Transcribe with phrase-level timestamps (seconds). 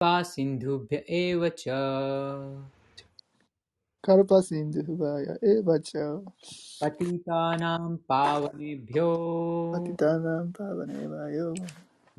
[0.00, 2.56] パシンドゥビエヴァチャ
[4.00, 6.20] カルパシンドゥフバヤエバチャ
[6.78, 11.52] パティタナンパワネビパティョタナンパワネバヨ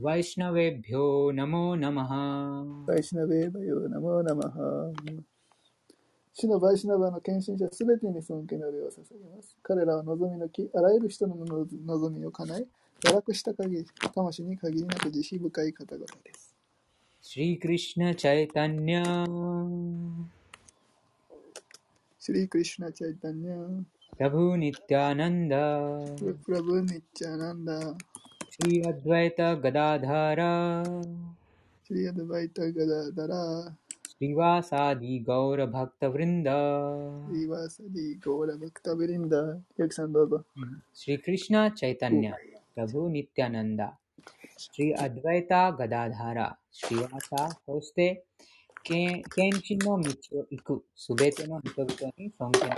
[0.02, 4.92] ワイシナベビョナモナマハバイシナベーバヨナモナマハ
[6.34, 9.58] 主のバイシナバの献身者すべてに尊敬の礼を捧げます。
[9.62, 12.66] 彼らは望みの木、あらゆる人の望みを叶え、
[13.04, 13.86] 堕落した限り、
[14.16, 16.49] 魂に限りなく慈悲深い方々です。
[17.24, 19.04] श्रीकृष्ण चैतन्य।
[22.22, 23.56] श्री कृष्ण चैतन्य।
[24.18, 25.52] प्रभु नित्यानंद
[26.48, 27.70] प्रभु नित्यानंद
[28.54, 30.42] श्री अद्वैत गदाधर।
[31.88, 33.34] श्री अद्वैत गदाधर।
[34.12, 36.48] श्रीवासादि गौर भक्त वृंद
[37.28, 39.34] श्रीवासादि गौर भक्त वृंद
[39.82, 40.44] एक संदर्भ
[40.98, 42.32] श्री कृष्ण चैतन्य।
[42.76, 43.82] प्रभु नित्यानंद
[44.60, 48.26] श्री अद्वैता गदाधारा। しわさ、そして、
[48.84, 49.24] 献
[49.62, 52.70] 金の道を行く、すべての人々に尊敬を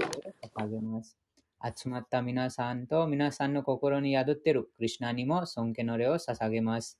[0.63, 1.17] 捧げます。
[1.63, 6.99] 集まった皆さんと皆さんの心に宿っているクリュナにも尊敬の礼を捧げます。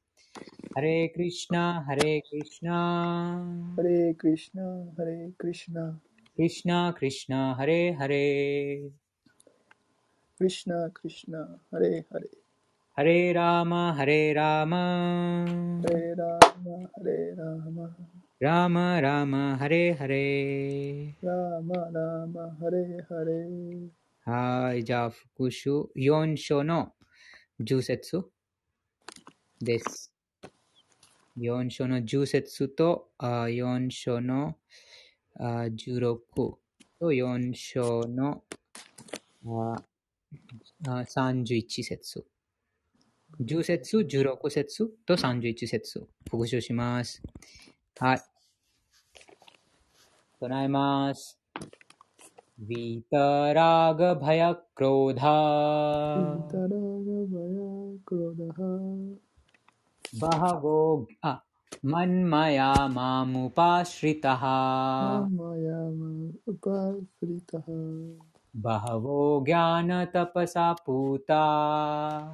[0.75, 3.43] ハレクリシナ、ハレクリシナ。
[3.75, 4.63] ハレクリシナ、
[4.95, 5.99] ハレクリシナ。
[6.35, 8.81] クリシナ、クリシナ、ハレハレ。
[10.37, 12.40] クリシナ、クリシナ、ハレハレ。
[13.01, 17.89] ハレーラーマハレーラーマハレーラーマハレーラーマ
[18.39, 23.89] ラーマラーマハレーハレーラーマラーマハレーハレー
[24.23, 26.93] はーいじゃあ復習四章の
[27.59, 28.23] 十節
[29.59, 30.13] です
[31.35, 34.57] 四章の十節と四章の
[35.73, 36.21] 十六
[36.99, 38.43] と四章の
[41.07, 42.23] 三十一節
[43.40, 47.22] 10節、16節と31節復習します。
[47.98, 48.20] はい。
[50.40, 51.38] 唱えます。
[52.58, 53.32] वीतरागभयक्रोधा
[56.16, 57.50] वीतरागभयक्रोधः
[60.20, 60.78] बहवो
[61.84, 64.44] मन्मया मामुपाश्रितः
[66.48, 67.68] उपाश्रितः
[68.54, 71.42] बहवो ज्ञानतपसा पूता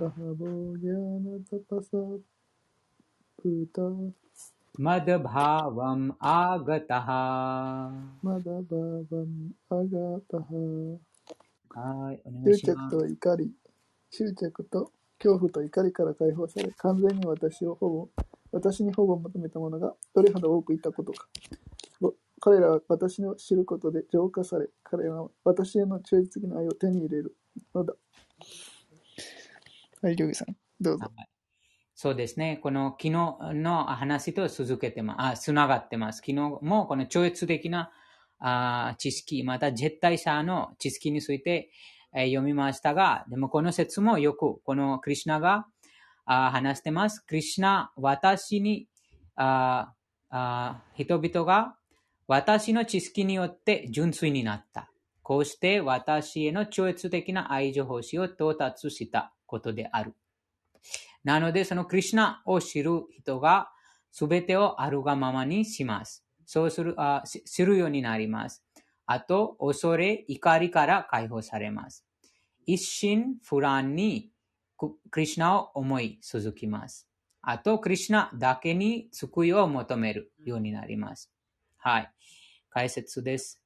[0.02, 2.02] बहवो ज्ञानतपसा
[3.42, 3.88] पूता
[4.80, 7.08] मदभावम् आगतः
[8.24, 9.34] मदभावम्
[9.78, 10.52] आगतः
[11.74, 12.96] はい、お願い執します。
[12.96, 13.50] 着と怒り、
[14.10, 18.10] 執着と恐怖と怒りから解放され、完全に私を保護、
[18.52, 21.26] 私に保護を求めた者がどれほど多くいたことか。
[22.39, 27.35] 彼らは私の知ることで浄化され、彼らは私への忠実的な愛を手に入れる
[27.73, 27.93] のだ。
[30.01, 31.05] はい、りょうぎさん、どうぞ。
[31.95, 32.59] そうですね。
[32.61, 33.11] この昨日
[33.55, 35.17] の話と続けてます。
[35.19, 36.17] あ、つながってます。
[36.17, 37.91] 昨日もこの超越的な
[38.37, 41.71] あ知識、また絶対者の知識について
[42.13, 45.65] 読みましたが、でもこの説もよく、このクリュナが
[46.25, 47.25] あ話してます。
[47.25, 48.87] クリュナ、私に
[49.35, 49.93] あ
[50.29, 51.75] あ、人々が
[52.27, 54.91] 私の知識によって純粋になった。
[55.23, 60.13] こうして私への超越的な愛情奉仕を到達したことである。
[61.23, 63.69] なので、そのクリュナを知る人が
[64.11, 66.25] 全てをあるがままにします。
[66.45, 68.63] そうする、あするようになります。
[69.05, 72.05] あと、恐れ、怒りから解放されます。
[72.65, 74.31] 一心不乱に
[74.77, 77.07] クリュナを思い続きます。
[77.41, 81.31] あと、クリュナだけに救いを求めるようになります。
[81.77, 82.11] はい。
[82.69, 83.61] 解説です。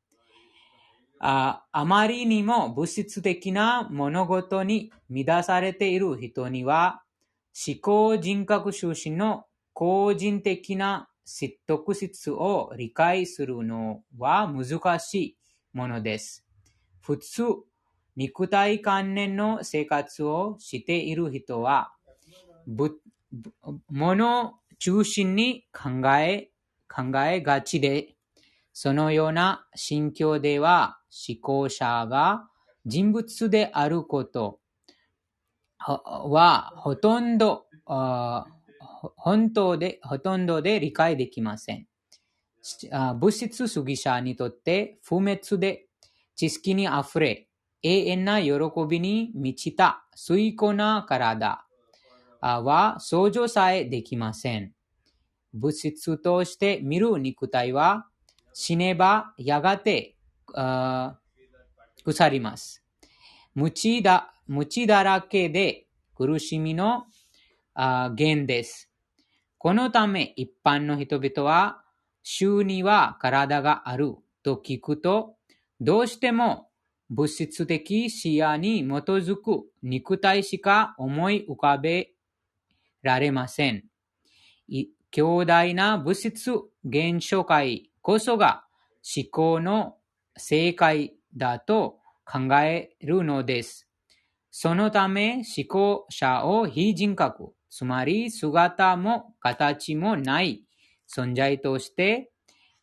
[1.19, 7.03] ああまりにも物質的な物事に乱されている人には、
[7.67, 11.09] 思考人格出身の個人的な
[11.67, 15.37] 特質を理解するのは難しい
[15.73, 16.45] ものです。
[17.01, 17.43] 普通、
[18.15, 21.93] 肉体関連の生活をしている人は、
[23.89, 26.50] 物中心に考え、
[26.93, 28.15] 考えがちで、
[28.73, 30.99] そのような心境では
[31.29, 32.49] 思考者が
[32.85, 34.59] 人物であること
[35.77, 37.67] はほとんど、
[39.15, 41.87] 本当で、ほとんどで理解できません。
[42.91, 45.87] 物質主義者にとって不滅で
[46.35, 47.47] 知識にあふれ、
[47.83, 48.51] 永遠な喜
[48.87, 51.65] びに満ちた水庫な体
[52.41, 54.73] は想像さえできません。
[55.53, 58.07] 物質として見る肉体は
[58.53, 60.15] 死ねばやがて
[62.03, 62.83] 腐ります。
[63.53, 67.05] 無知だ無知だらけで苦しみの
[67.75, 68.89] 源です。
[69.57, 71.83] このため一般の人々は
[72.23, 75.35] 主には体があると聞くと、
[75.79, 76.69] どうしても
[77.09, 82.11] 物質的視野に基づく肉体しか思い浮かべ
[83.01, 83.83] られません。
[85.11, 86.53] 強大な物質
[86.85, 88.63] 現象界こそが
[89.15, 89.97] 思考の
[90.37, 93.87] 正解だと考えるのです。
[94.49, 100.63] そのため思考者を非人格、つまり姿も形もない
[101.13, 102.31] 存在として、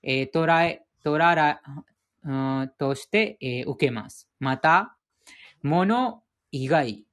[0.03, 1.61] えー、捉え、捉ら、
[2.25, 4.29] うんとして、えー、受けます。
[4.39, 4.97] また、
[5.63, 6.23] 物
[6.53, 7.05] 以外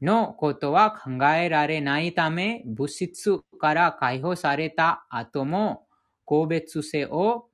[0.00, 5.86] のことは考えられないため、物質から解放された後も、
[6.24, 7.48] 個別性を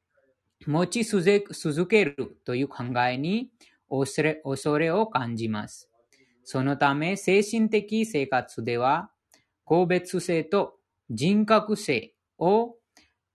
[0.66, 3.50] 持ち続けるという考えに
[3.88, 5.88] 恐れ恐れを感じます。
[6.42, 9.10] そのため、精神的生活では、
[9.64, 10.74] 個別性と
[11.08, 12.76] 人格性を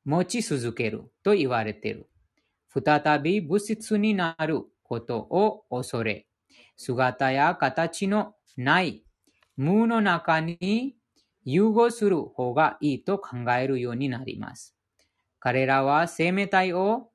[0.05, 2.07] 持ち続けると言われている。
[2.71, 6.27] 再び物質になることを恐れ、
[6.77, 9.05] 姿や形のない
[9.55, 10.95] 無の中に
[11.45, 14.75] 融合する方がいいと考えるようになります。
[15.39, 17.09] 彼らは生命体を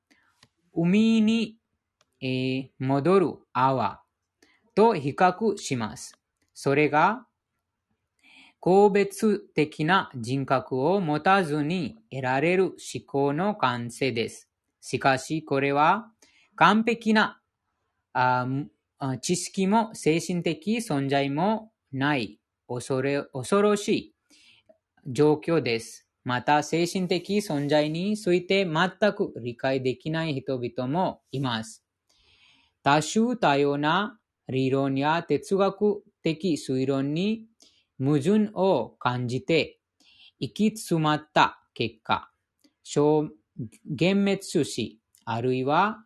[0.73, 1.57] 海に、
[2.19, 4.01] えー、戻る泡
[4.73, 6.17] と比較します。
[6.55, 7.27] それが
[8.59, 14.49] 個別的な人格を持たずに得られる思考の完成です。
[14.81, 16.07] しかし、これは
[16.55, 17.39] 完璧な
[19.21, 24.15] 知識も精神的存在もない恐れ恐ろしい
[25.07, 26.07] 状況です。
[26.23, 31.83] また、精神的存在について全く理解できない人々もいます。
[32.81, 37.45] 多種多様な理論や哲学的推論に
[37.99, 39.79] 矛盾を感じて
[40.39, 42.31] 行き詰まった結果、
[42.83, 43.29] 消
[43.87, 46.03] 幻滅し、あるいは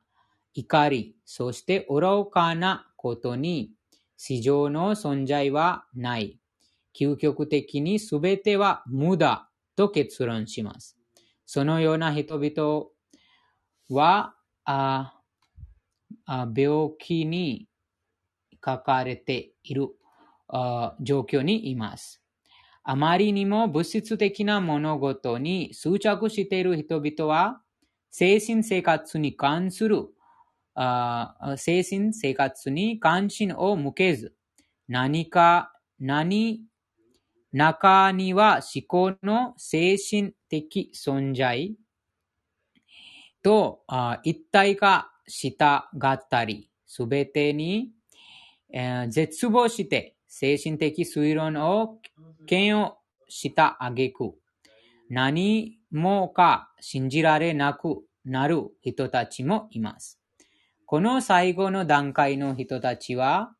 [0.53, 3.71] 怒り、そして愚かなことに
[4.17, 6.39] 市場の存在はない。
[6.99, 10.97] 究極的に全ては無駄と結論します。
[11.45, 12.87] そのような人々
[13.89, 14.35] は
[14.65, 15.13] あ
[16.27, 17.67] 病気に
[18.63, 19.87] 書かれている
[21.01, 22.21] 状況にいます。
[22.83, 27.61] あまりにも物質的な物事に執着している人々は、
[28.09, 30.07] 精神生活に関する
[31.57, 34.35] 精神生活に関心を向けず、
[34.87, 36.61] 何か、何、
[37.51, 41.75] 中には思考の精神的存在
[43.41, 43.83] と
[44.23, 47.91] 一体化したがったり、すべてに
[48.71, 51.99] え、絶望して精神的推論を
[52.49, 52.95] 嫌悪
[53.27, 54.35] した挙句、
[55.09, 60.18] 何もか信じられなくなる人たちもいます。
[60.89, 63.53] この最後の段階の人たちは、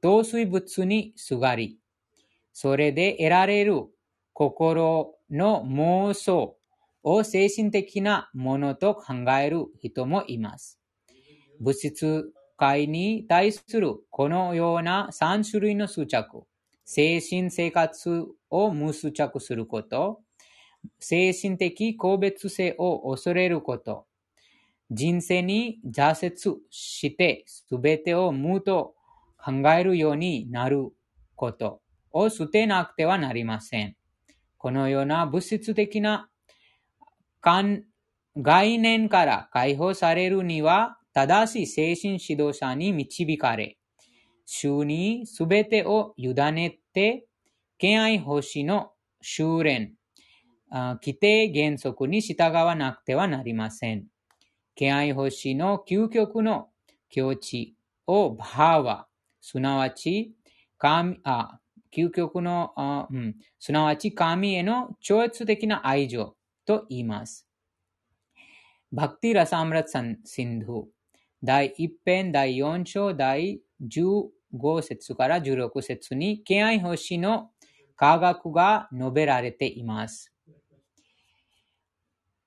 [0.00, 1.78] 同水物にすがり、
[2.52, 3.84] それで得られる
[4.32, 6.56] 心の妄想
[7.04, 10.80] を精神的なものと考える人もいます。
[11.60, 16.42] 物質界に対するこのような3種類の執着、
[16.84, 20.18] 精神生活を無執着すること、
[20.98, 24.06] 精神的個別性を恐れること、
[24.90, 28.94] 人生に挫折して全てを無と
[29.42, 30.90] 考えるようになる
[31.34, 31.80] こと
[32.12, 33.96] を捨てなくてはなりません。
[34.58, 36.28] このような物質的な
[37.42, 43.76] 概念から解放されるには、正しい精神指導者に導かれ、
[44.46, 47.26] 主にすべてを委ねて、
[47.78, 49.94] 敬愛星の修練、
[50.70, 54.06] 規定原則に従わなくてはなりません。
[54.74, 56.68] 敬愛星の究極の
[57.10, 57.76] 境地
[58.06, 59.06] をバーワ、
[59.40, 60.34] すなわち
[60.78, 61.58] 神あ
[61.94, 67.46] 究極のあ、うん、すなわち神への超越的な愛情と言います。
[68.90, 70.84] バクティラサムラツシンドゥ
[71.44, 77.50] 第1編第4章第15節から16節に、敬愛星の
[77.96, 80.31] 科学が述べられています。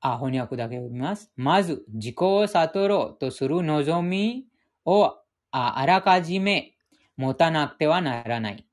[0.08, 1.32] あ、翻訳だけ読みます。
[1.36, 4.46] まず、自己を悟ろうとする望み
[4.86, 5.18] を
[5.50, 6.76] あらかじめ
[7.18, 8.68] 持たなくてはならない。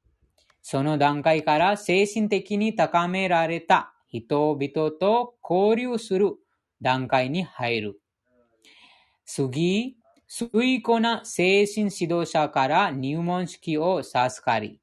[0.61, 6.35] その段階から精神的に高められた人々と交流する
[6.83, 8.01] 段階に入る。
[9.25, 9.97] 次、
[10.29, 14.81] 水庫な精神指導者から入門式を授かり、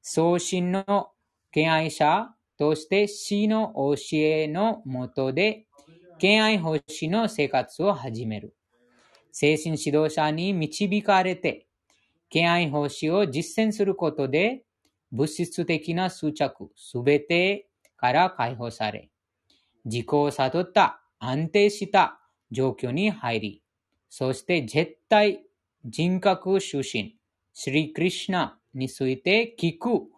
[0.00, 1.10] 送信の
[1.50, 5.66] 敬愛者として死の教えのもとで
[6.18, 8.54] 敬愛奉仕の生活を始める。
[9.32, 11.66] 精神指導者に導かれて、
[12.30, 14.64] 敬愛奉仕を実践することで、
[15.12, 19.10] 物質的な執着すべてから解放され、
[19.84, 22.18] 自己を悟った安定した
[22.50, 23.62] 状況に入り、
[24.08, 25.44] そして絶対
[25.84, 27.16] 人格出身、
[27.52, 30.08] シリクリシナについて聞く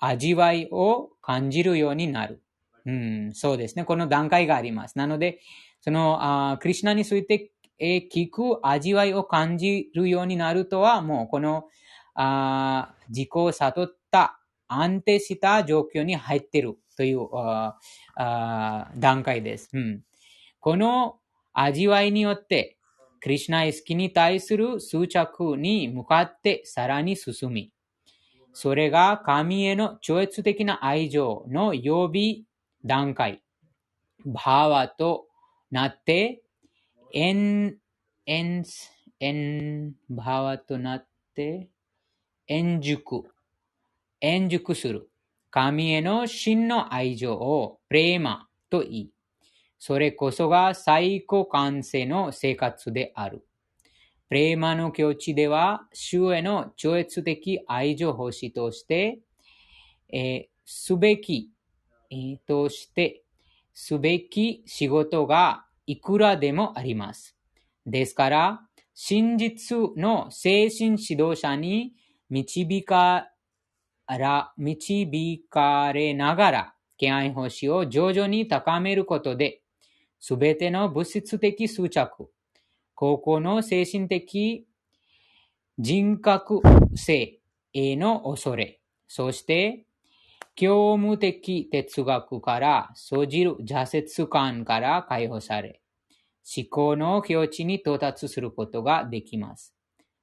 [0.00, 2.42] 味わいを感じるようになる。
[2.84, 3.84] うん、そうですね。
[3.84, 4.96] この段階があります。
[4.96, 5.40] なので、
[5.80, 6.18] その、
[6.52, 11.64] あクリシナについて、え聞く味わいを感じるようになるとは、もうこの、
[12.14, 17.28] あ自己を悟った安定した状況に入ってるという
[18.16, 20.02] 段階です、うん。
[20.60, 21.18] この
[21.52, 22.78] 味わいによって、
[23.20, 27.72] クリュナ意識に対する執着に向かってさらに進み、
[28.58, 32.44] それが神への超越的な愛情の予備
[32.86, 33.42] 段階、
[34.24, 35.26] バーワと
[35.70, 36.42] なって、
[37.12, 37.76] エン、
[38.24, 38.64] エン、
[39.20, 41.68] エン、バーワとなって、
[42.46, 43.24] 円熟、
[44.22, 45.10] 円熟する。
[45.50, 49.10] 神への真の愛情をプレーマと言い、
[49.78, 53.46] それこそが最高完成の生活である。
[54.28, 59.20] プレーマの境地では、主への超越的愛情奉仕として、
[60.12, 61.50] えー、すべき、
[62.10, 63.22] えー、として、
[63.72, 67.36] すべき仕事がいくらでもあります。
[67.86, 68.60] ですから、
[68.94, 71.92] 真実の精神指導者に
[72.28, 73.28] 導か
[74.08, 79.60] ら導かれながら、敬愛奉仕を徐々に高めることで、
[80.18, 82.30] すべての物質的執着、
[82.96, 84.66] 高校の精神的
[85.78, 86.62] 人格
[86.94, 87.40] 性
[87.74, 89.86] への恐れ、そして、
[90.54, 95.82] 教務的哲学から生じる挫折感から解放され、
[96.56, 99.74] 思考の境地に到達することができます。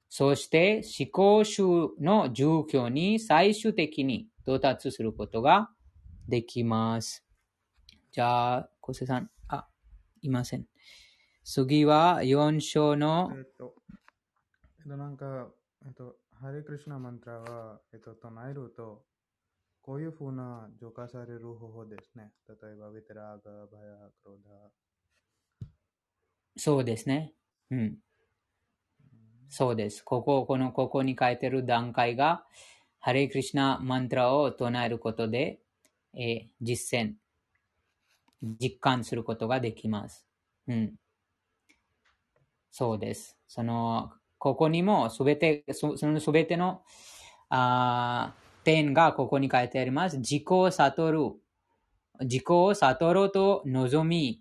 [0.08, 1.62] そして思考集
[2.00, 5.70] の状況に最終的に到達することが
[6.26, 7.24] できます。
[8.10, 9.68] じゃあ、小瀬さん、あ、
[10.22, 10.66] いません。
[11.44, 13.74] 次は4章の、えっと、
[14.80, 15.48] えっと、なんか、
[15.84, 19.04] えっと、ハレクリシナマントラは、えっと、唱えると、
[19.82, 22.32] こういうふうな浄化される方法ですね。
[22.48, 25.68] 例えば、ウィテラーガ、バヤ、クロダ。
[26.56, 27.34] そうですね。
[27.70, 27.98] うん。
[29.50, 30.02] そうです。
[30.02, 32.46] ここ、この、ここに書いてる段階が、
[33.00, 35.60] ハレクリシナマントラを唱えることで、
[36.14, 37.12] えー、実践、
[38.42, 40.26] 実感することができます。
[40.68, 40.94] うん。
[42.76, 43.38] そうです。
[43.46, 46.82] その、ここにもすべて、そのすべての
[47.48, 50.18] あ点がここに書いてあります。
[50.18, 51.18] 自己を悟る。
[52.22, 54.40] 自己を悟ろうと望み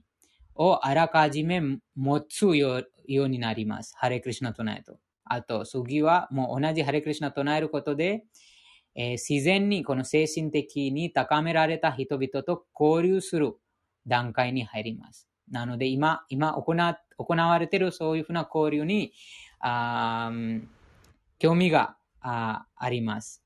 [0.56, 1.62] をあらかじめ
[1.96, 3.94] 持つようになります。
[3.96, 4.98] ハレクリシナ唱えと。
[5.25, 8.25] あと、次はもう同じハレクリシナ唱えることで、
[8.96, 13.54] えー、自然にこの精神的に高められた人々と交流する
[14.08, 15.30] 段階に入ります。
[15.51, 16.73] なので今、今行
[17.17, 19.13] 行われているそういうふうな交流に
[19.59, 20.31] あ
[21.39, 23.43] 興味がああります。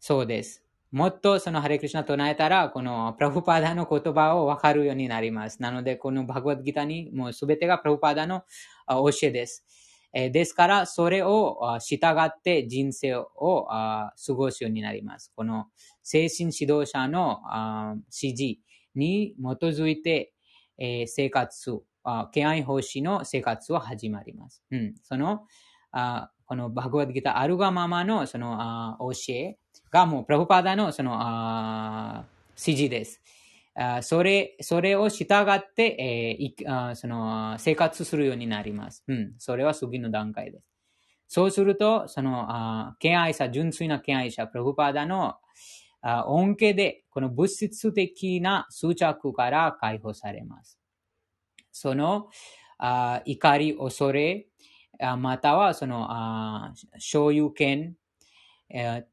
[0.00, 0.64] そうです。
[0.92, 5.60] もっとそのハレクリシナ唱えたら、このプラフパーダの言葉をわかるようになります。
[5.60, 8.44] なので、このバグワッドギターにもうすべてがプラフパーダの
[8.88, 9.64] 教えです。
[10.12, 15.32] えですから、それを従って人生を過ごすようになります。
[15.34, 15.66] この
[16.02, 17.40] 精神指導者の
[18.22, 18.60] 指示
[18.94, 20.33] に基づいて、
[20.78, 21.82] え生活、
[22.32, 24.62] 敬愛奉仕の生活は始まります。
[24.70, 25.46] うん、その
[26.46, 29.58] このバグワッドギターあるがままのその教え
[29.90, 32.24] がもうプラフパーダのその
[32.56, 33.20] 指示です。
[34.02, 39.02] それ、それを従って、えー、その生活するようになります。
[39.08, 39.34] うん。
[39.38, 40.64] それは次の段階です。
[41.26, 45.36] そうすると、その、あ敬愛者、純粋な敬愛者、プラフパーダの
[46.26, 50.78] 恩恵で、この物質的な執着から解放されます。
[51.72, 52.28] その、
[52.78, 54.46] あ怒り、恐れ、
[55.18, 57.96] またはその、あ所有権、
[58.68, 59.04] えー、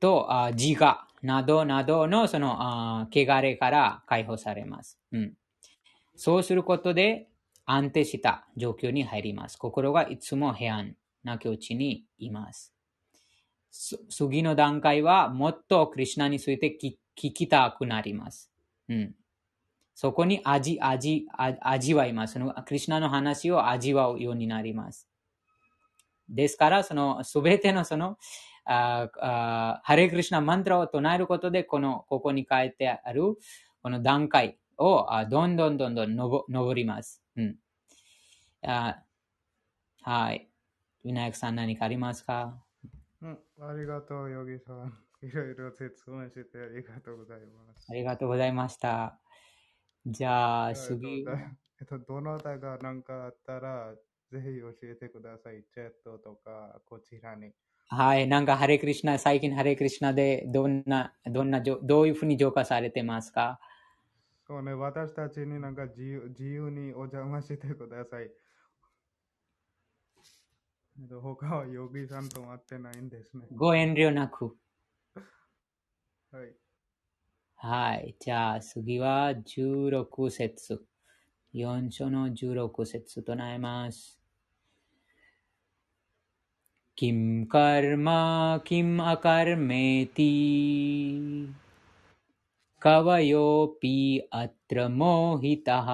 [0.00, 4.98] とあ自我、などなどのその、あ汚れから解放されます。
[5.12, 5.34] うん。
[6.14, 7.28] そうすることで
[7.64, 9.56] 安定した状況に入ります。
[9.56, 12.74] 心がいつも平安な境地にいます。
[13.72, 18.50] 次の段階はもっとクリュナについて聞きたくなります。
[18.88, 19.14] うん。
[19.94, 21.26] そこに味、味、
[21.60, 22.34] 味わいます。
[22.34, 25.08] そのクリュナの話を味わうようになります。
[26.28, 28.18] ですから、そのすべてのその
[28.64, 33.22] ああハレクリシナマントラを唱えることで、この、ここに書いてある、
[33.82, 37.22] この段階をあどんどんどんどんのぼ登ります。
[37.36, 37.56] うん。
[38.62, 39.02] あ
[40.02, 40.48] はい。
[41.04, 42.62] ウィナヤクさん何かありますか
[43.22, 44.92] うん、ありがとう、ヨギさん。
[45.22, 47.86] いろいろ説明してありがとうございます。
[47.88, 49.20] ありがとうございました。
[50.04, 51.24] じゃあ、えっと次。
[51.24, 51.32] だ
[51.80, 53.94] えっと、どなたが何かあったら、
[54.32, 55.64] ぜひ教えてください。
[55.72, 57.52] チャットとか、こちらに。
[57.88, 58.26] はい。
[58.26, 63.60] なんか、ハレクリシナ、最近ハレクリシナでどんな、どんなどういうふうに浄化されてますか？
[64.46, 68.30] そうね、私たちになんか自由自由にお邪魔してください。
[70.99, 73.45] えっと他はヨギさんと会ってないんですね。
[73.51, 74.55] ご遠慮なく。
[76.31, 76.53] はい。
[77.55, 78.15] はい。
[78.19, 80.85] じゃあ、次は16節。
[81.53, 84.17] 4章の16節となります。
[86.97, 88.07] किं कर्म
[88.67, 90.29] किम् अकर्मेति
[92.81, 93.97] कवयोऽपि
[94.33, 95.89] अत्र मोहितः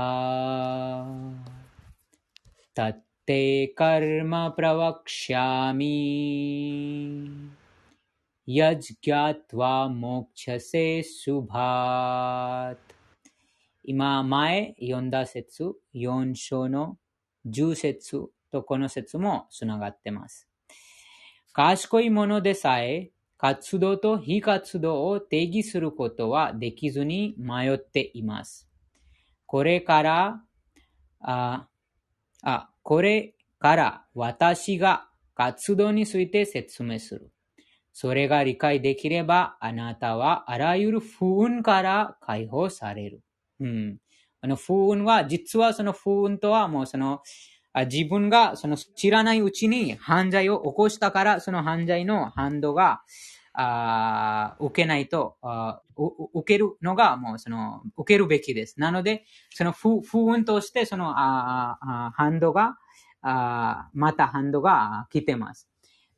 [3.27, 5.87] तत्ते कर्म प्रवक्ष्यामि
[8.47, 12.93] यज्ञात्वा मोक्षसे शुभात्
[13.85, 16.97] 今前読んだ説、4章の
[17.49, 20.47] 10節とこの説もつながってます。
[21.51, 28.69] 賢いものでさえ、活動と非活動を定義することはできずに迷っています。
[29.45, 30.43] これから、
[31.19, 31.67] あ、
[32.41, 37.30] あ、 これから私が活動について説明する。
[37.92, 43.20] それが理解できれば、あなたはあらゆる不運から解放される。
[43.60, 43.98] うん。
[44.40, 47.20] あの不運は、実はその不運とはもうその、
[47.74, 53.02] あ自分がその知らないうちに犯罪を起こしたから、その犯罪の反動が、
[53.60, 58.78] あ受けないとあ受けるのがもうその、受けるべきです。
[58.78, 62.76] なので、その不不運としてそのあーあー反動が、
[63.20, 65.68] あまた反動が来てます。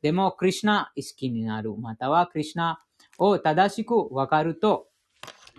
[0.03, 2.83] でも、クリュナ意識になる、またはクリュナ
[3.17, 4.87] を正しくわかると、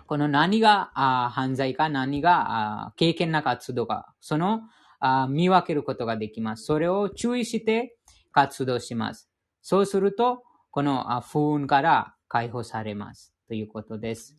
[0.05, 4.61] この何があ犯罪か何があ経験な活動か、その
[4.99, 6.63] あ見分けることができます。
[6.63, 7.97] それを注意して
[8.31, 9.29] 活動します。
[9.61, 10.43] そうすると、
[10.73, 13.31] この不運から解放されます。
[13.47, 14.35] ということです。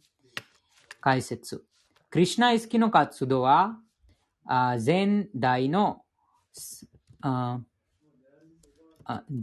[1.01, 1.65] 解説。
[2.11, 3.79] クリュナ意識の活動は、
[4.45, 6.03] 前代の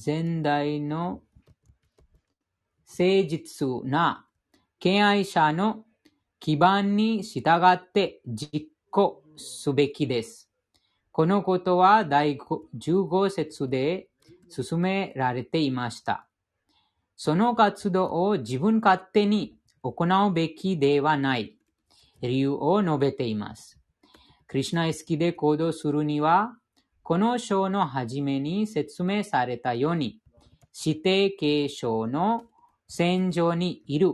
[0.06, 1.22] 前代の
[2.86, 4.26] 誠実な
[4.80, 5.86] 敬愛者の
[6.42, 10.50] 基盤に従って実行すべきです。
[11.14, 14.10] このことは第15節で
[14.50, 16.28] 進められていました。
[17.24, 21.56] その活動を自分勝手に行うべきではない
[22.20, 23.80] 理由を述べています。
[24.48, 26.58] クリュナ意識で行動するには、
[27.04, 30.20] この章の初めに説明されたように、
[30.74, 32.46] 指定継承の
[32.88, 34.14] 戦場にいる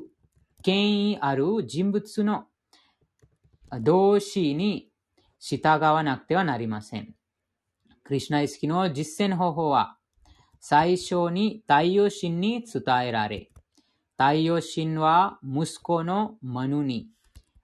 [0.61, 2.47] 権威ある人物の
[3.83, 4.89] 動詞に
[5.39, 7.15] 従わなくてはなりません。
[8.03, 9.96] クリュナ意識の実践方法は、
[10.69, 13.49] 最初に太陽神に伝えられ、
[14.17, 17.07] 太陽神は息子のマヌに、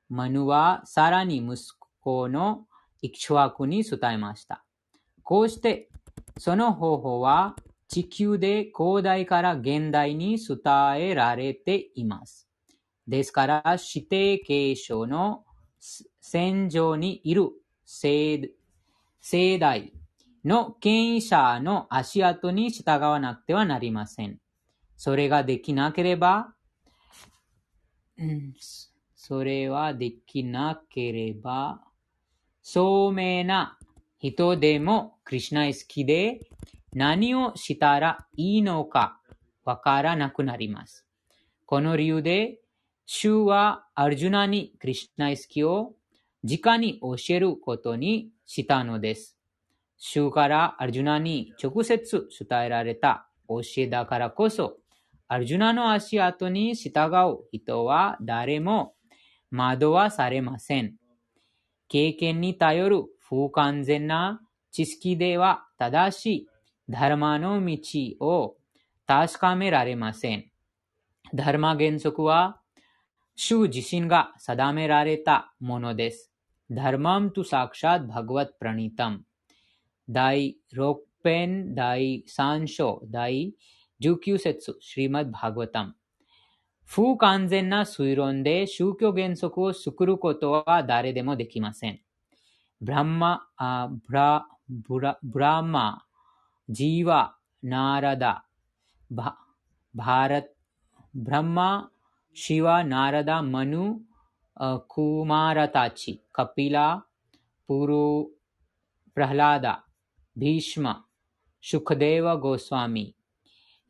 [0.08, 1.58] マヌはさらに息
[2.00, 2.66] 子の
[3.02, 4.64] イクシュワクに伝えました。
[5.22, 5.90] こうして、
[6.38, 7.58] その方法は
[7.90, 10.58] 地球で古代から現代に伝
[10.96, 12.48] えられています。
[13.06, 15.44] ですから、指定継承の
[16.22, 17.50] 戦場にいる
[17.84, 18.50] 世
[19.20, 19.92] 世代
[20.46, 24.40] の権威者の足跡に従わなくてはなりません。
[24.98, 26.54] それができなければ、
[29.16, 31.82] それはできなければ、
[32.62, 33.78] 聡明な
[34.20, 36.40] 人でもクリシュナ意識で
[36.94, 39.20] 何をしたらいいのか
[39.66, 41.06] わからなくなります。
[41.66, 42.60] この理由で、
[43.06, 45.94] 主はアルジュナにクリシュナ意識を
[46.44, 49.38] 直に教えることにしたのです。
[49.98, 54.78] 主からアルジュナに直接伝えられた教えだからこそ、
[55.28, 58.96] アルジュナの足跡に従う人は誰も
[59.52, 60.96] 惑わされません。
[61.88, 66.48] 経験に頼る不完全な知識では正しい
[66.90, 67.78] ダルマの道
[68.20, 68.56] を
[69.06, 70.52] 確かめられません。
[71.34, 72.60] ダルマ原則は、
[73.36, 76.32] 主自身が定められたものです。
[76.70, 79.24] ダルマムとサクシャッバグワップラニタム。
[80.10, 83.54] 第6編第3章第
[84.02, 85.96] 19節シリマッバグワタム。
[86.86, 92.02] 不完全な推論で宗教原則を作ることは誰でもできません。
[92.82, 96.04] ブランマ、あブラ、ブラ、ブラマ、
[96.68, 98.46] ジーワ、ナーラダ、
[99.10, 99.38] バ、
[99.96, 100.44] バーラ、
[101.16, 101.92] ブランマ、
[102.34, 104.02] シワ、ナーラダ、マヌ、
[104.90, 107.06] クマラタチ、カピラ、
[107.68, 108.28] プル、
[109.14, 109.86] プラハラダ、
[110.36, 111.06] ビーシマ、
[111.62, 113.16] シュクデーワ・ゴスワミ、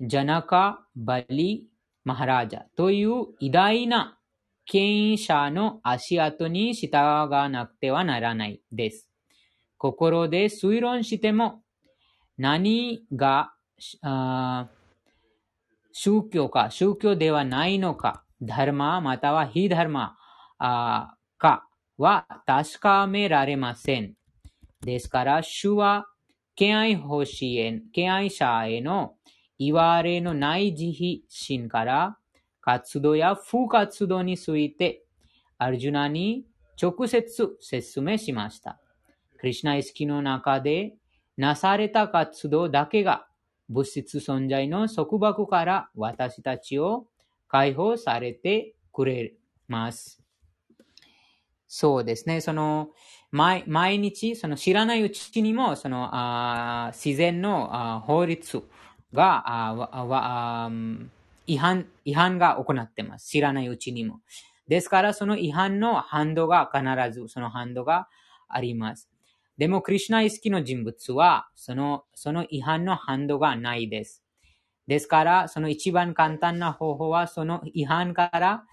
[0.02, 1.68] ジャナカ・バリ・
[2.04, 4.18] マハラジャという偉大な
[4.66, 9.10] 権威者の足跡に従わなくてはならないです。
[9.78, 11.62] 心で推論しても
[12.38, 13.54] 何が
[15.92, 20.18] 宗教か宗教ではないのか、ダルマまたは非ダルマ
[20.58, 24.14] かは確かめられません。
[24.82, 26.08] ですから、主は、
[26.56, 29.16] 敬愛欲しへ、敬愛者への
[29.58, 32.18] 言われのない慈悲心から
[32.62, 35.04] 活動や不活動について
[35.58, 36.46] アルジュナに
[36.82, 38.80] 直接説明しました。
[39.38, 40.96] クリュナ意識の中で
[41.38, 43.28] なされた活動だけが
[43.70, 47.08] 物質存在の束縛から私たちを
[47.48, 49.34] 解放されてくれ
[49.68, 50.22] ます。
[51.68, 52.40] そうですね。
[52.40, 52.90] その、
[53.34, 58.62] 毎毎日、その知らないうちにも、その、あ自然のあ法律
[59.12, 60.70] があ
[61.48, 63.28] 違反、違反が行ってます。
[63.28, 64.20] 知らないうちにも。
[64.68, 68.08] ですから、その違反の反動が必ずその反動が
[68.48, 69.10] あります。
[69.58, 74.24] でも、クリュナ意識の人物は、その、その違反の反動がないです。
[74.86, 78.64] ですから、その一番簡単な方法は、その違反から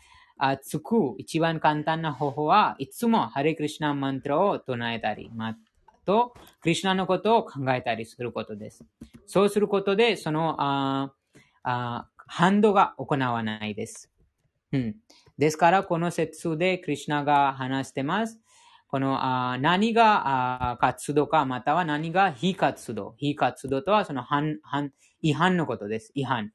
[0.62, 5.56] つく一番簡単な方法は、いつもハレクリシナマントラを唱えたり、ま
[6.04, 8.84] と、クリシナのことを考えたりすることです。
[9.26, 11.12] そうすることで、その、あ
[11.62, 14.10] あ反動が行わないです。
[14.72, 14.96] うん。
[15.36, 18.40] ですから、この説でクリシナが話してます。
[18.88, 19.18] この
[19.52, 23.14] あ何があ活動か、または何が非活動。
[23.18, 26.10] 非活動とはその反反違反のことです。
[26.14, 26.52] 違反。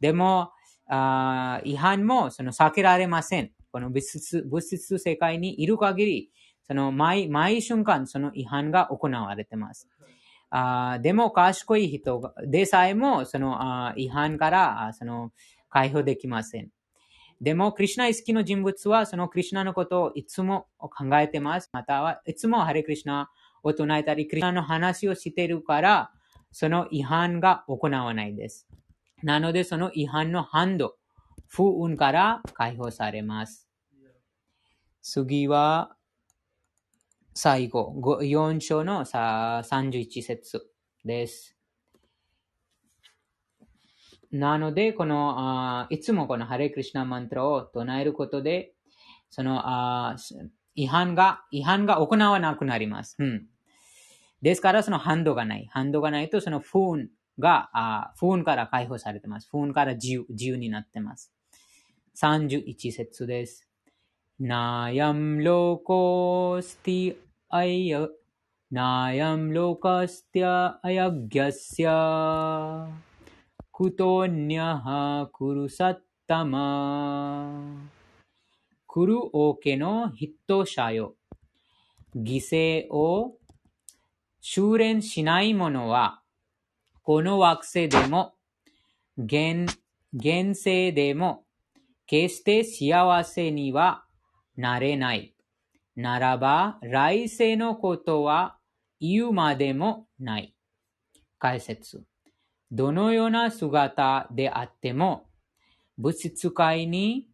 [0.00, 0.50] でも、
[0.92, 3.52] あ違反もその避けられません。
[3.72, 6.30] この物質物質世界にいる限り、
[6.66, 9.88] その毎毎瞬間その違反が行われてます。
[10.50, 15.32] あでも賢い人でさえもそのあ違反からその
[15.68, 16.70] 解放できません。
[17.40, 21.70] でも、クリュナ意識の人物はそのクリュナのことをいつも考えてます。
[21.72, 23.30] またはいつもハレクリュナ
[23.62, 26.10] を唱えたり、クリュナの話をしているから、
[26.52, 28.68] その違反が行わないです。
[29.22, 30.96] なので、その違反の反動、
[31.46, 33.68] 不運から解放されます。
[35.02, 35.96] 次は、
[37.34, 40.70] 最後、4章の31節
[41.04, 41.56] です。
[44.30, 48.72] なので、この、いつもこのハレクリシナマントラを唱えることで、
[49.28, 49.62] その、
[50.74, 53.16] 違反が、違反が行わなくなります。
[53.18, 53.46] うん。
[54.40, 55.68] ですから、その反動がない。
[55.70, 59.48] 反動がないと、その不運が、あ不運から解放されてます。
[59.50, 61.32] 不運から自由自由になってます。
[62.16, 63.68] 31節です。
[64.38, 67.16] ナヤムロコスティ
[67.48, 68.08] アヤ、
[68.70, 72.88] ナヤムロカスティアアヤギャスヤ、
[73.72, 77.90] クトニャハクルサッタマ。
[78.86, 81.16] クルオケのヒット者よ。
[82.16, 83.36] 犠牲を
[84.40, 86.19] 修練しない者は、
[87.02, 88.34] この惑星でも、
[89.16, 89.66] 現、
[90.14, 91.44] 現世でも、
[92.06, 94.04] 決して幸せには
[94.56, 95.34] なれない。
[95.96, 98.58] ならば、来世のことは
[99.00, 100.54] 言うまでもない。
[101.38, 102.04] 解説。
[102.70, 105.26] どのような姿であっても、
[105.96, 107.28] 物質界に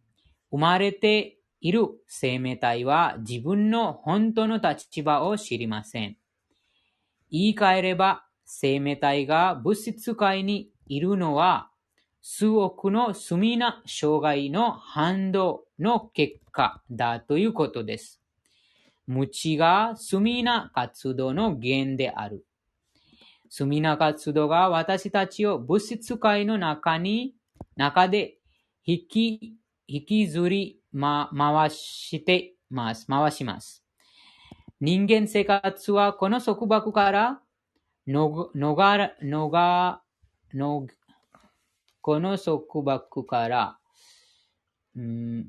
[0.51, 6.17] 生まれている生命体は自分の本当の立場を知りません。
[7.29, 11.69] 言い換えれば、生命体が物質界にいるのは、
[12.21, 18.21] 数億の罪な障害の反動の結果だということです。
[19.05, 22.45] 無知が罪な活動の源である。
[23.49, 27.35] 罪な活動が私たちを物質界の中に、
[27.75, 28.37] 中で
[28.85, 29.57] 引き、
[29.87, 33.07] 引きずり、ま、回してます。
[33.07, 33.83] 回します。
[34.79, 37.41] 人間生活はこの束縛から
[38.07, 40.01] のが、のが、
[40.53, 40.87] の、
[42.01, 43.79] この束縛から、
[44.95, 45.47] うん、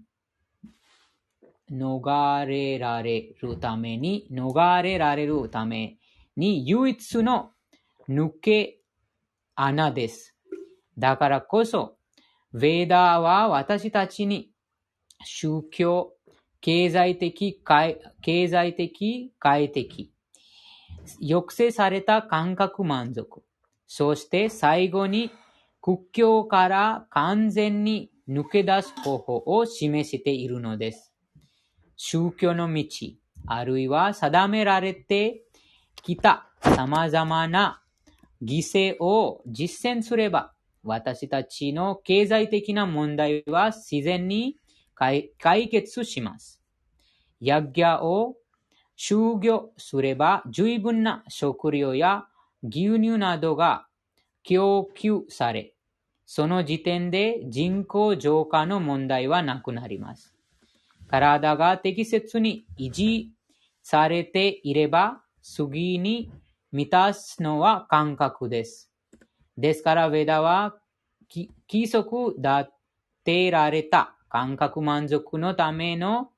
[1.71, 5.99] 逃れられるために、逃れられるため
[6.37, 7.53] に唯一の
[8.09, 8.81] 抜け
[9.55, 10.35] 穴です。
[10.99, 11.97] だからこそ、
[12.55, 14.51] ヴェーダーは私たちに
[15.25, 16.15] 宗教、
[16.61, 17.63] 経済的、
[18.23, 20.13] 経済的、快適、
[21.21, 23.43] 抑制された感覚満足、
[23.87, 25.31] そして最後に
[25.81, 31.15] 屈強から完全に抜け出す方法を示しているのです。
[31.97, 32.85] 宗教の道、
[33.47, 35.43] あるいは定められて
[36.03, 37.83] きた様々な
[38.43, 40.53] 犠牲を実践すれば、
[40.85, 44.57] 私たちの経済的な問題は自然に
[44.95, 45.33] 解
[45.69, 46.61] 決します。
[47.41, 48.37] ヤギャを
[48.99, 52.27] 就業すれば十分な食料や
[52.65, 53.87] 牛乳などが
[54.43, 55.75] 供給され、
[56.27, 60.35] その時点で人口増加の問題はなくなります。
[61.07, 63.31] 体が適切に維持
[63.83, 66.31] されていれば、次に
[66.73, 68.91] 満たすのは感覚です。
[69.57, 70.75] ですから、ウェダは
[71.31, 72.71] 規則立
[73.25, 76.31] てられた感覚満足のための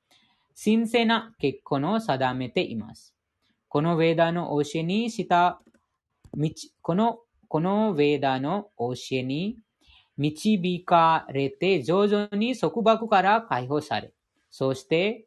[0.55, 3.15] 神聖な結婚を定めています。
[3.67, 5.61] このウェダの教えにした
[6.81, 9.57] このこのウェダの教えに
[10.17, 14.13] 導かれて徐々に束縛から解放され、
[14.49, 15.25] そして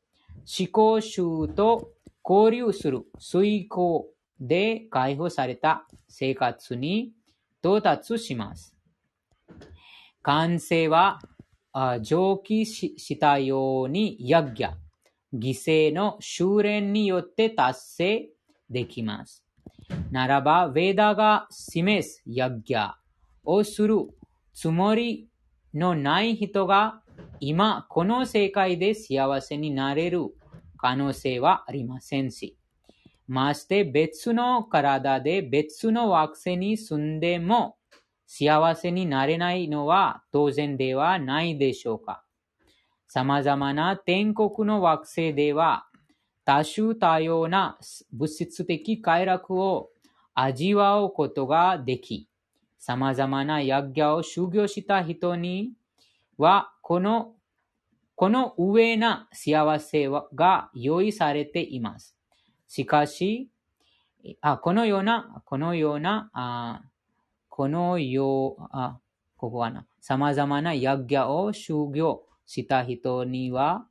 [0.58, 1.90] 思考集と
[2.24, 4.08] 交流する遂行
[4.40, 7.12] で解放された生活に
[7.60, 8.74] 到達します。
[10.22, 11.20] 完成は
[12.02, 14.72] 上記したようにヤギャ、
[15.34, 18.28] 犠牲の修練によって達成
[18.70, 19.44] できます。
[20.10, 22.92] ならば、ヴェダが示すヤギャ
[23.44, 23.96] をする
[24.52, 25.28] つもり
[25.74, 27.02] のない人が
[27.40, 30.20] 今この世界で幸せになれる
[30.76, 32.56] 可能性はありませんし、
[33.26, 37.76] まして別の体で別の惑星に住んでも
[38.26, 42.22] 幸せになれないのは当然ではないでしょうか。
[43.14, 45.86] 様々な天国の惑星では
[46.44, 47.78] 多種多様な
[48.12, 49.90] 物質的快楽を
[50.34, 52.28] 味わうことができ、
[52.76, 55.74] 様々なヤギャを修行した人に
[56.38, 57.34] は、この
[58.16, 62.16] この上な幸せが用意されています。
[62.66, 63.48] しかし、
[64.40, 66.82] あこのような、このような、あ
[67.48, 68.98] このよう、あ
[69.36, 73.86] ここはな、様々なヤギャを修行した人には、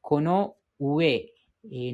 [0.00, 1.32] この上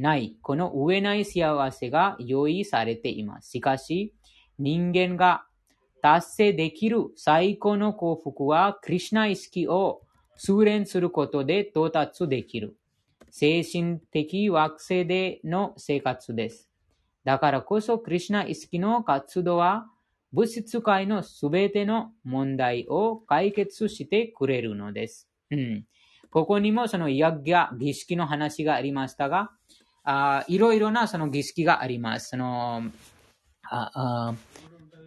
[0.00, 3.50] ない、この上ない幸せが用意されています。
[3.50, 4.14] しかし、
[4.58, 5.46] 人間が
[6.02, 10.02] 達成できる最高の幸福は、クリュナ意識を
[10.36, 12.76] 修練することで到達できる。
[13.30, 16.68] 精神的惑星での生活です。
[17.24, 19.86] だからこそ、クリュナ意識の活動は、
[20.32, 25.29] 物質界のすべての問題を解決してくれるのです。
[25.50, 25.84] うん、
[26.30, 29.50] ここにもそのヤッギャ儀式の話がありましたが、
[30.48, 32.30] いろいろなその儀式があります。
[32.30, 32.84] その
[33.64, 34.34] あ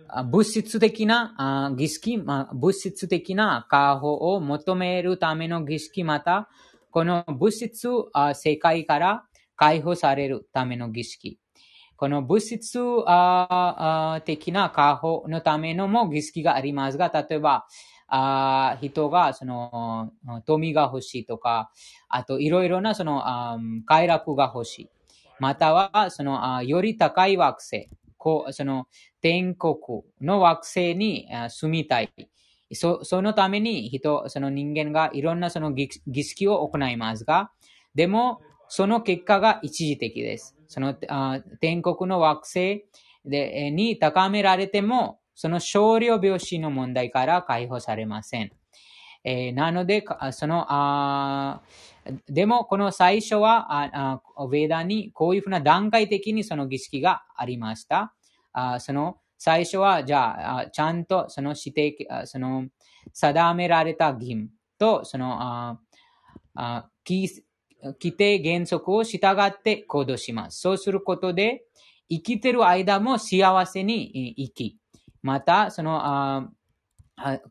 [0.10, 6.50] あ物質的な儀式、まあ、物質的な解放を求めるための儀式、また、
[6.92, 7.88] この物質
[8.36, 9.24] 世界から
[9.56, 11.40] 解放されるための儀式。
[11.96, 12.80] この物質
[14.26, 17.66] 的な解放のためのも儀式がありますが、例えば、
[18.08, 20.12] あ人がその
[20.46, 21.72] 富が欲しいとか、
[22.10, 23.24] あといろいろなその
[23.86, 24.90] 快楽が欲しい。
[25.40, 27.90] またはそのより高い惑星。
[28.18, 28.88] こうその
[29.22, 29.76] 天国
[30.22, 32.14] の惑星に住みたい。
[32.76, 35.90] そそのために人、その人間がいろんなその儀
[36.24, 37.52] 式を行いますが、
[37.94, 40.56] でもその結果が一時的です。
[40.68, 40.96] その
[41.60, 42.86] 天国の惑星
[43.26, 48.52] でに高められても、その少量病死の問題から解放されません。
[49.24, 51.62] えー、なので、そのあ
[52.28, 58.14] でも、この最初はああ、ヴェーダにこういうふうな段階的にその儀式がありました。
[58.52, 62.68] あその最初は、じゃあ、ちゃんとその指定、その
[63.14, 65.80] 定められた義務と、そのあ
[66.56, 67.44] あ規
[68.18, 70.60] 定原則を従って行動します。
[70.60, 71.64] そうすることで、
[72.10, 74.78] 生きてる間も幸せに生き、
[75.24, 76.50] また、その、あ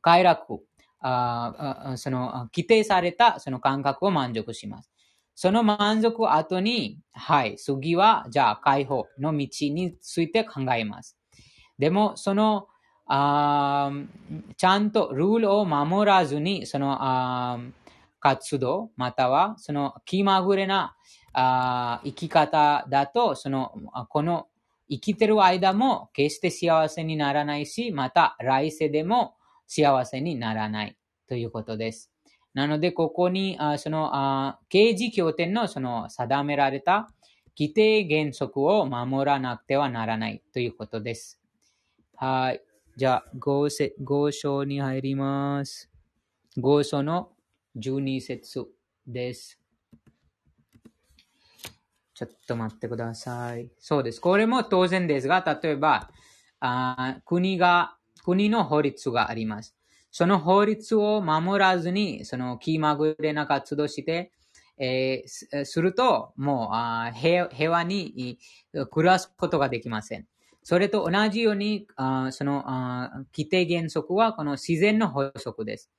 [0.00, 0.60] 快楽、
[1.00, 4.90] あその、規定されたその感覚を満足します。
[5.34, 11.16] その満足後に、はい、次は、じゃあ、解放の道について考えます。
[11.78, 12.68] でも、その、
[13.06, 13.90] あ
[14.56, 17.58] ちゃんとルールを守らずに、その、あ
[18.20, 20.94] 活動、または、その気まぐれな
[21.32, 23.72] あ生き方だと、その、
[24.10, 24.46] この
[24.92, 30.98] 生きてる間も決して幸せにならないし、また来世でも幸せにならない。
[31.28, 32.10] ということです。
[32.52, 37.08] なので、ここに、あそのあ、刑事協定のその定められた
[37.58, 41.40] 規定原則を守らなくてはならないということです。
[42.16, 42.62] はい。
[42.98, 43.70] じゃあ、合
[44.30, 45.90] 章に入ります。
[46.60, 47.30] 合章の
[47.78, 48.66] 12節
[49.06, 49.61] です。
[52.26, 53.70] ちょっと待ってください。
[53.78, 54.20] そうです。
[54.20, 56.10] これも当然ですが、例えば、
[56.60, 59.76] あ国が、国の法律があります。
[60.10, 64.30] その法律を守らずに、その気まぐれな活動して、
[64.78, 68.38] えー、すると、もうあ平和に
[68.90, 70.26] 暮らすことができません。
[70.62, 72.64] それと同じように、あその
[73.34, 75.90] 規定原則はこの自然の法則です。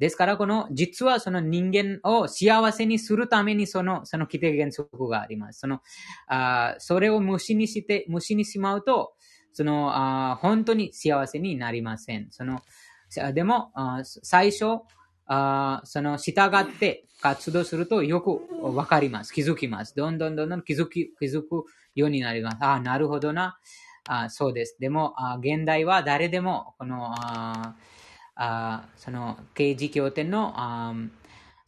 [0.00, 5.60] ですから、この、実はその人間を幸せにするためにその、その規定原則があります。
[5.60, 5.80] その、
[6.26, 9.12] あそれを無視にして、無視にしまうと、
[9.52, 12.28] その、あ本当に幸せになりません。
[12.30, 12.62] その、
[13.34, 14.78] でも、あ最初、
[15.26, 19.34] あその従って活動するとよくわかります。
[19.34, 19.94] 気づきます。
[19.94, 22.56] どんどんどんどん気づき、気づくようになります。
[22.62, 23.58] ああ、なるほどな。
[24.08, 24.78] あそうです。
[24.80, 27.76] でもあ、現代は誰でも、この、あ
[28.42, 30.94] あその、刑事協定のあ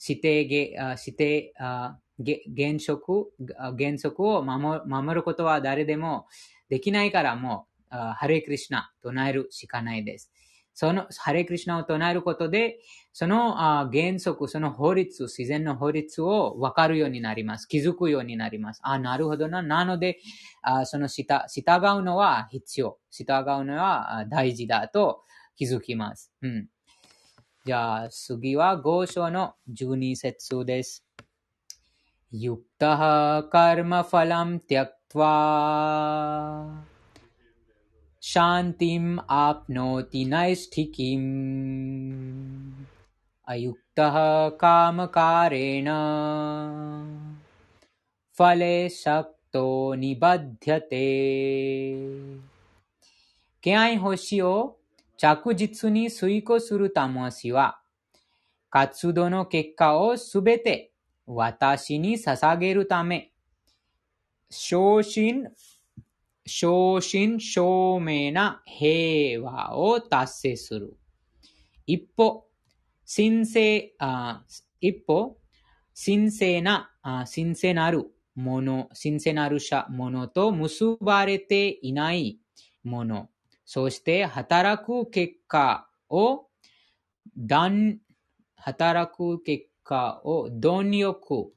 [0.07, 3.31] 指定指定あ原則
[3.79, 6.27] 原則を守守ることは誰でも
[6.71, 10.31] できないからもう、ハレクリシナ唱えるしかないです。
[10.73, 12.79] そのハレクリシナを唱えることで、
[13.13, 13.57] その
[13.93, 17.67] 原則、その法律、自然の法律を分かるようになります。
[17.69, 18.81] 気づくようになります。
[18.83, 19.61] あ、なるほどな。
[19.61, 20.21] なので、
[20.63, 22.99] あその従うのは必要。
[23.11, 23.25] 従
[23.61, 25.25] うのは大事だと
[25.56, 26.32] 気づきます。
[26.42, 26.68] うん。
[27.66, 31.06] じゃあ、次は5章の12節です。
[32.32, 36.84] ユクタハカルマファラムティアクトワ
[38.30, 41.28] शान्तिम् आप्नोति नैष्ठिकीम्
[43.48, 44.16] अयुक्तः
[44.62, 45.88] कामकारेण
[48.40, 49.64] फले शक्तो
[50.02, 51.06] निबध्यते
[53.62, 54.78] 敬愛星を
[55.23, 57.81] 着実に遂行する魂は、
[58.71, 60.93] 活動の結果をすべて
[61.27, 63.33] 私に捧げるため、
[64.51, 65.45] 昇進
[66.45, 70.97] 正真正銘な平和を達成する。
[71.87, 72.49] 一歩、
[73.07, 74.43] 神聖、あ
[74.81, 75.39] 一歩、
[75.95, 82.41] 神聖な、あ神聖なるもの、神聖なるものと結ばれていない
[82.83, 83.29] もの、
[83.65, 86.47] そして働く結果を、
[88.57, 91.53] 働く結果を貪欲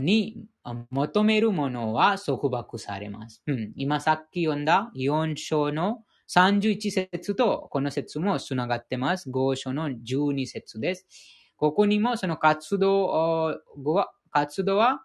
[0.00, 0.46] に
[0.90, 3.42] 求めるものは束縛されます。
[3.46, 9.30] うん、今さっき読んだ4章の31節とこの節もつながってます。
[9.30, 11.06] 5章の12節です。
[11.56, 13.60] ここにもその活動
[14.30, 15.02] 活動は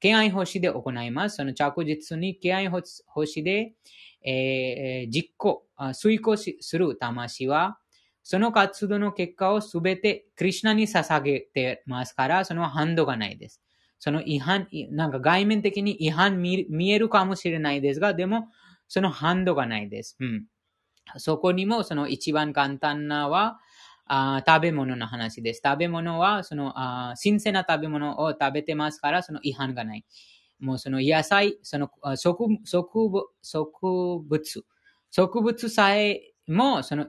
[0.00, 1.36] 敬愛星で行います。
[1.36, 3.72] その着実に敬愛星で、
[4.24, 7.78] えー、実行、遂行する魂は、
[8.22, 13.60] その活動の結果をすべてクリュナに捧げてますから、その反動がないです。
[13.98, 18.48] その違反、なんか外面的に違反見えるかもしれないですが、でも、
[18.88, 20.16] その反動がないです。
[20.20, 20.44] うん。
[21.18, 23.60] そこにも、その一番簡単なは、
[24.06, 25.62] あ食べ物の話です。
[25.64, 30.04] 食べ物は、そのあ新鮮な食べ物を食べてますから、その違反がない。
[30.64, 32.88] もうその野菜、その植植
[33.42, 34.64] 植物、
[35.10, 37.06] 植物さえもその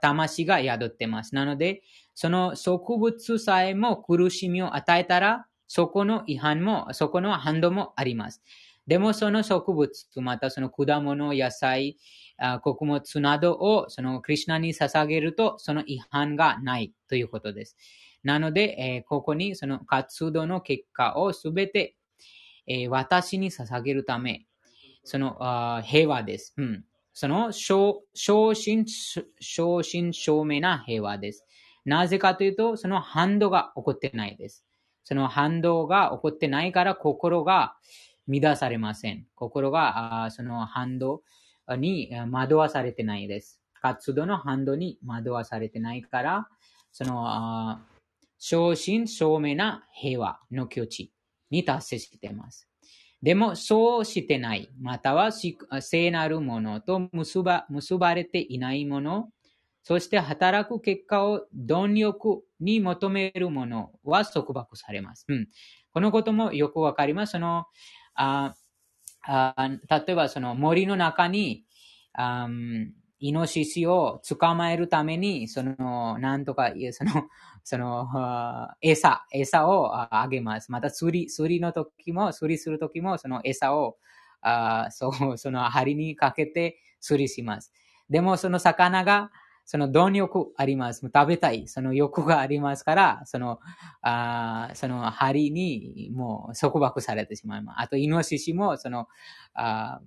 [0.00, 1.34] 魂が宿ってます。
[1.34, 1.82] なので、
[2.14, 8.42] その植物さえも苦しみを与えたら、そこの違反も、そこの反動もあります。
[8.86, 11.96] でもその植物、またその果物、野菜、
[12.62, 17.76] 穀物などをそのクリュナに捧げると、その違反がないということです。
[18.22, 21.96] なので、えー、ここにその活動の結果をすべて、
[22.72, 24.46] えー、私に捧げるため、
[25.02, 26.54] そのあ平和です。
[26.56, 31.44] うん、その正真正真正銘な平和です。
[31.84, 34.64] なぜかというと、その反動が起こってないです。
[35.02, 37.74] その反動が起こってないから心が
[38.28, 39.26] 乱されません。
[39.34, 41.22] 心があその反動
[41.76, 43.60] に惑わされてないです。
[43.82, 46.48] 活動の反動に惑わされてないから、
[46.92, 47.80] その、
[48.38, 51.12] 正真正銘な平和の境地
[51.50, 52.68] に達成しています。
[53.22, 59.28] でも、そうしてない、または聖なるものと結ば結ばれていないもの
[59.82, 65.24] そして働く結果を貪欲に求めるものは束縛されます。
[65.28, 65.48] うん、
[65.92, 67.32] このこともよくわかります。
[67.32, 67.66] その
[68.14, 68.54] あ
[69.22, 71.64] あ例えばその森の中に
[72.12, 72.48] あ
[73.20, 77.10] イノシシを捕まえるために、その、なんとか、その、
[77.64, 78.08] その、
[78.80, 80.72] 餌、餌をあげます。
[80.72, 83.98] また、釣り、釣りの時も、釣りする時も、その餌を、
[84.40, 87.72] あそう、 その針にかけて釣りします。
[88.08, 89.30] でも、その魚が、
[89.66, 91.02] その貪欲あります。
[91.14, 91.68] 食べたい。
[91.68, 93.60] その欲がありますから、その、
[94.02, 97.80] あその針にもう束縛されてしまいます。
[97.82, 99.06] あと、イノシシも、その、
[99.54, 100.00] あ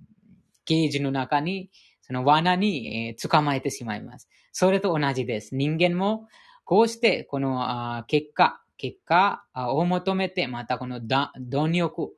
[0.64, 1.70] ケージの中に、
[2.06, 4.28] その罠に、捕まえてしまいます。
[4.52, 5.54] それと同じです。
[5.56, 6.28] 人間も、
[6.64, 11.30] こうして、この結果、結果を求めて、またこの貪
[11.72, 12.14] 欲、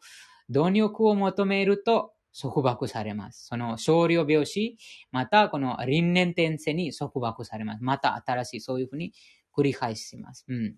[0.50, 3.46] 貪欲を求めると、束縛されます。
[3.46, 4.76] その少量病死、
[5.10, 7.82] またこの輪廻転生に束縛されます。
[7.82, 9.14] また新しい、そういうふうに
[9.56, 10.44] 繰り返します。
[10.48, 10.74] うん。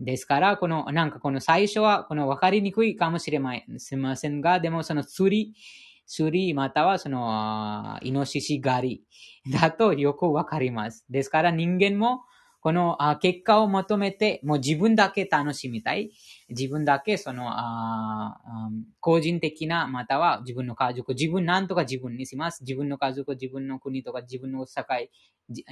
[0.00, 3.60] ですから、この、なんかこの最初は、この分かりにくいかもしれま
[4.16, 5.54] せんが、でもその釣り、
[6.06, 9.04] 釣り、またはその、イノシシ狩
[9.46, 11.04] りだとよくわかります。
[11.10, 12.20] ですから人間も、
[12.60, 16.10] この結果を求めて、もう自分だけ楽しみたい。
[16.48, 17.50] 自分だけその、
[19.00, 22.62] 個人的な、または自分の家族、自分なんとか自分にします。
[22.62, 25.10] 自分の家族、自分の国とか、自分の社会、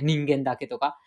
[0.03, 0.99] 人間だけとか、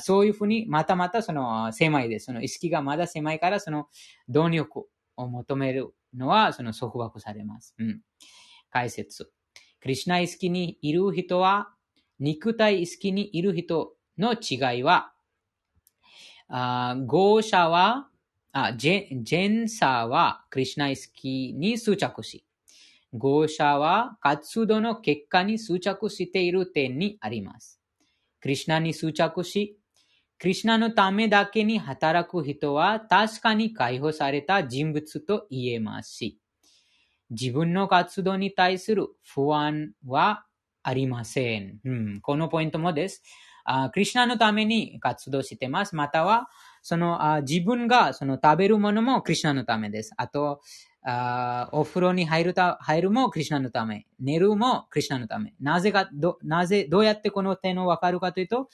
[0.00, 2.26] そういうふうに、またまたその狭いです。
[2.26, 3.86] その意識がまだ狭いから、その
[4.28, 7.74] 動力を求めるのは、その束縛されます。
[7.78, 8.00] うん。
[8.70, 9.30] 解説。
[9.80, 11.70] クリシナ意識にいる人は、
[12.18, 15.12] 肉体意識にいる人の違いは、
[16.48, 18.08] あー者は、
[18.52, 22.44] あジェジェンサーはクリシナイスキに執着し、
[23.12, 27.80] 合者は活動の結果に執着している点にあります。
[28.40, 29.78] クリシナに執着し、
[30.38, 36.38] クリシナのためだけに働く人は確かに解放された人物と言えますし、
[37.30, 40.44] 自分の活動に対する不安は
[40.82, 41.78] ありません。
[41.84, 43.22] うん、このポイントもです。
[43.64, 45.94] あクリュナのために活動してます。
[45.94, 46.48] または、
[46.80, 50.12] そのあ自分がその食べるものもクリュナのためです。
[50.16, 50.62] あと、
[51.04, 54.06] あお風呂に入るた入るもクリュナのため。
[54.20, 55.54] 寝るもクリュナのため。
[55.60, 58.68] なぜか、ど、なぜ、どうやってこの点をわかるかというと、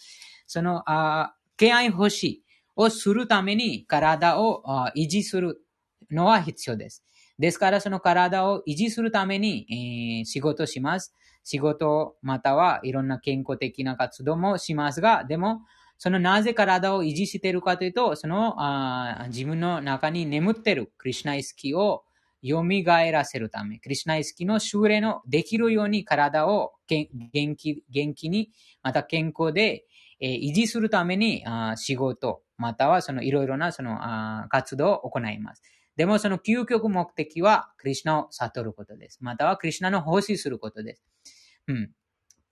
[0.46, 2.44] その、あ敬愛欲し
[2.76, 5.60] をするために体をあ維持する
[6.10, 7.04] のは必要です。
[7.38, 11.14] ですから、その体を維持するために、えー、仕事します。
[11.42, 15.62] 仕事またはいろんな健康的な活動もしますが、でも、
[15.98, 22.04] そのなぜ体を維持しているかというと、そのあ自分の中に眠っているクリュナイスキを
[22.42, 22.62] 蘇
[23.12, 27.08] らせるため、クリュナイスキの修練のできるように体を元
[27.56, 28.50] 気元気に、
[28.82, 29.84] また健康で、
[30.20, 35.62] えー、維持するためにあ仕事、またはそのいろいろなそのあ活動を行います。
[35.96, 39.18] でもその究極目的は、クリュナを悟ることです。
[39.20, 41.04] または、クリュナの奉仕することです。
[41.68, 41.90] うん。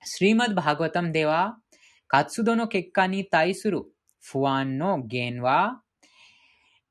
[0.04, 1.58] スリマッバーガタムでは、
[2.06, 3.82] 活動の結果に対する
[4.20, 5.82] 不安の原因は、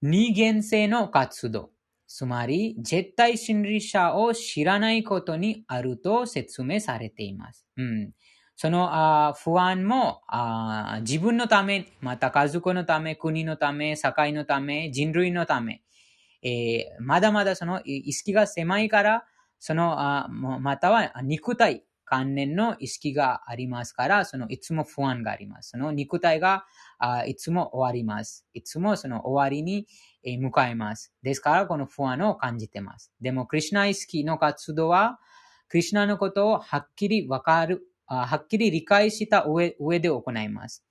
[0.01, 1.71] 二元性の活動。
[2.07, 7.65] つまり、絶対心理者を知らないことにあると説明されています。
[7.77, 8.11] うん、
[8.57, 15.83] そのあ不安もあ自分のため、また家族のため、国のため、社会のため、人類のため、
[16.43, 19.25] えー、まだまだその意識が狭いから、
[19.59, 25.69] その、あまたは肉体関連の意識がありますから、そのいつも不安があります。
[25.69, 26.65] その肉体が
[26.97, 28.45] あいつも終わります。
[28.53, 29.87] いつもその終わりに
[30.39, 31.13] 向かいます。
[31.23, 33.13] ですから、この不安を感じてます。
[33.21, 35.19] でも、クリュナ意識の活動は、
[35.69, 40.83] クリュナのことをはっきりわかる、はっきり理解した上上で行います。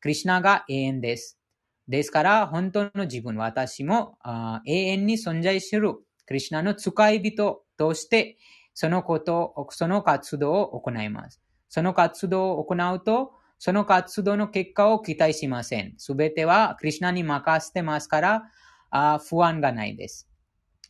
[0.00, 1.41] クリュナが永遠です。
[1.88, 4.18] ですから、本当の自分、私も
[4.66, 5.94] 永遠に存在する
[6.26, 8.38] クリュナの使い人として、
[8.74, 11.40] そのこと、その活動を行います。
[11.68, 15.94] その活動を行うと、その活動の結果を期待しません。
[15.98, 18.42] すべてはクリュナに任せてますから、
[18.90, 20.28] あ不安がないです。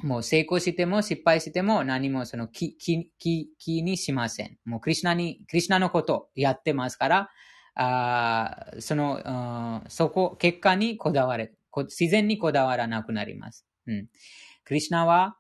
[0.01, 3.11] もう成功しても失敗しても何もその気気
[3.59, 4.59] 気にしません。
[4.65, 7.31] もうクリュナに、クリュナのことやってますから、
[7.75, 13.67] あその、そこ、結果にこだわれ、自然にこだわらなくなります。
[13.87, 14.09] うん。
[14.65, 15.37] クリュナは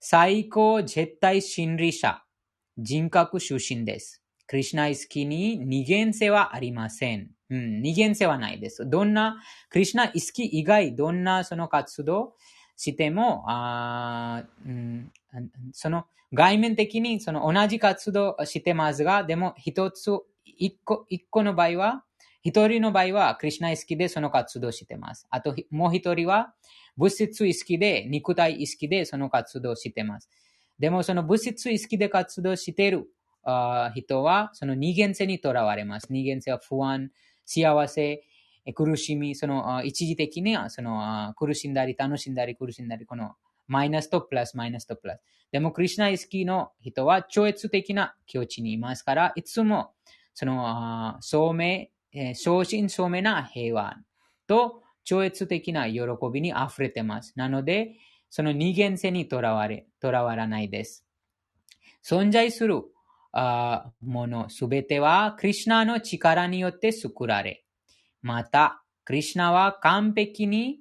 [0.00, 2.22] 最高絶対心理者、
[2.76, 4.22] 人格出身です。
[4.46, 7.30] クリュナ意識に二元性はありません。
[7.50, 8.88] うん、二元性はないです。
[8.88, 12.34] どんな、クリュナ意識以外、どんなその活動
[12.76, 15.10] しても、あうん、
[15.72, 20.10] その外面的にその同じ活動してますが、でも一つ
[20.44, 22.04] 一個、一個の場合は、
[22.42, 25.26] 一人の場合は、クリュナ意識でその活動してます。
[25.30, 26.54] あと、もう一人は、
[26.96, 30.28] 物質意識で、肉体意識でその活動してます。
[30.78, 33.08] でも、その物質意識で活動している
[33.94, 36.08] 人はその二元性にとらわれます。
[36.10, 37.10] 二元性は不安、
[37.44, 38.22] 幸せ、
[38.74, 43.32] 苦しみ、その一時的にはその苦しんだり、楽しんだり、苦しんだり、この
[43.66, 45.20] マイナスとプラス、マイナスとプラス。
[45.52, 49.92] でも、クリュナ意識の人は超越的な境地にいますから、いつも
[50.34, 51.86] その、聡明、
[52.34, 53.96] 正真正銘な平和
[54.46, 56.00] と超越的な喜
[56.32, 57.32] びに溢れてます。
[57.36, 57.96] なので、
[58.30, 61.06] その二元性にとらわれ、とらわらないです。
[62.04, 62.82] 存在する
[64.00, 67.64] ものすべては、クリュナの力によって作られ、
[68.22, 70.80] また、クリュナは完璧に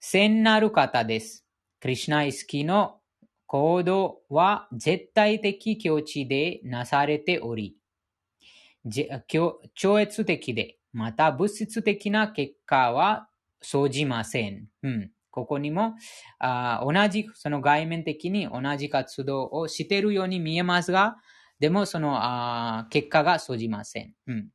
[0.00, 1.46] 聖なる方です。
[1.80, 3.00] クリュナ意識の
[3.46, 7.76] 行動は絶対的境地でなされており、
[9.74, 13.28] 超越的で、また物質的な結果は
[13.60, 14.66] 生じません。
[14.82, 15.94] うん、ここにも
[16.38, 21.16] あ同じ、その外面的に同じ活動をしているように見えますが、
[21.60, 24.12] でもそのあ結果が生じません。
[24.26, 24.48] うん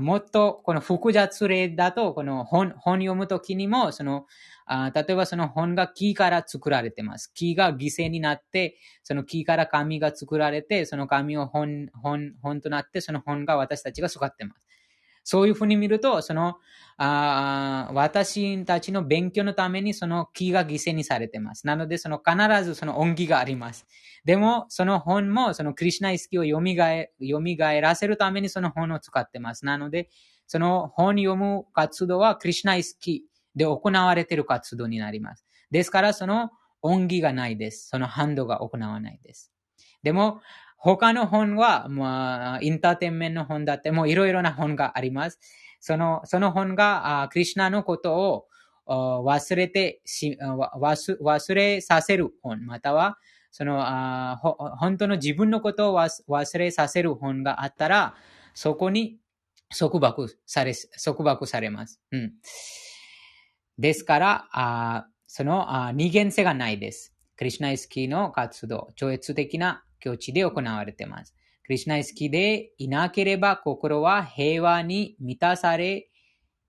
[0.00, 4.26] もっとこの複雑例だと、この本本読むときにも、その
[4.66, 7.30] あ例えばその本が木から作られてます。
[7.34, 14.73] 木が犠牲になって、その木から紙が作られて、その紙を本本本となって、その本が私たちが育ってます。
[15.24, 16.56] そういうふうに見ると、その
[16.96, 21.66] あ私たちの勉強のためにその木が犠牲にされてます。
[21.66, 23.86] なので、その必ずその恩義があります。
[24.24, 26.60] でも、その本もそのクリシナ意識を蘇
[27.80, 29.64] らせるためにその本を使ってます。
[29.64, 30.08] なので、
[30.46, 33.24] その本読む活動はクリシナ意識
[33.56, 35.46] で行われている活動になります。
[35.70, 36.50] ですから、その
[36.82, 37.88] 恩義がないです。
[37.88, 39.50] そのハンドが行わないです。
[40.02, 40.40] でも、
[40.84, 45.40] 他の本は、まあ、インターテインメントの本だって、もういろいろな本があります。
[45.80, 48.46] その、その本が、あクリュナのことを
[48.86, 53.16] 忘れてし忘れさせる本、または、
[53.50, 54.36] そのあ
[54.78, 58.14] 本当の自分のことを忘れさせる本があったら、
[58.52, 59.16] そこに
[59.76, 61.98] 束縛され、束縛されます。
[62.12, 62.34] うん、
[63.78, 67.14] ですから、あそのあ二元性がないです。
[67.36, 71.34] クリュナイスキーの活動、超越的な境地で行われています。
[71.64, 76.10] クリュナイスキでいなければ心は平和に満たされ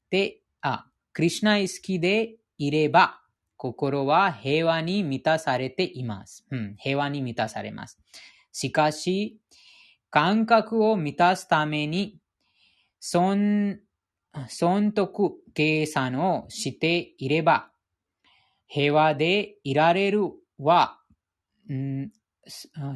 [0.10, 3.20] て、あ、クリュナイスキでいれば
[3.58, 6.46] 心は平和に満たされています。
[6.50, 8.00] うん、平和に満たされます。
[8.54, 9.42] しかし、
[10.10, 12.20] 感覚を満たすために、
[13.02, 13.80] 損、
[14.48, 17.72] 損得計算をしていれば、
[18.68, 21.02] 平和でいられるは、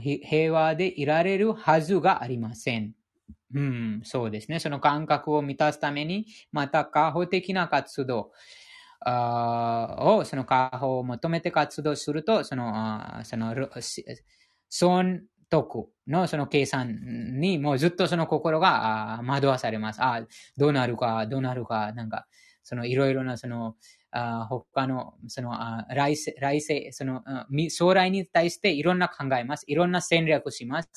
[0.01, 2.93] 平和でいられるはずがありません。
[3.53, 4.59] うん、そうですね。
[4.59, 8.31] その感覚を満たすために、また、過保的な活動
[9.05, 13.55] を、その過保を求めて活動すると、その、その、
[14.69, 19.99] 損得のその計算にもうずっとその心が惑わされます。
[20.03, 20.21] あ
[20.57, 22.27] どうなるか、どうなるか、なんか、
[22.63, 23.75] そのいろいろなその
[24.11, 27.23] あ他の、その、あ来世、来世、その、
[27.69, 29.65] 将来に対していろんな考えます。
[29.67, 30.89] いろんな戦略をします。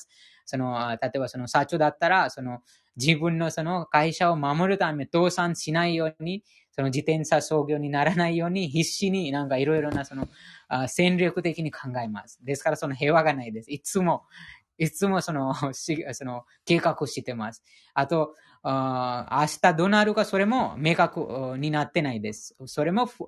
[0.45, 2.59] その、例えばその社長だったら、その、
[2.95, 10.27] 自分のその会社を守るため倒産しないように、その自転車創業にならないように必死になんかいろいろなその
[10.67, 12.39] あ戦略的に考えます。
[12.43, 13.71] ですからその平和がないです。
[13.71, 14.23] いつも、
[14.77, 17.63] いつもその、その計画してます。
[17.93, 19.25] あと、明
[19.61, 22.55] 日どうなるかそれも明確になってないです。
[22.65, 23.25] それも不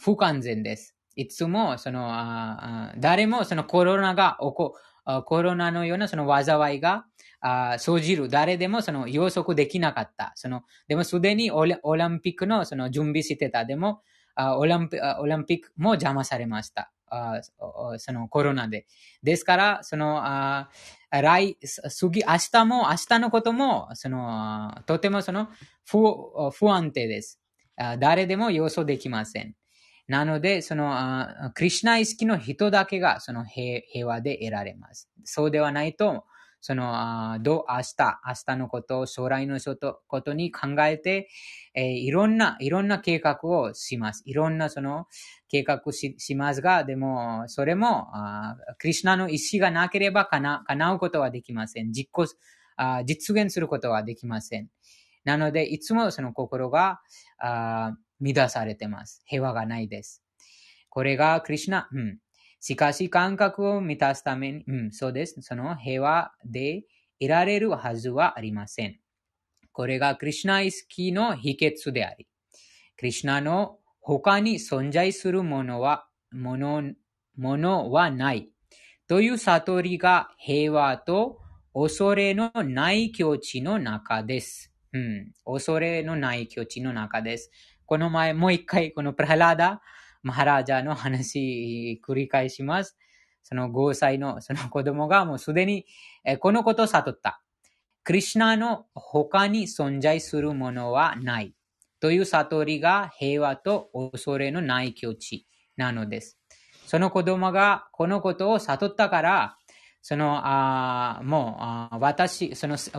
[0.00, 0.96] 不完全です。
[1.14, 2.10] いつもその
[2.98, 4.74] 誰もそのコロナが起こ
[5.26, 7.06] コロナのようなその災いが
[7.78, 10.32] 生じる誰でもその予測できなかった。
[10.34, 13.64] そのでもすでにオリンピックのその準備してた。
[13.64, 14.02] でも
[14.36, 16.90] オリンピックも邪魔されました。
[17.98, 18.86] そのコロナで。
[19.22, 20.22] ですから、その、
[21.20, 21.58] 来、
[21.90, 25.48] 次、明日も、明日のことも、その、とてもその
[25.84, 25.98] 不、
[26.52, 27.38] 不安定です。
[27.98, 29.54] 誰でも予想できません。
[30.08, 35.10] なので、その、クリュナ意識の人だけが、その平和で得られます。
[35.24, 36.24] そうではないと、
[36.64, 39.58] その、どう、明日、明日のこと、将来の
[40.06, 41.28] ことに考えて、
[41.74, 44.22] えー、いろんな、いろんな計画をします。
[44.26, 45.08] いろんなその
[45.48, 51.92] 計画ししますが、でも、それも、あクリュナの意志がなければかな叶うことはできません。
[51.92, 52.26] 実行
[52.76, 54.68] あ、実現することはできません。
[55.24, 57.00] なので、いつもその心が
[57.38, 59.20] あ乱されてます。
[59.26, 60.22] 平和がないです。
[60.90, 62.18] これがクリュナ、うん。
[62.62, 65.42] しかし感覚を満たすために、うん、そうです。
[65.42, 66.84] その平和で
[67.18, 69.00] いられるはずはありません。
[69.72, 72.28] これがクリュナ意識の秘訣であり、
[72.96, 76.84] クリュナの他に存在するものは、もの、
[77.36, 78.48] ものはない
[79.08, 81.40] という悟りが平和と
[81.74, 84.72] 恐れのない境地の中です。
[84.92, 85.32] うん。
[85.44, 87.50] 恐れのない境地の中です。
[87.86, 89.82] この前、もう一回、このプラハラダ、
[90.22, 92.96] マハラジャの話、繰り返します。
[93.42, 95.84] その5歳のその子供がもうすでに
[96.38, 97.42] このことを悟った。
[98.04, 101.54] クリシナの他に存在するものはない。
[102.00, 105.46] という悟りが平和と恐れのない境地
[105.76, 106.38] なのです。
[106.86, 109.56] その子供がこのことを悟ったから、
[110.02, 112.90] その、あもうあ私その、そ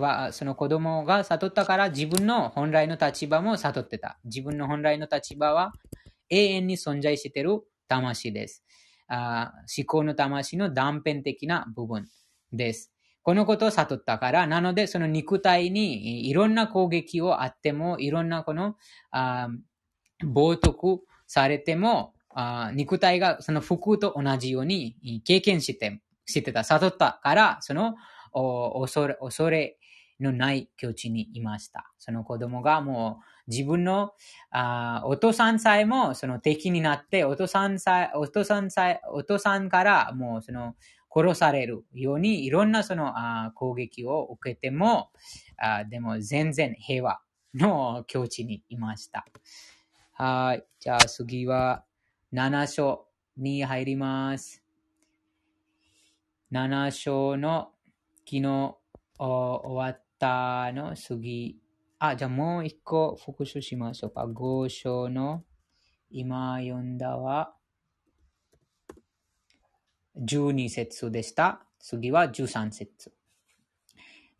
[0.45, 4.17] の子供が悟ったから自分の本来の立場も悟ってた。
[4.23, 5.73] 自分の本来の立場は
[6.33, 8.63] 永遠に存在している魂です。
[9.07, 12.07] あ思考の魂の断片的な部分
[12.51, 12.91] です。
[13.21, 18.75] このことを悟ったから、なのでその肉体にいろんな攻撃をあっても、いろんなこの
[19.11, 19.49] あ
[20.23, 27.95] 冒涜されてもあ、肉体がその服と同じように経験してしてた、悟ったから、その
[28.81, 29.77] 恐れ恐れ
[30.19, 31.91] のない境地にいました。
[31.99, 34.13] その子供がもう自分の
[34.51, 40.75] あお父さんさえもその敵になって、お父さんさえ、お父さんさえ、お父さんからもうその
[41.13, 45.11] 殺されるようにいろんなそのあ攻撃を受けても
[45.57, 47.19] あでも全然平和
[47.53, 49.25] の境地にいました。
[50.13, 50.65] はい。
[50.79, 51.85] じゃあ次は
[52.33, 54.63] 7章に入ります。
[56.51, 57.71] 7章の
[58.25, 58.75] 昨日
[59.17, 61.62] 終わったの次。
[62.02, 64.24] あ、じゃあもう一個復習しましょうか。
[64.26, 65.44] 5章の
[66.10, 67.54] 今読んだは
[70.16, 71.62] 12節でした。
[71.78, 73.12] 次は13節。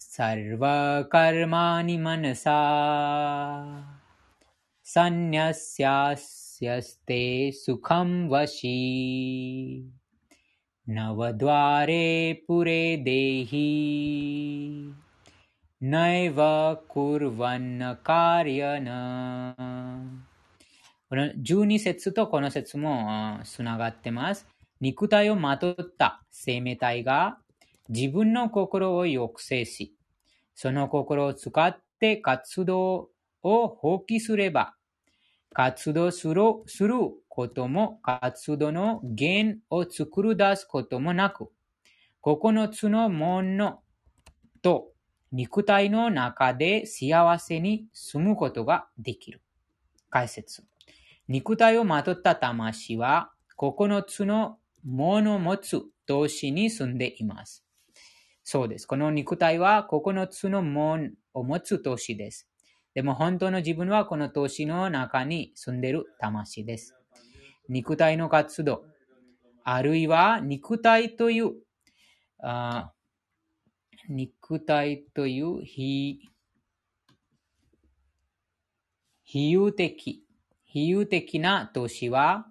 [0.00, 2.58] सर्वकर्माणि मनसा
[4.94, 5.90] सन्न्यस्यास्यस्ते
[7.54, 8.78] सुखं वशी
[10.96, 12.06] नवद्वारे
[12.48, 13.66] पुरे देहि
[15.82, 16.36] नैव
[16.88, 18.88] कुर्वन्न कार्यन
[21.08, 24.46] この12節とこの節もつながってます。
[24.80, 27.38] 肉体をまとった生命体が
[27.88, 29.94] 自分の心を抑制し、
[30.54, 33.08] その心を使って活動
[33.42, 34.74] を放棄すれば、
[35.54, 36.94] 活動するする
[37.28, 41.48] ことも活動の源を作り出すこともなく、
[42.22, 43.80] 9つのもの
[44.60, 44.91] と
[45.33, 49.41] 肉体の中で幸せに住むことができる。
[50.11, 50.63] 解説。
[51.27, 57.65] 肉体をまとった魂は9つのものを持つ都市に住んでいます。
[58.43, 58.85] そうです。
[58.85, 62.47] この肉体は9つの門を持つ都市です。
[62.93, 66.95] でも本当の自分はこの都市の中に住んでいる魂です。
[67.67, 68.85] 肉体の活動、
[69.63, 71.53] あるいは肉体という
[72.39, 72.91] あ
[74.09, 76.29] 肉体という非
[79.33, 80.23] 比喩的、
[80.65, 82.45] 比喩的な都市は、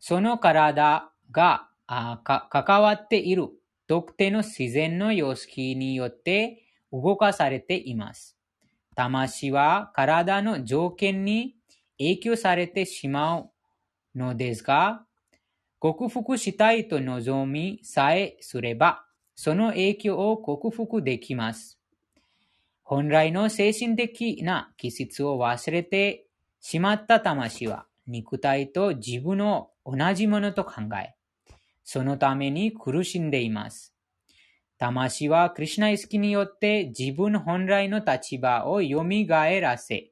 [0.00, 3.48] その体が関わっている
[3.86, 6.62] 特定の自然の様式によって
[6.92, 8.36] 動かされています。
[8.94, 11.56] 魂は体の条件に
[11.96, 13.50] 影響されてしまう
[14.14, 15.06] のですが、
[15.78, 19.06] 克服したいと望みさえすれば、
[19.42, 21.78] その影響を克服できます。
[22.82, 26.26] 本来の精神的な気質を忘れて
[26.60, 31.14] しまった魂は、肉体と自分を同じものと考え、
[31.84, 33.94] そのために苦しんでいます。
[34.76, 40.10] 魂はクリュナ意識によって自分本来の立場を蘇らせ、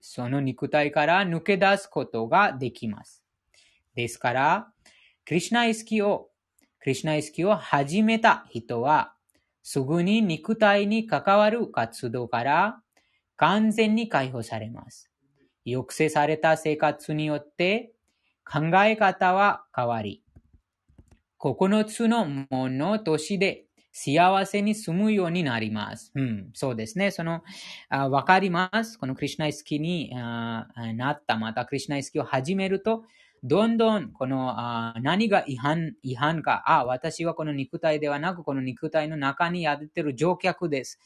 [0.00, 3.24] その肉体から抜け出すことができます。
[3.96, 4.68] ですから、
[5.26, 6.29] クリュナ意識を、
[6.80, 9.14] クリュナ意識を始めた人は、
[9.62, 12.80] すぐに肉体に関わる活動から
[13.36, 15.10] 完全に解放されます。
[15.66, 17.92] 抑制された生活によって
[18.50, 20.22] 考え方は変わり、
[21.38, 26.12] 9つのものとして幸せに住むようになります。
[26.14, 27.10] うん、そうですね。
[27.10, 27.42] その、
[27.90, 28.98] わかります。
[28.98, 30.66] このクリュナイスキにな
[31.10, 33.04] った、またクリュナイスキを始めると、
[33.42, 40.98] どんどんこのあ何が違反違反か、あ、私はこの肉体ではなく、この肉体の中にやってる乗客です。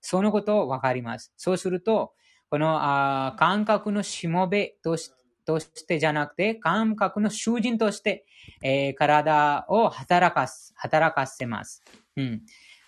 [0.00, 1.32] そのことをわかります。
[1.36, 2.12] そうすると、
[2.50, 5.12] このあ感覚のしもべとし
[5.48, 8.26] としてじゃなくて、感覚の囚人として、
[8.62, 11.82] えー、体を働かす、働かせます。
[12.16, 12.42] うん。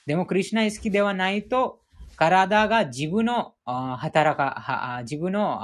[0.04, 1.80] でも、クリュナ意識ではないと、
[2.16, 5.60] 体が自分の働か、自分の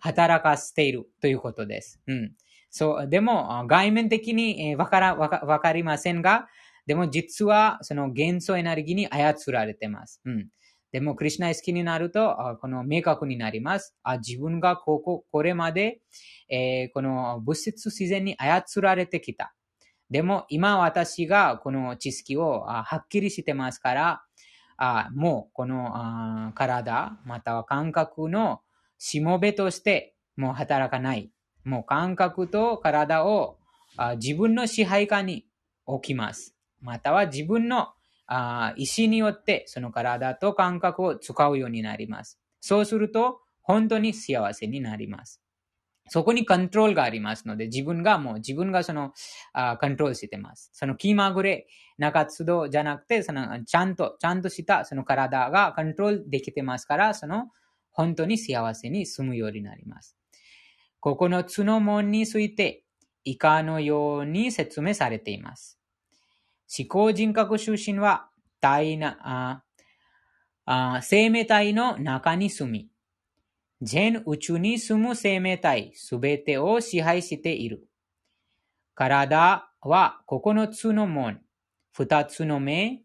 [0.00, 2.00] 働かせているということです。
[2.06, 2.32] うん。
[2.70, 6.48] そう、でも、外面的にわから、わかわかりませんが、
[6.86, 10.20] でも実はその元素エネルギーに操られてます。
[10.24, 10.48] うん。
[10.92, 13.94] でも、クリュナイ好きになると、この明確になります。
[14.02, 16.00] あ自分がここ、これまで、
[16.48, 19.54] えー、この物質自然に操られてきた。
[20.10, 24.22] でも、今私がこの知識をはっきりしてますから、
[24.76, 28.62] あもうこのあ体、または感覚の
[29.02, 31.30] しもべとしてもう働かない。
[31.64, 33.56] もう感覚と体を
[34.16, 35.46] 自分の支配下に
[35.86, 36.54] 置きます。
[36.80, 37.88] または自分の
[38.76, 42.38] 意思によってその体と感覚を使うようになります。
[42.60, 45.40] そうすると本当に幸せになります。
[46.08, 49.12] そこにコントロールがありますので、自分がもう自分がその
[49.54, 50.70] あコントロールしてます。
[50.74, 57.46] その気まぐれな活動じゃなくて、そのちゃんと、ちゃんとしたその体がコントロールできてますから、その
[57.92, 60.16] 本当に幸せに住むようになります。
[61.02, 62.84] 9つの門について
[63.24, 65.78] 以下のように説明されています。
[66.78, 68.28] 思考人格出身は
[68.60, 69.64] 体な
[70.66, 72.88] あ生命体の中に住み、
[73.82, 77.88] 全宇宙に住む生命体すべてを支配している。
[78.94, 81.40] 体は9つの門、
[81.96, 83.02] 2つの目、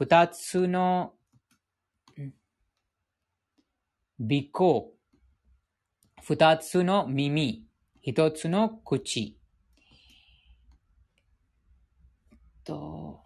[0.00, 1.12] 2つの
[4.20, 4.94] 鼻孔、
[6.26, 7.68] 2つの耳、
[8.04, 9.38] 1つの口、
[12.64, 13.20] と、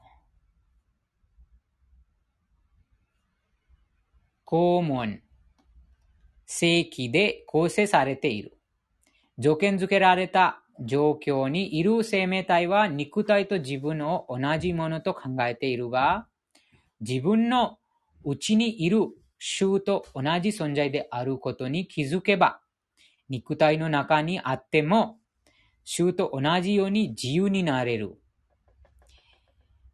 [4.46, 5.22] 肛門、
[6.44, 8.58] 正規で構成されている。
[9.38, 16.28] 条件付けられた状況にいる生命体は肉体と自分を同じものと考えているが、
[17.00, 17.78] 自分の
[18.24, 19.08] 内にいる
[19.44, 22.60] 衆と同じ存在であることに気づけば、
[23.28, 25.18] 肉体の中にあっても、
[25.82, 28.20] 衆と同じように自由になれる。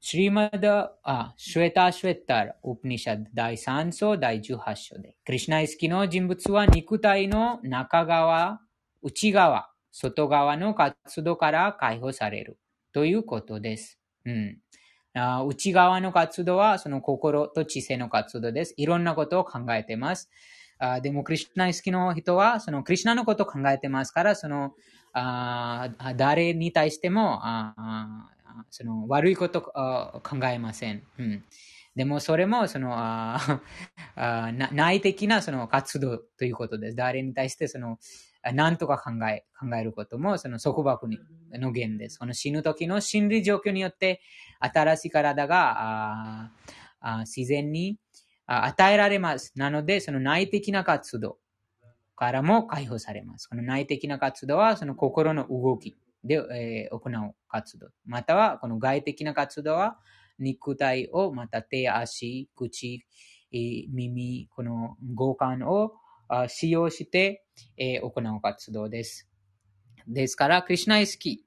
[0.01, 8.61] シリマダ、あ、シュエタ・シュエター、ウプニシャ第3章第18章で、クリシナイスキの人物は肉体の中側、
[9.01, 12.59] 内側、外側の活動から解放される
[12.93, 13.99] ということです。
[14.27, 14.59] うん。
[15.15, 18.75] 内側の活動はその心と知性の活動です。
[18.77, 20.31] いろんなことを考えています。
[20.79, 24.75] あでも、クリュナ好きの人は、そのクリュナのことを考えてますから、その
[25.13, 27.75] あ誰に対してもあ
[28.71, 31.03] その悪いことを考えません。
[31.19, 31.45] うん、
[31.97, 33.61] でもそれもそのあ
[34.15, 36.97] あ内的なその活動ということです。
[36.97, 37.99] 誰に対してその
[38.55, 41.09] 何とか考え考えることもその束縛
[41.53, 42.17] の源です。
[42.17, 44.21] その死ぬ時の心理状況によって
[44.61, 45.75] 新しい体が
[46.45, 46.53] あ
[47.01, 47.99] あ自然に
[48.47, 49.53] 与えられます。
[49.57, 51.39] なので、その内的な活動
[52.17, 53.47] からも解放されます。
[53.47, 55.97] この内的な活動はその心の動き。
[56.25, 57.89] で、えー、行う活動。
[58.07, 59.99] または、この外的な活動は、
[60.39, 63.05] 肉体を、また手、足、口、
[63.51, 65.93] 耳、この五感を
[66.49, 67.45] 使用して、
[67.77, 69.29] えー、行う活動です。
[70.07, 71.45] ですから、クリュナイスキ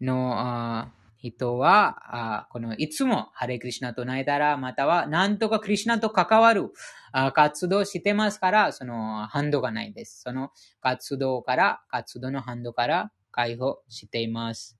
[0.00, 6.70] ーの人は、あこのいつもハレクリシナと泣いたら、またはなんとかクリシナと関わる
[7.12, 10.22] あ活動してますから、そのハンドがないです。
[10.22, 10.50] その
[10.80, 14.78] 活動から、活動のハンドから解放しています。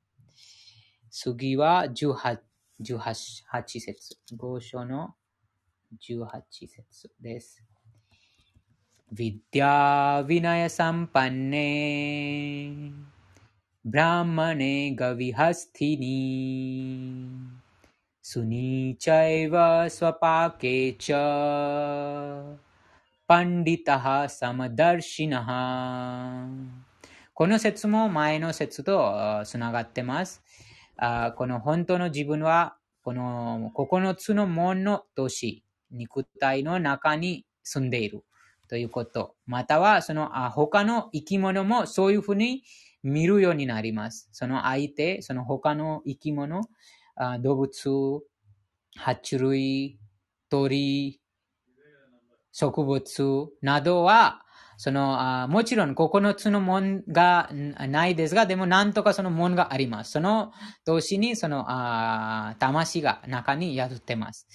[1.10, 2.38] 次は18、
[2.80, 4.16] 18節。
[4.36, 5.14] 五章の
[6.00, 7.64] 18節です。
[9.17, 11.69] विद्या विनय संपन्ने
[13.91, 16.17] ब्राह्मणे गविहस्थिनी
[18.31, 19.55] सुनीचैव
[19.95, 21.11] स्वपाके च
[23.29, 25.49] पण्डितः समदर्शिनः
[27.39, 30.43] この説も前の説とつながってます。
[30.97, 38.25] あこの本当の自分は、この9つの門の都市、肉体の中に住んでいる
[38.68, 39.34] ということ。
[39.46, 42.62] または、その他の生き物もそういうふうに
[43.02, 44.28] 見るようになります。
[44.32, 46.62] その相手、その他の生き物、
[47.40, 48.22] 動物、
[48.98, 49.98] 爬虫類、
[50.48, 51.20] 鳥、
[52.52, 54.40] 植物などは、
[54.76, 60.12] そのあもちろん9つの門がないですが、でもなんとかその門があります。
[60.12, 60.52] その
[60.84, 64.48] 同士にそのあ魂が中に宿ってます。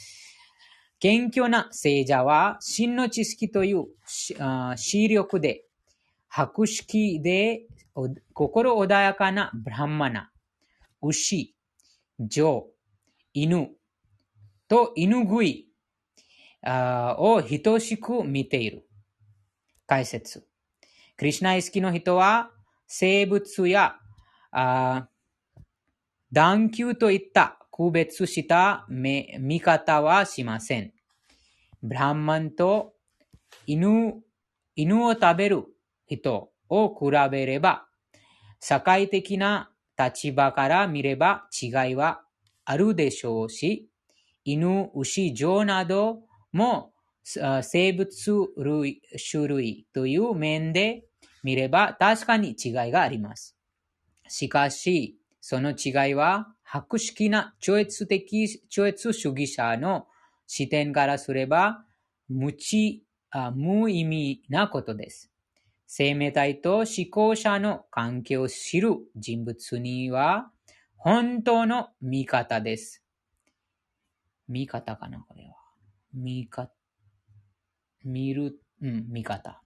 [0.99, 5.63] 謙虚な聖者は真の知識という視力で、
[6.27, 7.61] 博識で
[8.33, 10.29] 心穏やかなブランマナ、
[11.01, 11.55] 牛、
[12.19, 12.65] 女、
[13.33, 13.69] 犬
[14.67, 15.69] と犬食い
[16.65, 18.85] を等しく見ている。
[19.87, 20.45] 解説。
[21.15, 22.51] クリュナイスキの人は
[22.87, 23.95] 生物や
[24.51, 25.07] あ
[26.31, 30.91] 断球といった区別した見方はしません。
[31.81, 32.91] ブランマンと
[33.67, 34.15] 犬
[34.75, 35.63] 犬を食べる
[36.05, 37.87] 人を比べれば、
[38.59, 42.21] 社会的な立場から見れば違いは
[42.65, 43.87] あるでしょうし、
[44.43, 46.91] 犬、牛、象なども
[47.23, 49.01] 生物類
[49.31, 51.05] 種類という面で
[51.43, 53.55] 見れば確かに違いがあります。
[54.27, 60.05] しかし、その違いは博識な超越的、超越主義者の
[60.45, 61.83] 視点からすれば
[62.27, 65.31] 無知あ無意味なことです。
[65.87, 70.51] 生命体と思考者の関係を知る人物には
[70.95, 73.03] 本当の見方です。
[74.47, 75.55] 見方かなこれは。
[76.13, 76.71] 見方。
[78.03, 79.63] 見る、うん、見方。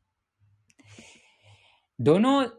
[1.99, 2.49] どの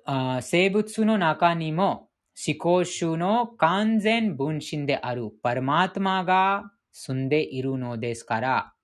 [0.42, 8.74] 生物の中にも思考主の完全分身であるパルマートマが住んでいるのですから、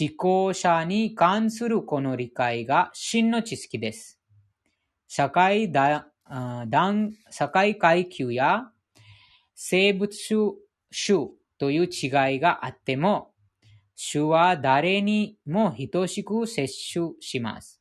[0.00, 4.18] 思考者に関するこの理解が真の知識です。
[5.08, 6.08] 社会だ
[7.30, 8.70] 社会階級や
[9.54, 13.32] 生物種という違いがあっても、
[13.94, 17.80] 主は誰にも等しく接種します。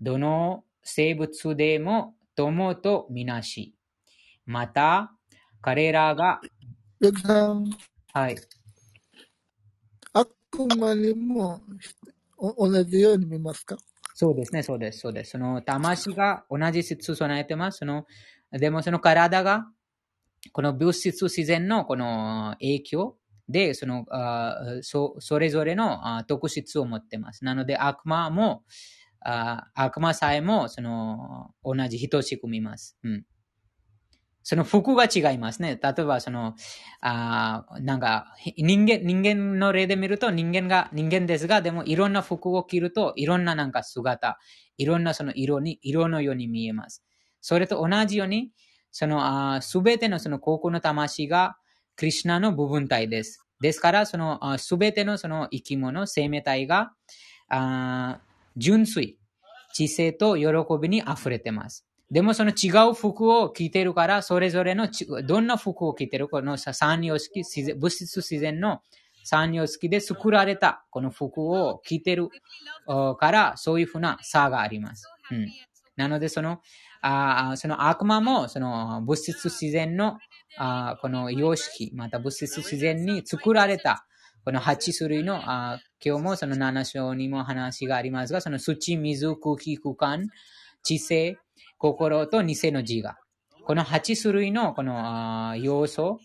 [0.00, 3.74] どの生物でも友とみなし。
[4.46, 5.12] また、
[5.60, 6.40] 彼らが、
[8.12, 8.36] はい。
[10.12, 10.28] 悪
[10.78, 11.60] 魔にも
[12.38, 13.76] 同じように見ますか？
[14.14, 15.32] そうですね、そうです、そうです。
[15.32, 17.78] その魂が同じ質を備えてます。
[17.78, 18.04] その
[18.52, 19.66] でもその体が、
[20.52, 23.16] この物質自然のこの影響
[23.48, 27.44] で、そのあそそれぞれのあ特質を持ってます。
[27.44, 28.62] なので悪魔も、
[29.20, 32.96] あ悪魔さえもその同じ等しく見ます。
[33.02, 33.24] うん
[34.44, 35.80] その服が違いますね。
[35.82, 36.54] 例えば、その、
[37.00, 44.38] あなんか、人間、人間の例で見ると人間が人間ですが、でもいろんな服を着るといろんななんか姿、
[44.76, 47.02] いろんなその色に、色のように見えます。
[47.40, 48.50] それと同じように、
[48.92, 51.56] その、すべてのその高校の魂が、
[51.96, 53.40] クリュナの部分体です。
[53.60, 56.92] ですから、その、すべてのその生き物、生命体が、
[57.48, 58.20] あ
[58.58, 59.18] 純粋、
[59.74, 60.46] 知性と喜
[60.80, 61.84] びに溢れてます。
[62.10, 64.88] でもその違う服を着てるから、それぞれの
[65.26, 67.42] どんな服を着てるこの三様式、
[67.74, 68.82] 物質自然の
[69.24, 72.28] 三様式で作られたこの服を着てる
[72.86, 75.08] から、そういうふうな差があります。
[75.30, 75.48] うん、
[75.96, 76.60] なので、その、
[77.06, 80.18] あその悪魔もその物質自然の
[80.56, 84.06] あこの様式、また物質自然に作られた
[84.44, 90.28] この8種類のあ今日もその7章にも話がありますが、その土、水、空気、空間、
[90.82, 91.38] 知性、
[91.84, 93.14] 心と偽の自我。
[93.66, 96.18] この8種類のこの要素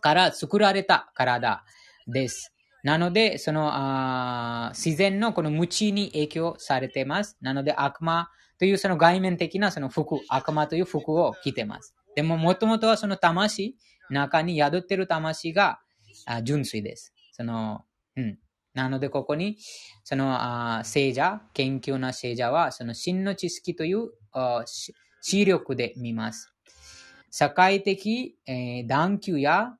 [0.00, 1.62] から作られた体
[2.08, 2.52] です。
[2.82, 7.36] なので、その自然のこの無知に影響されています。
[7.40, 11.94] なので、悪魔というその外面的なその服、悪魔という服を着ています。
[12.16, 13.76] でも、もともとはその魂、
[14.10, 15.78] 中に宿ってる魂が
[16.42, 17.14] 純粋です。
[17.30, 17.84] その、
[18.16, 18.38] うん。
[18.74, 19.58] なので、ここに、
[20.04, 24.10] その、聖者、研究な聖者は、その真の知識という
[25.20, 26.52] 視力で見ます。
[27.30, 29.76] 社会的、えー、段級や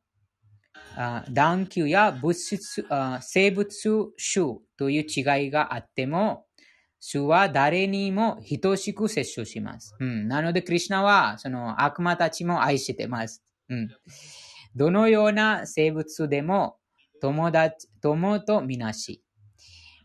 [1.31, 2.85] 段級や物質
[3.21, 6.47] 生物種という違いがあっても、
[6.99, 9.97] 主は誰にも等しく接種します。
[10.01, 13.43] うん、なので、クリュナはその悪魔たちも愛してます。
[13.69, 13.89] うん、
[14.77, 16.77] どのような生物でも
[17.21, 19.23] 友達友とみなし。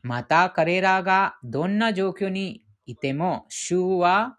[0.04, 4.38] また彼らがどんな状況にいても、主は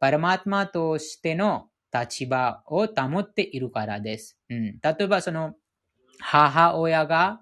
[0.00, 4.38] パラマートマとしての立場を保っているからです。
[4.48, 5.54] うん、例えば、その、
[6.20, 7.40] 母親が、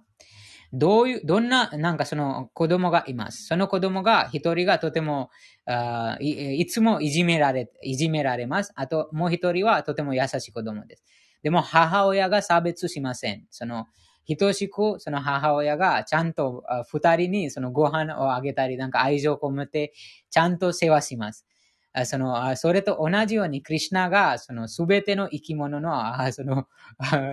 [0.73, 3.47] どういう、どんな、なんかその子供がいます。
[3.47, 5.31] その子供が、一人がとても
[5.67, 8.73] あい、いつもいじめられ、いじめられます。
[8.77, 11.05] あと、もう一人はとても優しい子供です。
[11.43, 13.47] でも、母親が差別しません。
[13.51, 13.87] その、
[14.35, 19.93] 等しく、その母親がちゃんと二人にそのご飯をあげたり、なんか愛情を込めて、
[20.31, 21.47] ちゃんと世話します。
[22.05, 25.93] その、それと同じように、クリュナが、その、すべての生き物の、
[26.33, 26.67] その、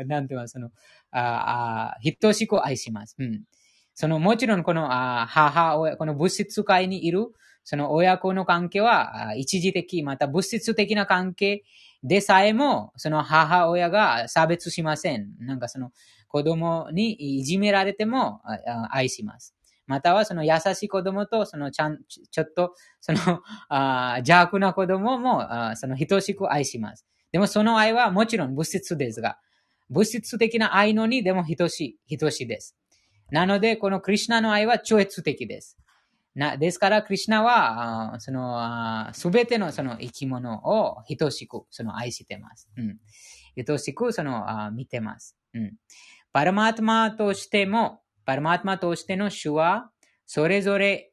[0.06, 0.70] なんていうか、その、
[1.12, 3.16] あ等しく愛します。
[3.20, 3.42] うん。
[3.94, 4.88] その、もちろん、この、
[5.28, 7.28] 母親、この物質界にいる、
[7.66, 11.64] その親子の関係は、一時的、また物質的な関係
[12.02, 15.32] でさえも、その母親が差別しません。
[15.40, 15.92] なんかその、
[16.34, 18.42] 子供にいじめられても
[18.90, 19.54] 愛します。
[19.86, 23.20] またはその優しい子供と、そのちゃん、ちょっと、その、
[24.18, 27.06] 邪悪な子供も、その等しく愛します。
[27.32, 29.38] でもその愛はもちろん物質ですが、
[29.92, 32.76] 物質的な愛のにでも等しい、等しいです。
[33.30, 35.78] なので、このクリュナの愛は超越的です。
[36.34, 42.70] なですから、クリュナは、その、すべてのその生き物を等しく、その愛してます。
[42.76, 43.66] うん。
[43.66, 45.38] 等しく、その、見てます。
[45.54, 45.74] うん。
[46.34, 49.92] パラマートマとしても、パラマートマとしての主は、
[50.26, 51.12] それぞれ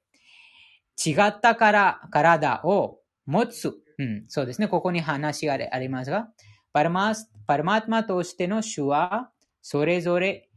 [1.05, 3.75] 違ったから体を持つ。
[3.99, 4.25] うん。
[4.29, 4.69] そうですね。
[4.69, 6.29] ここに話がありますが、
[6.73, 7.13] パラマ
[7.47, 10.49] パラマートマとしての主は、それぞれ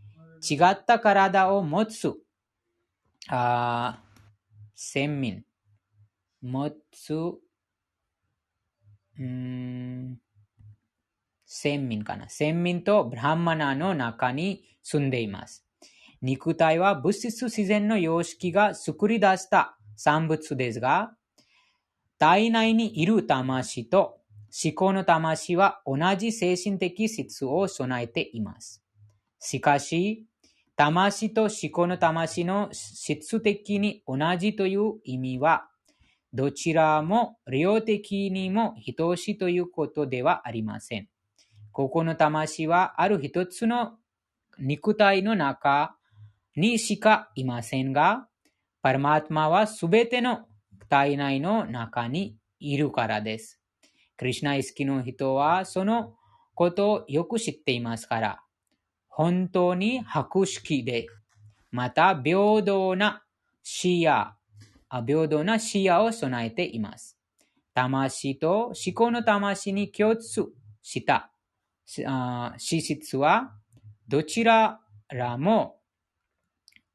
[0.49, 2.13] 違った体を持つ。
[3.27, 4.01] あ
[4.75, 5.43] 先民。
[6.41, 7.13] 持つ、
[9.17, 10.19] うん、
[11.55, 12.29] 先民かな。
[12.29, 15.63] 先民とブランマナの中に住んでいます。
[16.19, 21.13] 肉体は物質自然の様式が作り出した産物ですが、
[22.17, 24.17] 体内にいる魂と
[24.63, 28.83] 思考の魂は同じ精神的質を備えています。
[29.39, 30.25] しかし、
[30.75, 35.67] 魂と思考の魂の質的に同じという意味は、
[36.33, 41.12] どちらも量的にも等しいということではありません。
[41.73, 43.93] ここの魂はある一つの
[44.59, 45.97] 肉体の中
[46.55, 48.27] にしかいませんが、
[48.83, 50.45] パラマーマはすべての
[50.87, 53.59] 体内の中にいるからです。
[54.17, 56.13] クリュナ意識の人はその
[56.53, 58.43] ことをよく知っていますから、
[59.07, 61.07] 本当に博識で、
[61.71, 63.23] また平等な
[63.63, 64.33] 視野、
[65.07, 67.17] 平等な視野を備えています。
[67.73, 70.53] 魂と思考の魂に共通
[70.83, 71.32] した
[71.85, 73.53] 資質は、
[74.07, 74.79] どちら
[75.09, 75.79] らも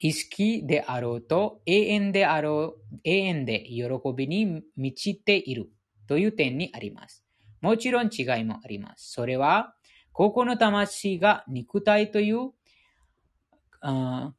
[0.01, 3.85] 意識であろうと永遠であろう、永遠で喜
[4.17, 5.71] びに満ちている
[6.07, 7.25] という点にあります。
[7.61, 9.13] もちろん違いもあります。
[9.13, 9.75] それは、
[10.13, 12.53] ここの魂が肉体という、
[13.81, 14.33] あ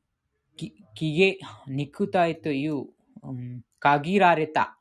[1.67, 2.85] 肉体という、
[3.23, 4.77] うん、限られた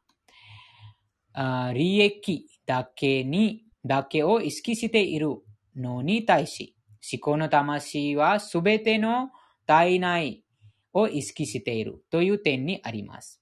[1.32, 5.38] あ利益だけに、だけを意識している
[5.78, 6.76] のに対し、
[7.12, 9.30] 思考の魂はすべての
[9.66, 10.44] 体内
[10.92, 13.40] を意識しているという点にあります。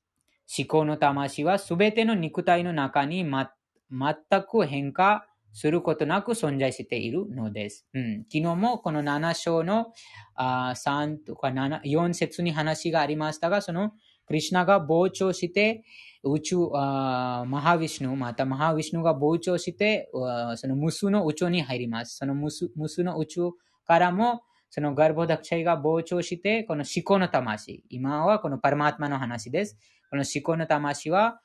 [0.56, 3.52] 思考の魂はすべての肉体の中に、ま、
[3.90, 7.86] 全く変化することなく存在しているのです。
[7.94, 9.92] うん、昨日もこの7章の
[10.34, 13.92] あ3とか4節に話がありましたが、その
[14.26, 15.84] クリュナが膨張して、
[16.24, 20.10] 宇宙、マハビシュヌ、またマハビシュヌが膨張して、
[20.56, 22.16] その無数の宇宙に入ります。
[22.16, 22.68] その無数
[23.04, 23.50] の宇宙
[23.86, 27.84] からも、そのガルボダクシャイが膨張して、この思考の魂。
[27.88, 29.78] 今はこのパルマートマの話です。
[30.10, 31.40] この思考の魂は、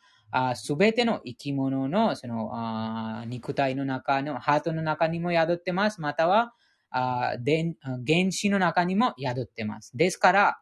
[0.56, 6.02] すべての生き物のその肉体の中の、ハートの中にも宿ってます。
[6.02, 6.54] または、
[6.92, 9.96] 原子の中にも宿ってます。
[9.96, 10.60] ですから、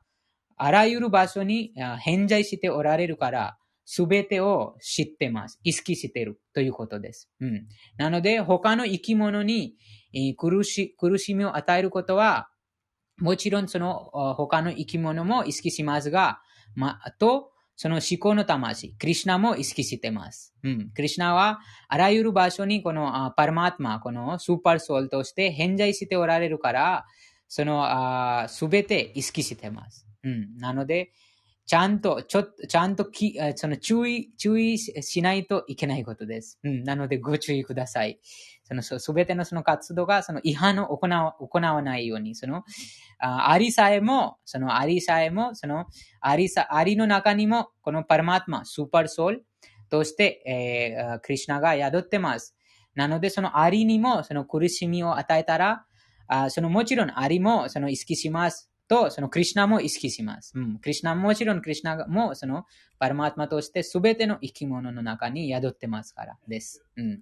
[0.59, 5.59] あらゆる場所に偏在しておられるから、すべてを知ってます。
[5.63, 7.27] 意識してるということです。
[7.39, 7.65] うん、
[7.97, 9.77] なので、他の生き物に
[10.37, 12.49] 苦し苦しみを与えることは、
[13.17, 16.39] もちろんその他の生き物も意識しますが、
[16.75, 20.53] まあ、と、その思考の魂、クリュナも意識してます。
[20.63, 20.91] うん。
[20.93, 27.05] クリュナは、あらゆる場所にこのパラマートマ、このスーパーソウルとして偏在しておられるから、
[27.47, 30.05] そのすべて意識してます。
[30.23, 30.57] うん。
[30.57, 31.11] なので、
[31.65, 36.57] ちゃんと、ちょ、ちゃんとき、その注意、注意しないといけないことです。
[36.63, 36.83] うん。
[36.83, 38.19] なので、ご注意ください。
[38.63, 42.63] その、すべてのその活動が、その違反を行わ行わないように、その、
[43.19, 45.85] ありさえも、そのありさえも、その、
[46.21, 49.45] ありさ、ありの中にも、このパラマートマ、スーパーソウル
[49.91, 52.55] として、えー、クリュナが宿ってます。
[52.95, 55.85] なので、そのありにも、その苦しみを与えたら、
[56.27, 58.71] あそのもちろんありも、その意識します。
[58.89, 60.51] と、そのクリュナも意識します。
[60.55, 60.79] うん。
[60.79, 62.65] クリュナもちろんクリュナも、その
[62.97, 66.83] パラマーマとして全ての生き物の中に宿ってますからです。
[66.97, 67.21] うん。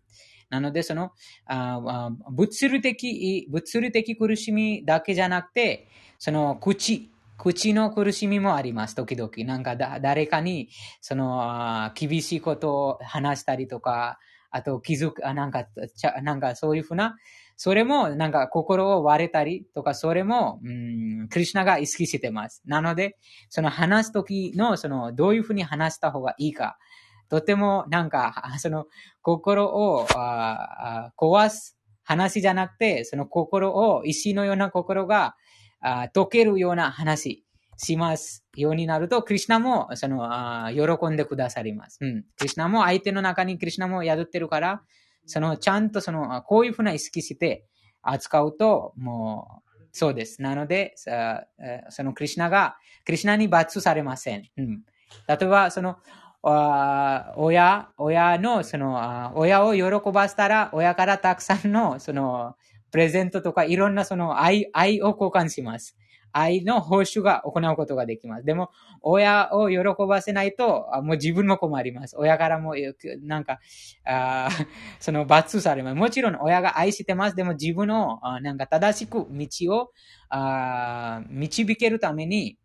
[0.50, 1.12] なので、その、
[1.46, 5.88] あ物理的、物理的苦しみだけじゃなくて、
[6.18, 9.30] その口、口の苦しみもあります、時々。
[9.46, 10.70] なんかだ、誰かに、
[11.02, 17.18] その、厳しいことを話したりとか、あと気づく、あなんか、ちゃなんかそういうふうな、
[17.58, 22.62] それもなんか心を割れたりとか、それも、うん、クリュナが意識してます。
[22.66, 23.18] なので、
[23.50, 26.78] その話すときの、その、どういうふうに話した方がいいか、
[27.30, 28.86] とてもなんか、 その、
[29.24, 35.36] 心をあ壊す話じゃなくて、その心を、石のような心が
[35.82, 37.44] あ溶けるような話
[37.76, 41.98] しますようになると、クリュナも、その、あ喜んでくださります。
[42.02, 42.24] うん。
[42.38, 44.84] クリュナも相手の中にクリュナも宿ってるから、
[45.28, 47.66] その、ちゃんとその、こういうふうな意識して
[48.02, 50.42] 扱うと、もう、そうです。
[50.42, 50.96] なので、
[51.90, 54.44] そのクリュナが、クリュナに罰されません。
[54.58, 54.82] うん、
[55.28, 55.98] 例えば、その、
[56.42, 62.56] 親、親の、その、親を喜ばせたら、親からたくさんの、その、
[62.92, 65.98] プレゼントとか、いろんなその愛、愛を交換します。
[66.32, 68.46] 愛の報酬が行うことができます。
[68.46, 68.70] でも、
[69.02, 72.16] 親を喜ばせないと、もう自分も困ります。
[72.18, 72.76] 親からも、
[73.24, 73.60] なんか、
[74.06, 74.50] あ
[75.00, 75.96] その罰されます。
[75.96, 77.36] もちろん親が愛してます。
[77.36, 79.92] でも自分の、なんか正しく道を
[80.30, 82.58] あ導けるために、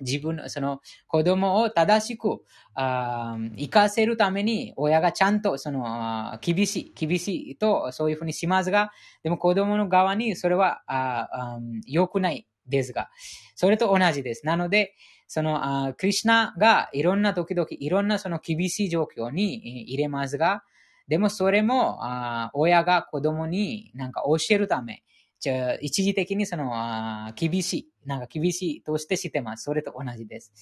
[0.00, 2.40] 自分の、その子供を正しく、
[2.74, 8.90] あ生かせるために、親がちゃんと、その、厳しい、厳しいと、そういうふうにしますが、
[9.22, 13.10] でも子供の側にそれは、あ良くないですが、
[13.54, 14.46] それと同じです。
[14.46, 14.94] なので、
[15.26, 20.62] その、あクリュナがいろんな時々、いろんなその厳しい状況に入れますが、
[21.08, 25.02] でもそれも、あ親が子供になんか教えるため、
[25.40, 29.64] じゃ一時的にその、あ厳しい、なんか厳しいとしてしてます。
[29.64, 30.52] それと同じです。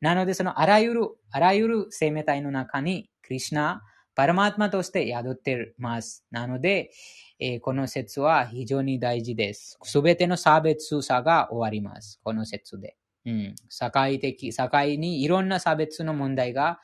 [0.00, 3.82] なので、そのあらゆる、あらゆる生命体の中に、クリュナ、
[4.14, 6.24] パラマートマとして宿ってます。
[6.30, 6.90] なので、
[7.38, 9.78] えー、この説は非常に大事です。
[9.82, 12.18] すべての差別さが終わります。
[12.22, 12.96] この説で。
[13.26, 13.54] うん。
[13.68, 16.80] 社会的、社会にいろんな差別の問題が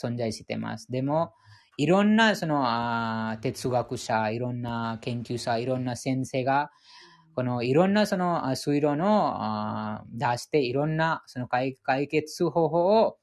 [0.00, 0.90] 存在してます。
[0.92, 1.32] でも、
[1.78, 6.70] いろんなそのあ哲学者、いろんな研究者、いろんな先生が、
[7.34, 11.76] このいろんなその推論を出して、いろんなその解
[12.08, 13.18] 決方法を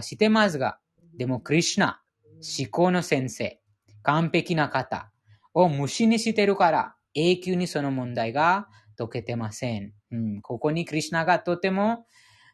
[0.00, 0.78] してますが、
[1.18, 2.00] でも、クリュナ、
[2.58, 3.60] 思考の先生、
[4.02, 5.11] 完璧な方、
[5.54, 9.92] を無視にしてるから、永久にその問題が解けてません。
[10.10, 12.06] うん、ここにクリュナがとても、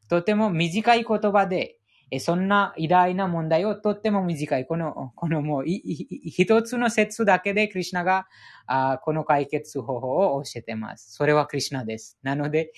[0.09, 1.77] とても短い言葉で、
[2.21, 4.67] そんな偉大な問題をとっても短い。
[4.67, 8.27] この、このもう一つの説だけでクリュナが
[8.67, 11.13] あこの解決方法を教えてます。
[11.13, 12.19] それはクリュナです。
[12.23, 12.73] なので、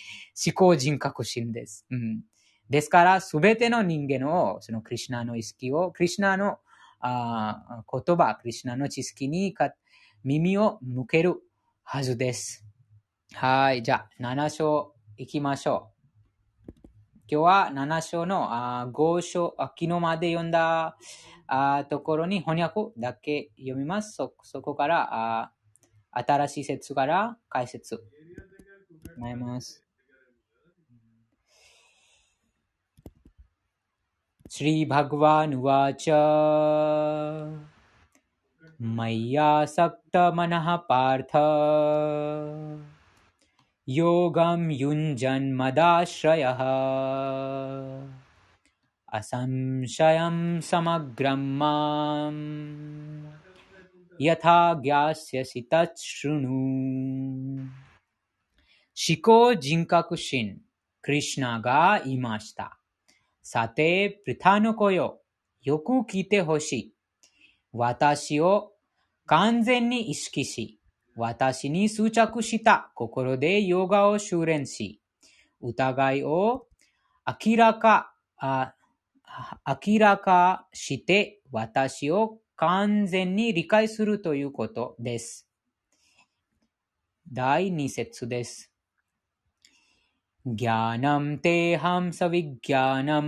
[0.45, 1.87] 思考人格心です。
[1.91, 2.23] うん、
[2.71, 6.59] ですから、すべての人間を、そのクリュナの意識を、クリュナの
[6.99, 9.71] あ言葉、クリュナの知識にか
[10.24, 11.42] 耳を向ける
[11.84, 12.66] はずです。
[13.34, 13.84] はい。
[13.84, 15.96] じゃあ、7章行きましょう。
[17.28, 18.48] 今日は7章の
[18.82, 20.98] あ5章あ、昨日まで読んだ
[21.48, 24.14] あところに翻訳だけ読みます。
[24.16, 25.52] そそこからあ
[26.12, 28.04] 新しい説から解説。
[29.18, 29.86] まいます。
[34.48, 36.10] श्री भगवानुवाच
[38.98, 41.34] मय्यासक्तमनः पार्थ
[43.90, 46.62] योगं युञ्जन्मदाश्रयः
[49.20, 50.38] असंशयं
[50.70, 52.44] समग्रं माम्
[54.22, 56.62] यथा ज्ञास्यसि तच्छृणु
[58.98, 60.62] 思考人格心、
[61.02, 62.80] クリシナがいました。
[63.44, 65.20] さて、プタの子よ、
[65.62, 66.94] よく聞いてほしい。
[67.72, 68.74] 私を
[69.26, 70.80] 完全に意識し、
[71.16, 75.02] 私に執着した心でヨガを修練し、
[75.62, 76.68] 疑いを
[77.26, 85.48] 明らか、明らかして私を完全に理解するということです。
[87.32, 88.72] 第2節です。
[90.46, 93.26] ज्ञानं तेऽहं सविज्ञानम्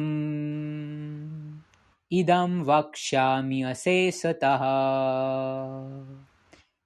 [2.12, 4.64] इदं वक्ष्यामि अशेषतः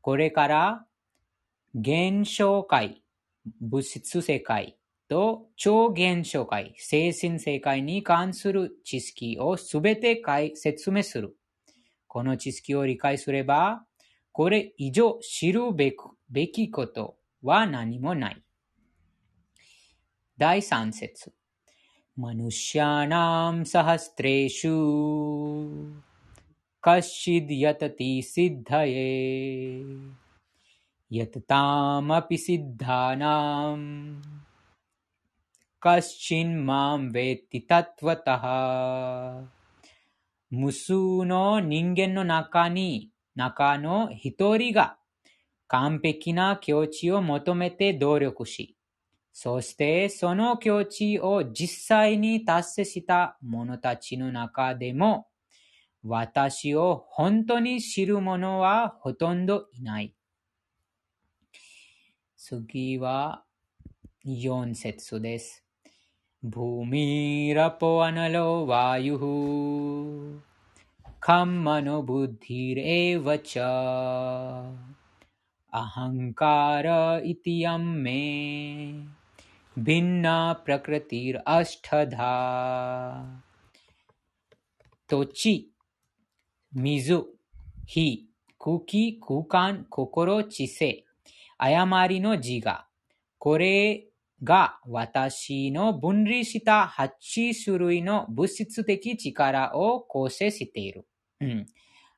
[0.02, 0.86] これから
[1.76, 3.04] 現象界、
[3.62, 4.78] 物質世界
[5.08, 10.22] と超現象界、精神世界に関する知識をすべて
[10.56, 11.38] 説明する。
[12.08, 13.86] この知識を理解すれば、
[14.34, 18.44] これ以上知るべくべきことは何もない。
[20.38, 21.32] 第三節。
[22.20, 24.72] मनुष्याणाम् सहस्रेषु
[26.84, 29.06] कश्चिद् यतति सिद्धये
[31.18, 33.86] यततामपि सिद्धानाम्
[35.86, 38.44] कश्चिन् मां वेत्ति तत्त्वतः
[40.52, 42.24] 無数の人間の
[43.36, 44.98] 中に中の一人が
[45.68, 48.76] 完璧な境地を求めて努力し、
[49.32, 55.28] そしてその境地を実際に達成した者たちの中でも、
[56.04, 60.14] 私を本当に知る者はほとんどいない。
[62.36, 63.44] 次は
[64.26, 65.64] 4節です。
[66.42, 69.24] भूमिरपो अनलो वायुः
[71.24, 73.58] खम्मनो बुद्धिरेव च
[75.74, 76.88] अहङ्कार
[77.26, 78.22] इति यं मे
[79.80, 82.34] भिन्ना प्रकृतिरष्टधा
[85.10, 85.74] 土地、
[86.72, 87.26] 水、
[87.88, 88.30] 火、
[88.60, 91.04] 空気、空間、心、知性、
[91.58, 92.86] 誤りの自我。
[93.40, 94.06] これ
[94.44, 101.06] が私の分離した8種類の物質的力を構成している。
[101.41, 101.67] うん。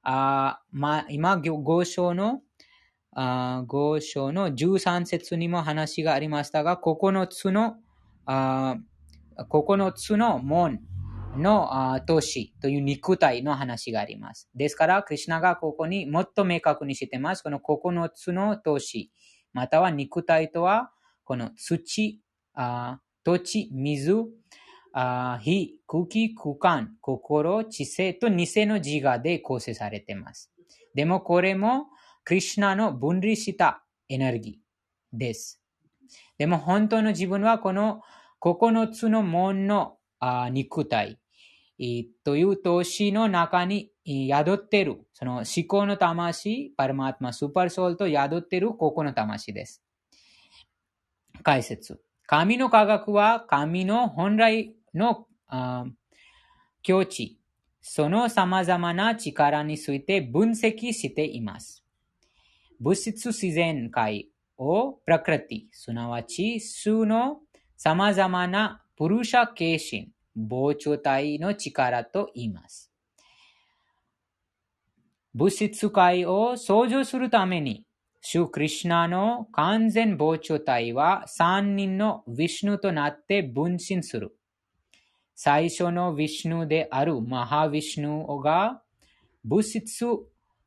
[0.02, 2.43] あまあ、今、合章の、
[3.12, 7.76] あ合章の13節にも話がありましたが、9つの、
[8.26, 8.76] あ
[9.38, 10.80] 9つの門
[11.36, 14.48] の都市という肉体の話があります。
[14.55, 17.43] ですから、クリュナがここにもっと明確にしてます。
[17.43, 19.10] この9つの都市、
[19.52, 20.90] または肉体とは、
[21.24, 22.20] この土、
[22.55, 24.14] あ土地、水、
[24.98, 30.51] あ火、空気、空間、心、知性と偽の自我で構成されています。
[30.94, 31.89] でもこれも、
[32.24, 35.60] クリュナの分離したエネルギーです。
[36.39, 38.01] でも本当の自分はこの
[38.40, 39.98] 9つの門の
[40.51, 41.18] 肉体、
[42.24, 49.82] という投資の中に宿っている、その思考の魂、パルマートマ、スーパーソウルと宿っているここの魂です。
[51.43, 52.01] 解説。
[52.28, 55.27] 神の科学は神の本来の
[56.82, 57.39] 境地、
[57.81, 61.85] その様々な力について分析しています。
[62.81, 64.28] 物質自然界
[64.59, 67.40] をプラクラティ、すなわち数の
[67.77, 72.90] 様々なプルシャ形心、膨張体の力と言います。
[75.35, 77.85] 物質界を創造するために、
[78.23, 84.36] シュクリシナの完全膨張体は三人のヴィシュヌとなって分身する。
[85.38, 88.80] 最初のヴィシュヌであるマハヴィシュヌが
[89.44, 90.06] 物質、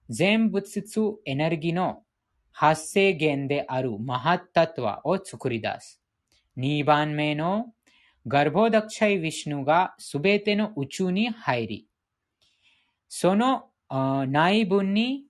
[0.09, 2.03] 全物質エネルギーの
[2.51, 5.99] 発生源であるマハッタトワを作り出す。
[6.55, 7.73] 2番目の
[8.27, 11.87] ガルボダクシャイ・ヴィシュヌがすべての宇宙に入り、
[13.07, 15.23] その内部に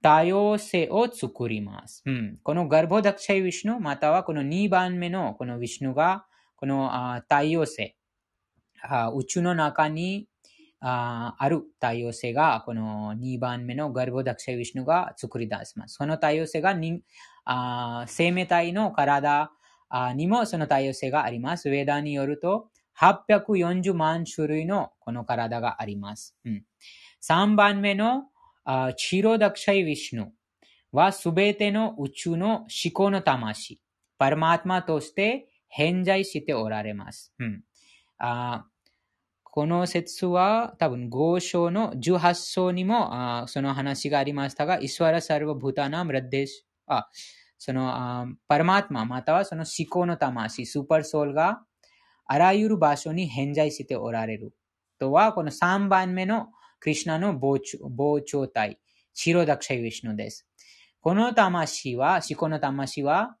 [0.00, 2.02] 多様性を作ります。
[2.06, 6.24] うん、このガルボダクシャイ・ヴィシュヌ、またはこの2番目のこのヴィシュヌが、
[6.56, 7.97] この太陽星、
[9.14, 10.28] 宇宙の中に
[10.80, 15.94] ある太陽星が、この2番目のガルボダクシャイ・ヴィシュヌが作り出します。
[15.94, 16.74] その太陽星が
[17.44, 19.52] あ生命体の体
[20.14, 21.68] にもその多様性があります。
[21.68, 22.68] ウェダによると、
[23.00, 26.36] 840万種類のこの体があります。
[26.44, 26.64] うん、
[27.22, 28.24] 3番目の
[28.96, 30.32] チロダクシャイ・ヴィシュヌ
[30.92, 33.80] はすべての宇宙の思考の魂、
[34.18, 37.32] パルマートマとして偏在しておられます。
[37.38, 37.62] うん、
[38.18, 38.66] あ
[39.42, 47.08] この説は多分合章の18章にもその話がありましたが、イスワラサルバ・ブタナム・ラデシあ
[47.58, 51.62] そのパラマーマまたはその思考の魂、スーパーソウルが
[52.30, 54.54] あらゆる場所に偏在しておられる。
[54.98, 58.78] とは、この3番目のクリュナの膨張体、
[59.14, 60.46] シロダクシャイウィシュヌです。
[61.00, 63.36] この魂は、思考の魂は、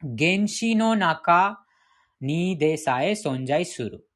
[0.00, 1.63] 原子の中
[2.20, 4.06] にでさえ存在する。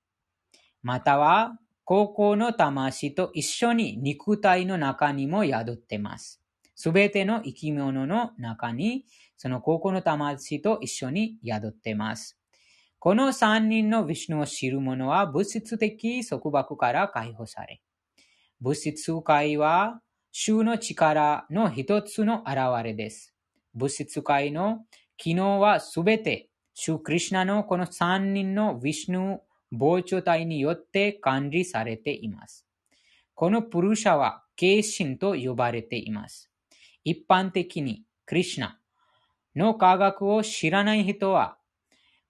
[0.82, 6.42] または、高校の魂と一緒に肉体の中にも宿ってます。
[6.74, 9.04] すべての生き物の中に
[9.36, 12.38] その高校の魂と一緒に宿ってます。
[12.98, 17.80] この三人のヴィシュヌを知る者は物質的束縛から解放され、
[18.60, 20.00] 物質界は
[20.30, 23.34] 衆の力の一つの現れです。
[23.74, 24.84] 物質界の
[25.16, 26.50] 機能はすべて、
[26.80, 29.40] シュクリシナのこの三人のヴィシュヌ
[29.76, 32.66] 膨張体によって管理されています。
[33.34, 36.48] このプルシャは、形心と呼ばれています。
[37.02, 38.78] 一般的に、クリシナ、
[39.56, 41.58] の科学を知らない人は、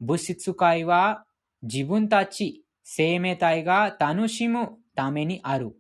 [0.01, 1.27] 物質界は
[1.61, 5.77] 自分たち生命体が楽しむためにある。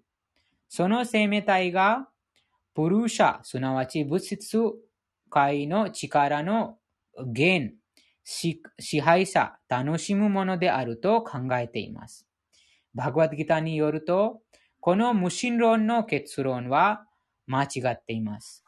[0.68, 2.06] その生命体が
[2.74, 4.60] プルーシャ、すなわち物質
[5.30, 6.76] 界の力の
[7.16, 7.72] 源、
[8.28, 12.26] 支配者、楽しむものであると考えています。
[12.94, 14.42] バグワッドギターによると、
[14.80, 17.06] この無神論の結論は
[17.46, 18.64] 間違っています。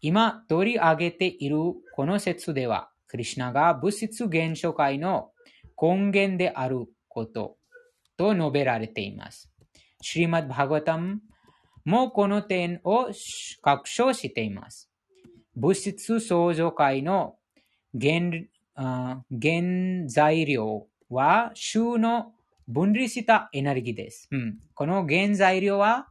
[0.00, 1.56] 今取り上げている
[1.94, 5.30] この説では、クリシナが物質現象界の
[5.80, 7.56] 根源であること
[8.16, 9.52] と述べられています。
[10.02, 11.20] シリマッバガタム
[11.84, 13.10] もこの点を
[13.62, 14.90] 確証しています。
[15.54, 17.36] 物質創造界の
[18.00, 18.30] 原
[18.80, 22.32] 原材料は種の
[22.66, 24.28] 分離したエネルギーです。
[24.30, 26.08] うん、この原材料は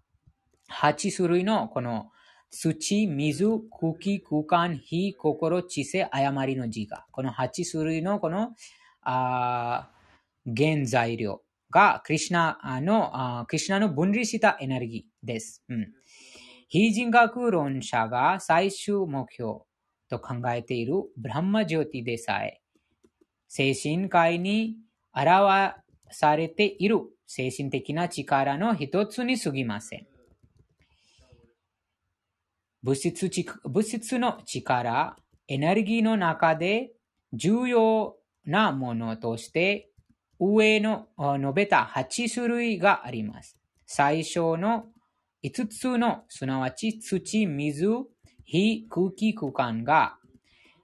[0.71, 2.11] 8種類のこの
[2.51, 3.45] 土、水、
[3.79, 7.05] 空気、空間、火、心、知性、誤りの自我。
[7.11, 8.53] この8種類のこの
[9.01, 9.89] あ
[10.45, 11.41] 原材料
[11.71, 15.63] がクリシナの、クリシナの分離したエネルギーです。
[15.69, 15.87] うん、
[16.67, 19.61] 非人格論者が最終目標
[20.09, 22.61] と考えているブランマジョティでさえ、
[23.47, 24.75] 精神界に
[25.13, 25.75] 表
[26.11, 30.07] されている精神的な力の一つに過ぎません。
[32.81, 33.29] 物質
[33.65, 35.15] 物質の力、
[35.47, 36.91] エネルギーの中で
[37.33, 39.89] 重要なものとして
[40.39, 43.57] 上の述べた8種類があります。
[43.85, 44.85] 最初の
[45.43, 47.87] 5つの、すなわち土、水、
[48.51, 50.17] 非空気空間が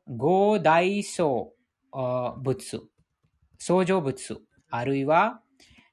[0.07, 1.53] 合大層
[1.91, 2.83] 物、
[3.57, 5.41] 相乗物、あるいは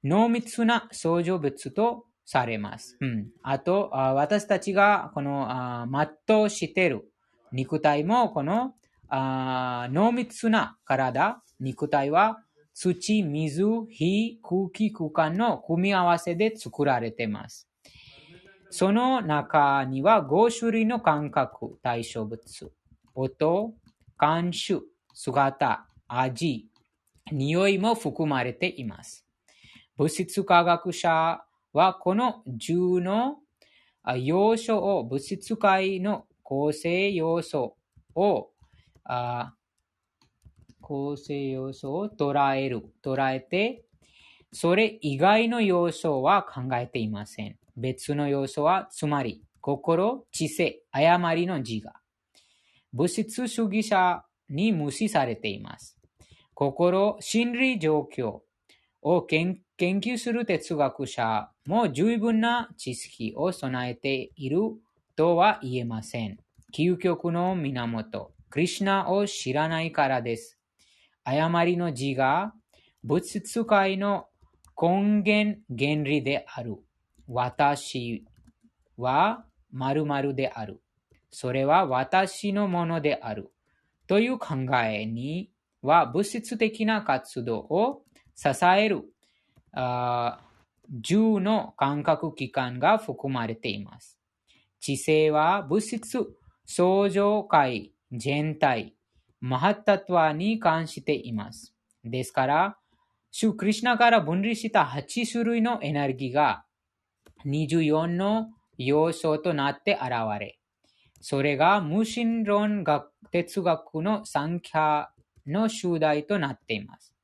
[0.05, 2.99] 濃密な相乗物とされます。
[3.01, 5.89] うん、あと、私たちがこの
[6.29, 7.11] 全うしている
[7.53, 8.75] 肉体もこの
[9.11, 12.43] 濃密な体、肉体は
[12.75, 17.67] 土、水、火、空気、空間の組み合わせで作られています。
[18.75, 22.73] その中には5種類の感覚対象物、
[23.15, 23.75] 音、
[24.17, 24.81] 感種、
[25.13, 26.71] 姿、味、
[27.31, 29.27] 匂いも含まれています。
[29.99, 31.45] 物質科学者
[31.75, 33.37] はこの10の
[34.17, 37.77] 要素を物質界の構成要素
[38.15, 38.53] を
[40.81, 43.85] 構成要素を捉える、捉えて、
[44.51, 47.59] それ以外の要素は考えていません。
[47.77, 51.93] 別の要素は、つまり、心、知性、誤りの自我。
[52.93, 55.99] 物質主義者に無視されています。
[56.55, 58.41] 心、心理状況
[59.01, 64.59] を研究する哲学者も十分な知識を備えている
[65.17, 66.39] とは言えません。
[66.77, 70.59] 究極の源、クリシナを知らないからです。
[71.25, 72.53] 誤りの字が
[73.03, 74.27] 物質界の
[74.81, 76.77] 根源原理である。
[77.29, 78.25] 私
[78.97, 80.81] は〇〇である。
[81.31, 83.51] それは私のものである。
[84.07, 84.55] という考
[84.85, 85.51] えに
[85.81, 88.03] は物質的な活動を
[88.35, 89.05] 支える
[89.75, 90.39] 10
[91.39, 94.19] の感覚器官が含まれています。
[94.81, 96.27] 知性は物質
[96.67, 98.95] 相乗界全体、
[99.41, 101.75] マハッタトワに関しています。
[102.05, 102.79] ですから、
[103.31, 106.65] シュクリシナから分離した8種類のエネルギーが
[107.47, 110.11] 24の要素となって現
[110.41, 110.59] れ、
[111.21, 115.07] それが無神論学哲学の三ャ
[115.47, 117.15] の集大となっています。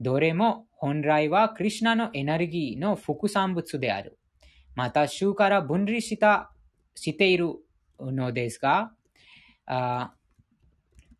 [0.00, 4.18] どれも本来はクリシナのエネルギーの副産物である。
[4.74, 6.52] また、衆から分離した、
[6.94, 7.56] している
[7.98, 8.92] のですが、
[9.66, 10.14] あ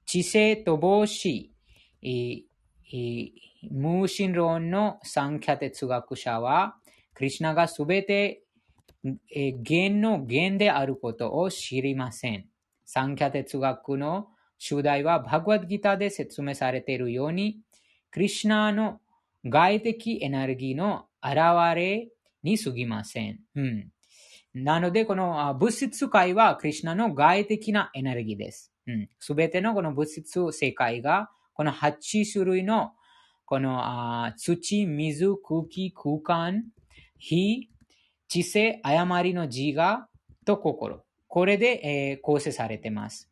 [0.07, 1.53] 知性と帽子、
[3.71, 6.77] 無神論の三ャ哲学者は、
[7.19, 8.45] クリシナがすべて
[9.33, 12.47] 弦の弦であることを知りません。
[12.85, 17.59] 三ャ哲学の主題はバグワッドギターで説明されているように、
[18.13, 19.01] クリシナの
[19.45, 22.09] 外的エネルギーの現れ
[22.45, 23.41] に過ぎません。
[23.57, 23.89] うん、
[24.55, 28.73] なので、この物質界はクリシナの外的なエネルギーです。
[29.19, 32.93] す、べ、てのこの物質世界が、この8種類の
[33.45, 36.63] この土、水、空気、空間、
[37.19, 37.69] 非、
[38.29, 40.09] 知性、誤りの自我
[40.45, 41.03] と心。
[41.29, 43.31] これで、えー、構成されています。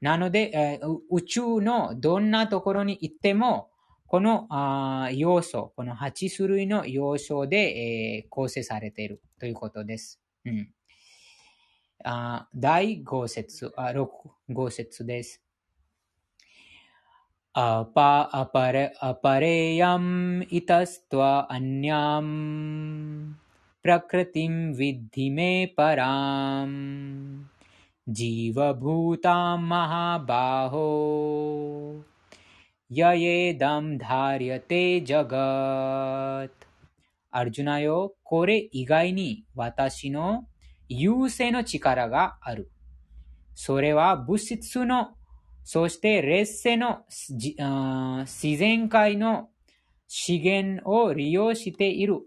[0.00, 3.70] なので、えー、宇宙のどんなところに行っても、
[4.06, 10.20] このあ要素、この8種類の要素で、えー、構成されているということです。
[10.44, 10.68] うん、
[12.04, 14.08] あ第5節あ、6、
[14.50, 15.43] 5節です。
[17.55, 22.31] अपा अपर अपरेयम् इतस्त्वन्याम्
[23.83, 26.77] प्रकृतिं विद्धि मे पराम्
[28.19, 30.87] जीवभूतां महाबाहो
[32.91, 36.59] ययेदं धार्यते जगत्
[37.31, 40.47] アルジュナよ、これ以外に私の
[40.87, 42.71] 優勢の力がある。
[43.53, 45.11] それは物質の
[45.64, 49.48] そして劣勢の自然界の
[50.06, 52.20] 資源を利用している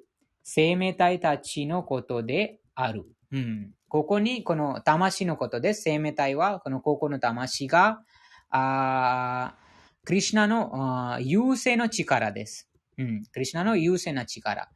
[0.44, 3.06] 生命体たちのことである。
[3.32, 5.84] うん、ここにこの魂のことです。
[5.84, 8.02] 生命体はこのここの魂が
[8.50, 9.56] あ
[10.04, 10.72] クリシナの
[11.14, 12.70] あ優勢の力です。
[12.98, 13.24] うん。
[13.32, 14.70] クリシナの優勢な力。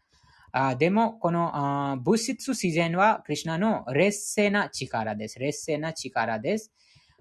[0.51, 1.51] あでも、この
[1.91, 5.39] あ物質自然はクリシナの劣勢な力です。
[5.39, 6.71] 劣勢な力です。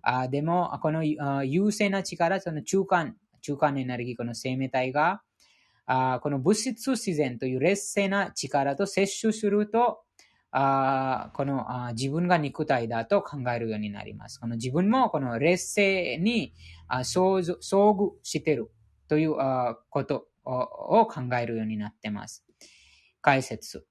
[0.02, 5.22] あでも、この優勢な力、その中間、中間エネルギー、この生命体が、
[5.86, 10.02] あこの物質自然という劣勢な力と摂取すると、
[10.52, 14.40] あこのあ自分が肉体だと考えるようになります。
[14.40, 16.54] この自分もこの劣勢に
[16.88, 18.70] あ遭遇遭遇している
[19.08, 22.44] というあことをを考えるようになってます。
[23.20, 23.86] 解説。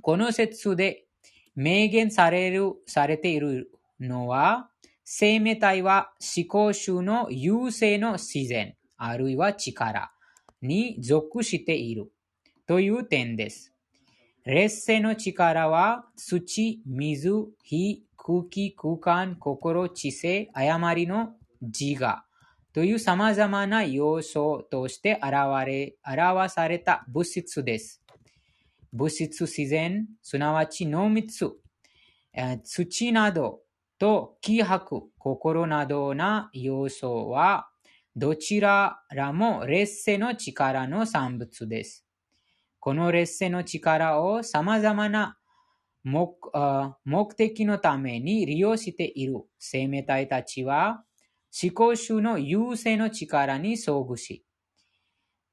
[0.00, 1.06] この説で
[1.54, 3.70] 明言される、されている
[4.00, 4.70] のは、
[5.04, 10.10] 生命体は思考集の優勢の自然、あるいは力
[10.62, 12.10] に属している
[12.66, 13.74] という点です。
[14.46, 17.30] 劣勢の力は土、水、
[17.62, 22.24] 火、空気、空間、心、知性、誤りの自我
[22.72, 25.32] という様々な要素として現
[25.66, 28.02] れ、表された物質です。
[28.90, 31.52] 物質自然、すなわち濃密、
[32.64, 33.63] 土など
[33.98, 37.68] と気迫、心などな要素は、
[38.16, 42.04] どちららも劣勢の力の産物です。
[42.80, 45.38] この劣勢の力を様々な
[46.04, 46.36] 目
[47.04, 51.04] 目的のために利用している生命体たちは、
[51.62, 54.44] 思考集の優勢の力に遭遇し、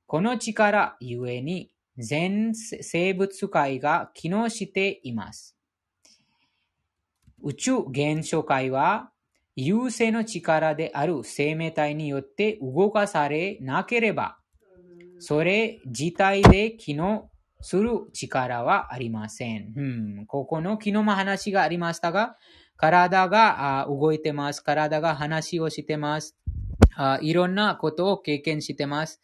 [0.07, 5.57] この力ゆえに全生物界が機能しています。
[7.43, 9.11] 宇宙現象界は
[9.55, 14.37] 優勢の力である生命体によって動かされなければ、
[15.19, 17.29] それ自体で機能
[17.61, 19.73] する力はありません。
[19.75, 19.81] う
[20.21, 22.37] ん、ここの昨日も話がありましたが、
[22.75, 24.63] 体が動いてます。
[24.63, 26.35] 体が話をしてます。
[26.95, 29.21] あいろんなことを経験してます。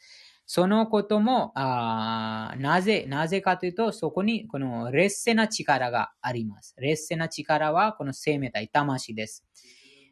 [0.49, 6.73] そのことも、あなぜ、なぜかというと、そこにこの劣勢な力があります。
[6.79, 9.45] 劣勢な力はこの生命体、魂です。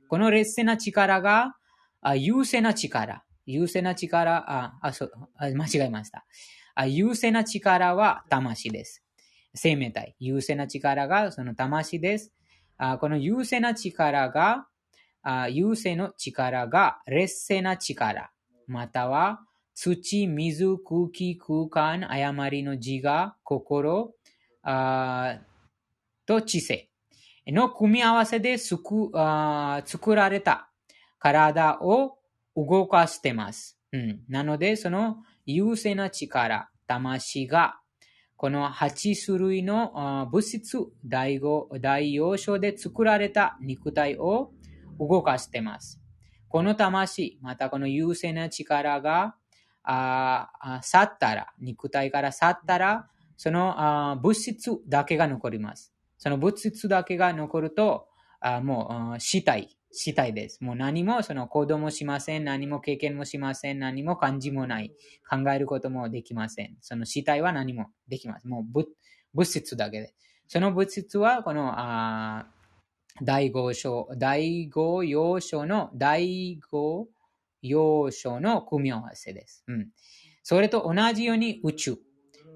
[0.09, 1.55] この劣勢な力が、
[2.01, 3.23] あ優勢な力。
[3.45, 6.25] 優勢な力、あ、あ、そう、あ間違えました。
[6.75, 9.05] あ優勢な力は魂です。
[9.53, 10.15] 生命体。
[10.19, 12.33] 優勢な力がその魂です。
[12.77, 14.67] あこの優勢な力が、
[15.21, 18.31] あ優勢の力が劣勢な力。
[18.67, 19.39] または、
[19.75, 24.15] 土、水、空気、空間、誤りの自我、心、
[26.25, 26.89] と知性
[27.47, 29.11] の組み合わせで作
[30.15, 30.69] られた
[31.19, 32.17] 体を
[32.55, 33.77] 動かしてます。
[33.91, 37.79] うん、なので、その優勢な力、魂が、
[38.37, 44.51] この8種類の物質、大語大要素で作られた肉体を
[44.99, 46.01] 動かしてます。
[46.47, 49.35] この魂、またこの優勢な力が、
[49.85, 53.75] ああ去ったら、肉体から去ったら、その
[54.11, 55.93] あ物質だけが残ります。
[56.17, 58.07] その物質だけが残ると、
[58.39, 60.63] あもうあ死体、死体です。
[60.63, 62.43] もう何もその行動もしません。
[62.43, 63.79] 何も経験もしません。
[63.79, 64.91] 何も感じもない。
[65.29, 66.77] 考えることもできません。
[66.81, 68.51] その死体は何もできません。
[68.51, 68.87] もう物
[69.33, 70.13] 物質だけで。
[70.47, 72.47] その物質はこのあ
[73.21, 77.07] 第五章、第五要素の第五
[77.67, 79.63] 要素の組み合わせです。
[79.67, 79.89] うん。
[80.43, 81.97] それと同じように宇宙、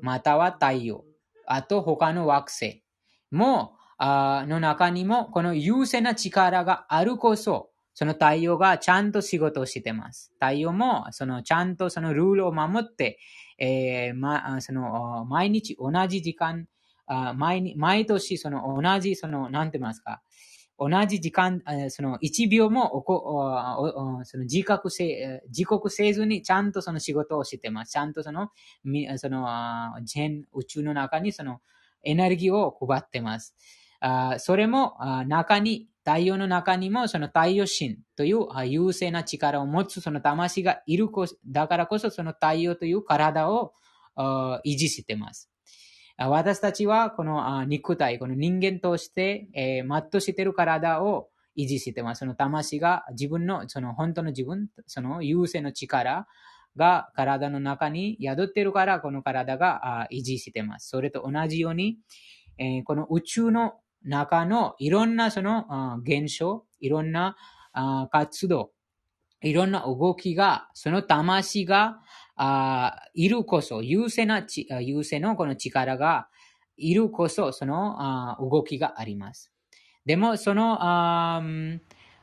[0.01, 1.03] または太陽、
[1.45, 2.83] あと他の惑星
[3.31, 10.31] も、あの中にもこの優勢な力があるこそ、その太陽がちゃんと仕事をしてます。
[10.39, 13.19] 太陽もそのちゃんとそのルールを守って、
[13.57, 16.67] えーま、その毎日同じ時間、
[17.07, 20.21] あ毎毎年その同じその、なんて言いますか、
[20.79, 27.91] 同じ時間、その1秒もおこその自覚せ、自国せずにちゃんとその仕事をしてます。
[27.91, 28.49] ちゃんとその、
[29.17, 29.47] その、
[30.05, 31.59] 全宇宙の中にその
[32.03, 33.55] エネルギーを配ってます。
[34.37, 34.97] それも
[35.27, 43.73] 中に、太陽の中にもその太陽神という優勢な力を持つその魂がいるこ、だからこそその太陽という体を
[44.17, 45.51] 維持してます。
[46.27, 52.19] 私たちはこの肉体、この人間として、えー、全うしている体を維持してます。
[52.19, 56.27] その魂が自分の、その本当の自分、その優勢の力
[56.75, 60.89] が体の中に宿っているから、この体が維持してます。
[60.89, 61.97] それと同じように、
[62.57, 67.37] えーこの宇宙の中のいろんなその現象、いろんな
[68.11, 68.71] 活動、
[69.41, 71.99] いろんな動きが、その魂が
[72.41, 76.29] あいるこそ、優勢なち、優勢のこの力が
[76.77, 79.51] いるこそ、そのあ動きがあります。
[80.05, 81.41] でも、そのあ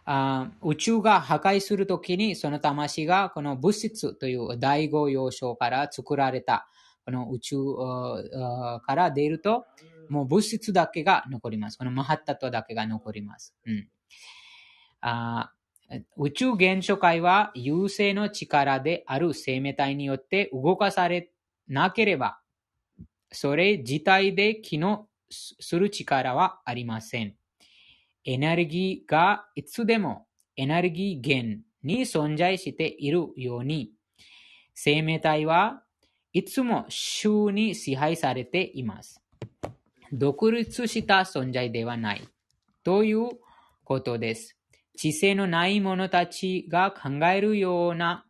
[0.06, 6.66] あ宇宙が破壊するときに、その魂がこの物質という第五要素から作られた、
[7.04, 7.56] この宇宙
[8.86, 9.66] から出ると、
[10.08, 11.76] もう物質だけが残ります。
[11.76, 13.54] このマハッタトだけが残ります。
[13.66, 13.88] うん、
[15.02, 15.52] あ
[16.16, 21.30] 宇宙現象界は優勢の力である生命体によって動かされ
[21.68, 22.40] なければ、
[23.30, 27.34] それ自体で機能する力はありません。
[28.24, 30.26] エネルギーがいつでも
[30.56, 33.92] エネルギー源に存在しているように、
[34.74, 35.82] 生命体は
[36.32, 39.22] いつも衆に支配されています。
[40.12, 42.28] 独立した存在ではない
[42.82, 43.28] という
[43.84, 44.55] ことです。
[44.96, 48.24] 知性のない者たちが考えるような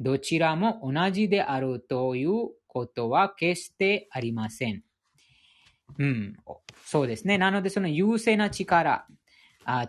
[0.00, 4.82] どちらも同じであるということは決してありません。
[5.98, 6.36] うん、
[6.84, 7.38] そうですね。
[7.38, 9.06] なので、その優勢な力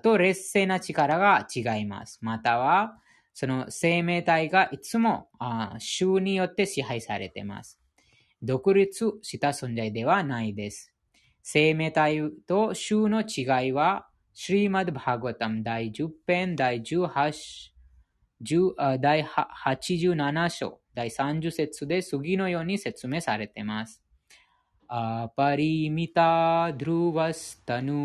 [0.01, 2.19] と劣勢な力が違います。
[2.21, 2.97] または、
[3.33, 5.29] その生命体がいつも
[5.79, 7.79] 衆によって支配されています。
[8.41, 10.93] 独立した存在ではないです。
[11.41, 24.01] 生命体と衆の違いは、श्रीमद्भागवतम दाइजू पेन दाइजू हाशजू दाइ हा, हाचीजू नानाशो दाइसांजू सेत्सुदे सुगिनो योनि सेत्सुमे सारे तेमास
[24.89, 28.01] अपरिमिता ध्रुवस्तनु।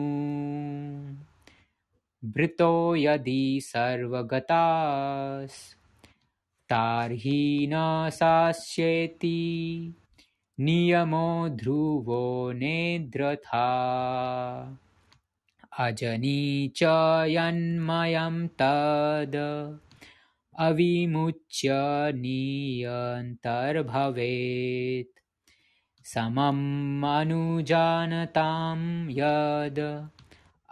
[2.24, 5.76] भृतो यदि सर्वगतास।
[6.68, 9.94] तार्हि न सास्येति।
[10.60, 13.66] नियमो ध्रुवो नेद्रथा।
[15.78, 16.82] अजनी च
[17.26, 19.36] यन्मयं तद्
[20.58, 21.68] अविमुच्य
[22.14, 23.26] नियन्तर्भवेत्।
[26.04, 28.78] समम् अनुजानतां
[29.10, 30.08] यद्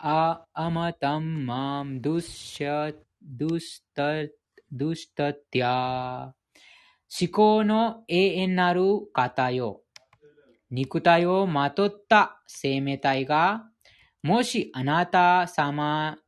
[0.05, 2.93] आ अमतं माँ दुष्य
[3.25, 4.29] दुष्ट
[4.73, 5.75] दुष्टत्या।
[7.11, 9.85] शिकोनो ए एन्नारु कातायो।
[10.73, 13.68] निकुतायो मातोत्ता सेमेताइगा
[14.23, 16.19] もしあなた様、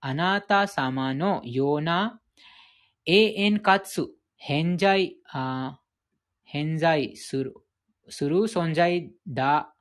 [0.00, 2.20] あなた様のような
[3.04, 5.80] 永遠かつ偏在、あ
[6.44, 7.54] 偏在する
[8.08, 9.74] する存在だ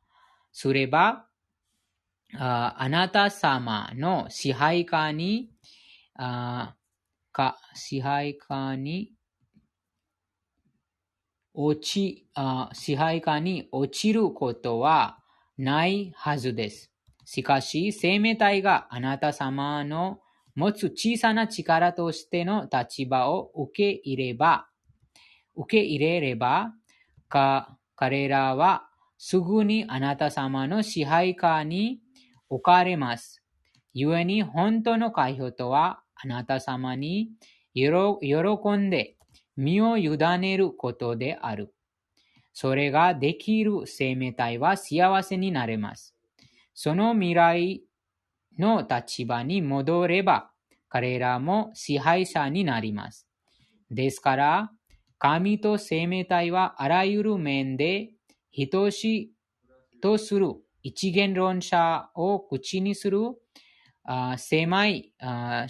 [0.52, 1.28] すれば、
[2.38, 5.52] ああなた様の支配下に、
[6.16, 6.76] あ
[7.32, 9.14] か支配下に
[11.54, 15.20] 落ちあ、支配下に落ちることは
[15.58, 16.92] ないはずです。
[17.26, 20.20] しかし、生命体があなた様の
[20.56, 24.68] 持つ小さな力としての立場を受け入れば、
[25.56, 26.74] 受け入れれば、
[27.30, 32.00] か彼らはすぐにあなた様の支配下に
[32.50, 33.44] 置かれます。
[33.94, 37.30] 故に本当の解放とは、あなた様に
[37.74, 37.90] 喜
[38.78, 39.16] んで
[39.56, 41.74] 身を委ねることである。
[42.54, 46.16] それができる生命体は幸せになれます。
[46.74, 47.84] その未来
[48.58, 50.52] の立場に戻れば、
[50.90, 53.28] 彼らも支配者になります。
[53.90, 54.72] ですから、
[55.18, 58.14] 神と生命体はあらゆる面で
[58.72, 63.20] 等しいとする一元論者を口にする
[64.04, 65.68] あ狭いあ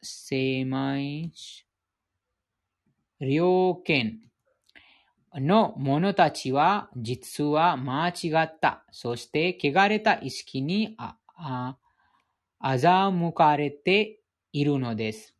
[0.00, 1.32] 狭い
[3.20, 4.20] 両権
[5.34, 8.84] の者たちは実は間違った。
[8.90, 11.78] そして汚れた意識にああ
[12.60, 14.20] 欺かれて
[14.52, 15.34] いるのです。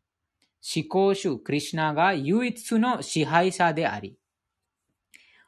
[0.75, 4.17] 思考主クリシナが唯一の支配者であり、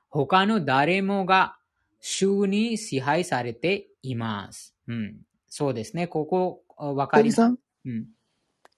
[0.09, 1.57] 他の誰もが
[1.99, 4.75] 州に支配されています。
[4.87, 5.21] うん。
[5.47, 6.07] そうですね。
[6.07, 7.35] ここ、わかります。
[7.35, 8.07] さん、うん。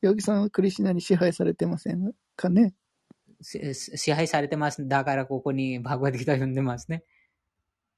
[0.01, 2.73] ヨギさんはクリシナに支配されてませんかね？
[3.41, 4.87] 支配されてます。
[4.87, 7.03] だからここにバグワディギター読んでますね。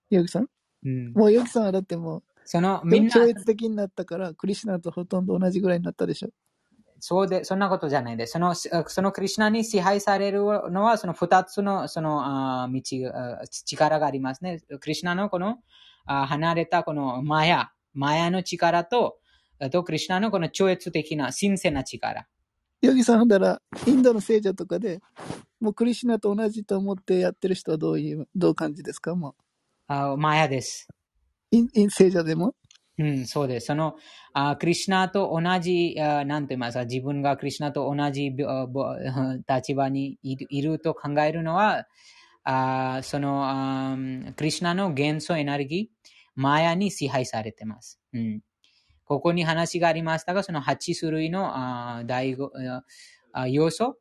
[0.10, 0.48] ヨギさん？
[0.86, 1.14] うん。
[1.14, 3.12] もうヨギさんはだってもう、その、みんな。
[3.12, 6.30] 超越的になったから、クリシナとほとんど同じぐらいになったでしょ。
[7.00, 8.32] そうで、そんなことじゃないです。
[8.34, 12.82] その、そのクリシナに支配されるのは、その二つの、その、あ道、
[13.66, 14.60] 力がありますね。
[14.80, 15.60] クリシナのこの、
[16.06, 19.20] あ離れたこのマヤ、マヤの力と、
[19.72, 22.28] と、クリシナのこの超越的な神聖な力。
[22.82, 25.02] ヨギさん、だら、インドの聖者とかで、
[25.60, 29.16] もうクリシナと同じと思ってやってる人はどういう、どう感じですか？
[29.16, 29.34] もう。
[29.88, 30.88] あマヤです。
[31.52, 32.56] イン、イン聖者でも？
[32.98, 33.68] うん、そうです。
[33.68, 33.96] その、
[34.34, 41.86] あクリシュナと同じ、あなんて言いますか、自分がクリシュナと同じ立場にいると考えるのは、
[42.44, 43.98] あそのあ、
[44.38, 48.00] クリシュナの幻想エネルギー、マヤに支配されています。
[48.14, 48.42] うん、
[49.10, 52.38] ここに話がありましたが、その8種類のあ第
[53.50, 53.98] 要素。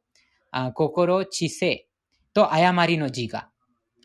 [0.50, 1.88] あ、心、知性。
[2.34, 3.48] と誤りの自我。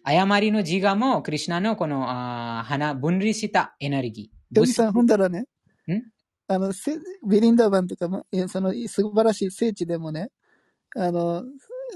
[0.05, 4.57] 誤りの自我も、クリュナのこのあ花、分離したエネルギー。
[4.57, 5.45] ヨギさん、ほんだらね。
[5.91, 6.01] ん、
[6.47, 6.97] あの、せ
[7.29, 10.29] ビリンダーバンとかも、その素晴らしい聖地でもね、
[10.95, 11.43] あの、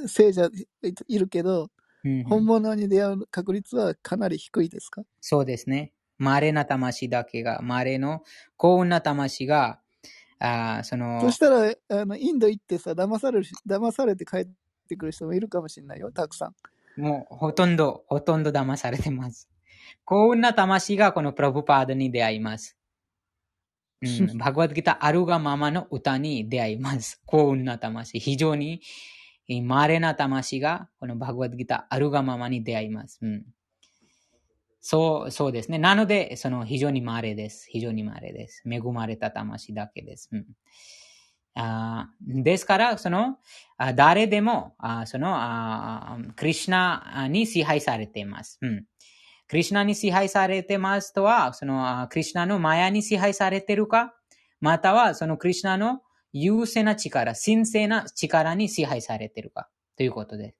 [0.07, 0.49] 聖者
[0.83, 1.69] いいるけど、
[2.03, 2.23] うんうん。
[2.25, 5.03] 本物に出会う確率はかなり低いですか？
[5.21, 5.93] そうですね。
[6.17, 8.23] 稀な魂だけが、稀の
[8.55, 9.79] 幸運な魂が、
[10.39, 14.47] あーその、そしたら、あの、インド行ってさ、騙されるし、騙されて帰っ
[14.87, 16.47] てくる人もいるかもしれないよ、たくさ
[16.97, 17.01] ん。
[17.01, 19.49] もうほとんど、ほとんど騙されてます。
[20.05, 22.77] 幸運な魂がこのプラブパードに出会います。
[24.01, 27.21] うん、 バグワッドギターあるがままの歌に出会います。
[27.25, 28.19] 幸運な魂。
[28.19, 28.81] 非常に
[29.49, 33.19] えー稀な魂がこのバグワッドギターあるがままに出会います。
[33.21, 33.45] うん、
[34.89, 35.79] そう、そうですね。
[35.79, 37.67] なので、その非常に稀です。
[37.69, 38.63] 非常に稀です。
[38.65, 40.29] 恵まれた魂だけです。
[40.31, 40.45] うん
[41.59, 43.39] あですから、その、
[43.95, 48.59] 誰でも、あそのあ、クリシナに支配されています。
[48.61, 48.85] うん。
[49.47, 54.13] クリシナに支配されてますとは、その、クリシナのマヤに支配されてるか、
[54.61, 56.01] または、そのクリシナの
[56.31, 60.56] 優勢な力、神聖な力に支配されてるか、ということです。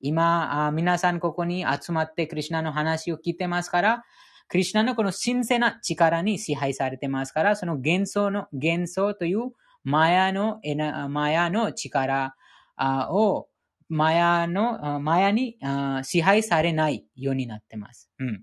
[0.00, 4.04] 今、あ皆さんここに集まってクリシナの話を聞いてますから、
[4.48, 9.52] クリシナのこの神聖な力に支配されてますから、その幻想の、幻想という
[9.84, 10.60] マヤの
[11.08, 12.34] マヤの力
[12.76, 13.48] あを、
[13.88, 18.10] マヤの、あマヤにあ支配されないようになってます。
[18.18, 18.42] うん。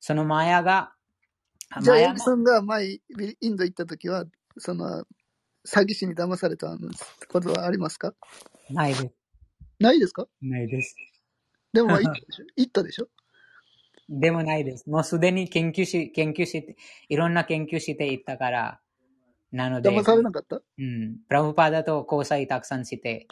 [0.00, 0.92] そのマヤが、
[1.80, 4.24] じゃあ、マヤのヨギさんが前、ビインド行った時は、
[4.58, 5.04] その、
[5.66, 6.76] 詐欺師に騙された
[7.28, 8.14] ことはありますか？
[8.70, 9.08] ないです。
[9.80, 10.26] ないですか？
[10.42, 10.96] ないです。
[11.72, 12.44] でも、まあ、 行ったでしょ？
[12.56, 13.08] 行ったでしょ
[14.08, 14.88] でもないです。
[14.88, 16.76] もうすでに研究し、研究して、
[17.08, 18.80] いろんな研究していったから、
[19.52, 20.56] なので、騙されなかった？
[20.78, 21.18] うん。
[21.28, 23.26] プラブパーダと交際たくさんして、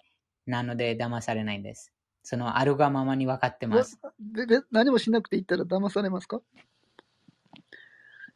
[0.46, 1.92] なので騙されないんです。
[2.22, 4.00] そのあるがままに分かってます。
[4.18, 6.40] でで何もしなくて行ったら騙されますか？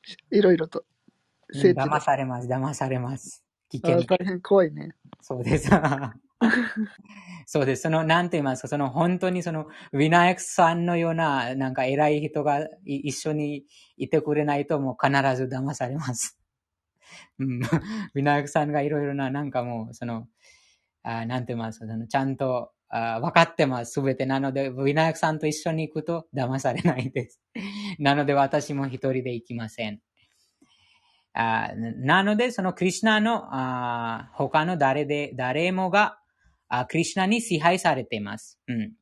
[0.05, 0.85] しいろいろと。
[1.55, 3.43] 騙されます、騙されます。
[3.71, 4.95] 危あ険ー大変怖いね。
[5.23, 5.71] そうです。
[7.47, 7.83] そうです。
[7.83, 13.65] その、なんて言いますか、その本当にその、ウィナヤクさんのような、なんか偉い人がい一緒に
[13.97, 16.39] いてくれないともう必ず騙されます。
[17.39, 17.63] うん。
[17.63, 20.29] ウィナヤクさんがいろいろな、なんかもう、その、
[21.03, 24.27] あなんて言いますか、その、ちゃんと、あ分かってます、すべて。
[24.27, 27.41] なので、ウィナヤクさんと一緒に行くと騙されないです。
[27.99, 30.01] なので、私も一人で行きません。
[31.35, 36.18] あなので、そのクリシナのあ他の誰で、誰もが
[36.69, 38.59] あクリシナに支配されています。
[38.69, 38.93] うん、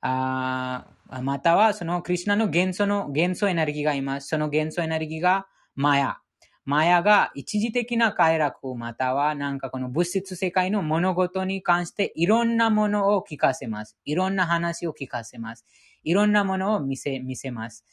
[0.00, 0.86] あ
[1.22, 4.28] または、そのクリシナの元素の、元素エネルギーがいます。
[4.28, 6.18] その元素エネルギーがマヤ。
[6.66, 13.98] マヤが一時的な快楽、またはなんかこの物質世界の物事に関していろんなものを聞かせます。
[14.06, 15.66] いろんな話を聞かせます。
[16.04, 17.84] いろんなものを見せ、見せます。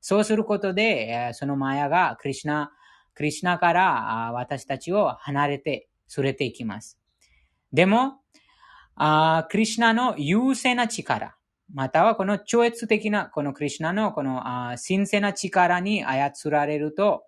[0.00, 2.70] そうすることで、そのマヤがクリシナ、
[3.14, 6.98] クリシナから私たちを離れて、それていきます。
[7.72, 8.20] でも、
[9.02, 11.34] あクリシナの優勢な力、
[11.72, 17.22] またはこの超越的な、このクリシナのこのあ神聖な力に操られると、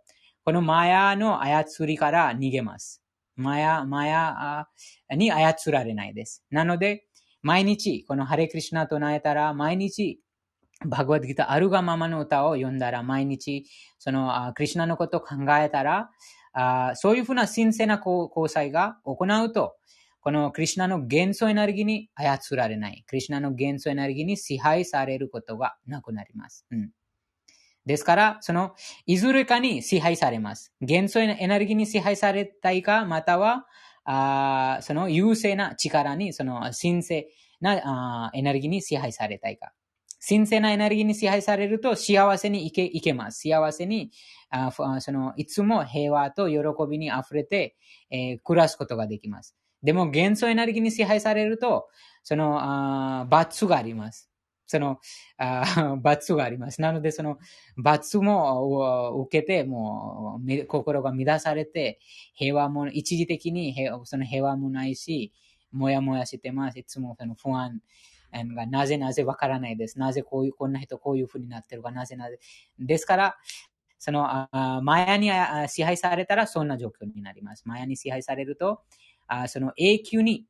[0.44, 3.02] このマヤの操りから逃げます。
[3.36, 4.68] マヤ、マヤ
[5.16, 6.44] に操られないです。
[6.50, 7.06] なので、
[7.40, 10.20] 毎日、このハレクリシナと唱えたら、毎日、
[10.84, 13.64] バグワッドギターあるがままの歌を読んだら、毎日、
[13.98, 16.10] その、クリシナのことを考えたら、
[16.52, 19.76] あそういうふうな神聖な交際が行うと、
[20.22, 23.04] このクリシナの元素エネルギーに操られない。
[23.08, 26.64] クリシナの元素エネルギーに支配されることがなくなります。
[26.70, 26.90] うん、
[27.86, 30.72] ですから、その、いずれかに支配されます。
[30.80, 33.66] 元素エネルギーに支配されたいか、または、
[34.04, 37.28] あその優勢な力に、その神聖
[37.60, 39.72] なエネルギーに支配されたいか。
[40.24, 43.40] 神聖なエネルギーに支配されると幸せにいけいけます。
[43.40, 44.12] 幸せに
[44.50, 46.58] あそのいつも平和と喜
[46.88, 47.76] びに溢れて、
[48.08, 49.56] えー暮らすことができます。
[49.82, 51.88] でも元素エネルギーに支配されると、
[52.22, 54.30] その罰があります。
[54.66, 54.98] その
[56.02, 56.80] 罰があります。
[56.80, 57.38] なので、その
[57.76, 62.00] 罰も受けて、もう心が乱されて、
[62.34, 65.32] 平和も一時的に平その平和もないし、
[65.72, 66.78] もやもやしてます。
[66.78, 67.80] いつもその不安。
[68.32, 69.98] がなぜなぜわからないです。
[69.98, 72.38] なぜこういう、こんな人こういうふうになってるか、なぜなぜ。
[72.78, 73.36] ですから、
[73.98, 75.30] その、あマヤに
[75.68, 77.64] 支配されたらそんな状況になります。
[77.66, 78.80] マヤに支配されると、
[79.32, 80.44] あその永久に、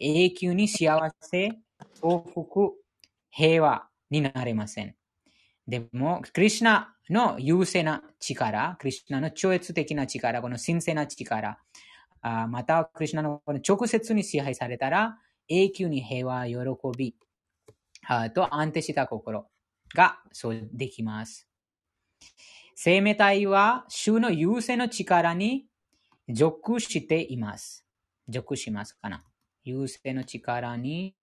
[0.00, 1.50] 永久に幸せ、
[2.00, 2.72] 幸福、
[3.30, 4.94] 平和になれません。
[5.68, 11.58] でも、クリシナの優勢な力、クリュナの超越的な力、この神聖な力、
[12.22, 15.18] あまたクリュナのこの直接に支配されたら、
[15.48, 16.56] 永久に平和、喜
[16.96, 17.14] び
[18.06, 19.46] あと安定した心
[19.94, 21.46] がそうできます。
[22.74, 25.66] 生命体は主の優勢の力に
[26.28, 27.84] 属しています。
[28.28, 29.24] 属しますかな？
[29.64, 31.14] 優勢の力に、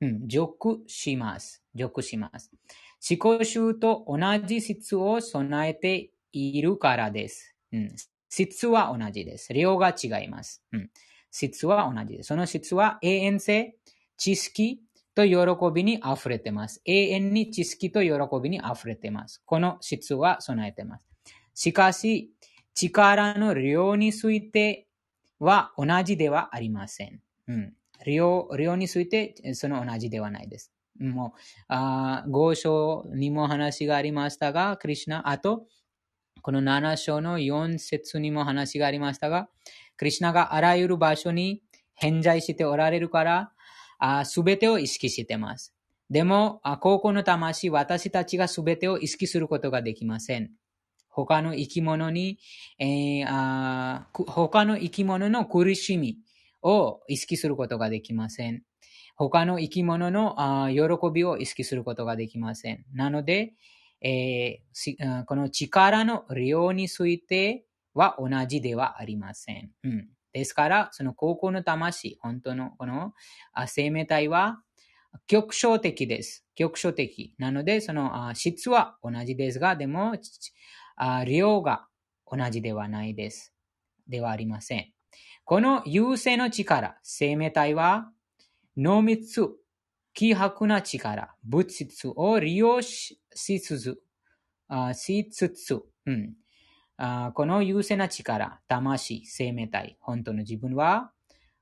[0.00, 1.62] うん、属します。
[1.74, 2.50] 属します。
[3.08, 7.56] 思考集と同じ質を備えているからです。
[7.72, 7.94] うん、
[8.28, 9.52] 質は同じです。
[9.52, 10.62] 量が違います。
[10.72, 10.90] うん、
[11.30, 12.28] 質は同じです。
[12.28, 13.76] その質は永遠性、
[14.16, 14.80] 知識
[15.14, 15.36] と喜
[15.74, 16.80] びに溢れてます。
[16.84, 18.10] 永遠に知識と喜
[18.42, 19.42] びに溢れてます。
[19.44, 21.06] この質は備えてます。
[21.54, 22.32] しかし、
[22.74, 24.86] 力の量について
[25.42, 27.20] は同じではありません。
[27.48, 27.74] うん、
[28.06, 30.72] 量量についてその同じではないです。
[30.98, 35.66] もう、あ5章にも話がありましたが、クリュナ、あと、
[36.42, 39.48] この7章の4節にも話がありましたが、
[39.96, 41.62] クリュナがあらゆる場所に
[41.94, 45.74] 偏在しておられるから、すべてを意識してます。
[46.10, 50.50] でも、高校の魂、私たちがすべてを意識することができません。
[51.12, 52.38] 他の生き物に、
[52.78, 56.18] えー、あ他の生き物の苦しみ
[56.62, 58.62] を意識することができません。
[59.16, 60.82] 他の生き物のあ喜
[61.12, 62.84] びを意識することができません。
[62.94, 63.52] なので、
[64.00, 67.64] えー、この力の量について
[67.94, 69.70] は同じではありません。
[69.84, 73.12] うん、ですから、その高校の魂、本当のこの
[73.66, 74.62] 生命体は
[75.26, 76.44] 局所的です。
[76.54, 77.34] 局所的。
[77.38, 80.16] なので、その質は同じですが、でも、
[81.26, 81.86] 量が
[82.30, 83.52] 同じではないです。
[84.08, 84.92] ではありません。
[85.44, 88.10] この優勢の力、生命体は、
[88.76, 89.50] 濃密、
[90.14, 93.98] 希薄な力、物質を利用しつつ、
[94.68, 96.34] あしつつ、うん、
[96.96, 101.12] あこの優勢な力、魂、生命体、本当の自分は、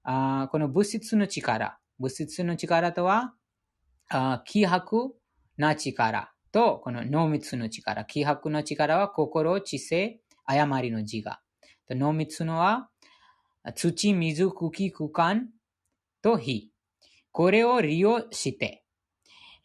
[0.03, 3.35] あこの物質の力、物質の力とは、
[4.45, 5.15] 希薄
[5.57, 8.05] な力と、この濃密の力。
[8.05, 11.41] 希薄な力は心、知性、誤りの自我。
[11.91, 12.89] 濃密のは、
[13.75, 15.49] 土、水、空気、空間
[16.23, 16.71] と火。
[17.33, 18.85] これを利用して、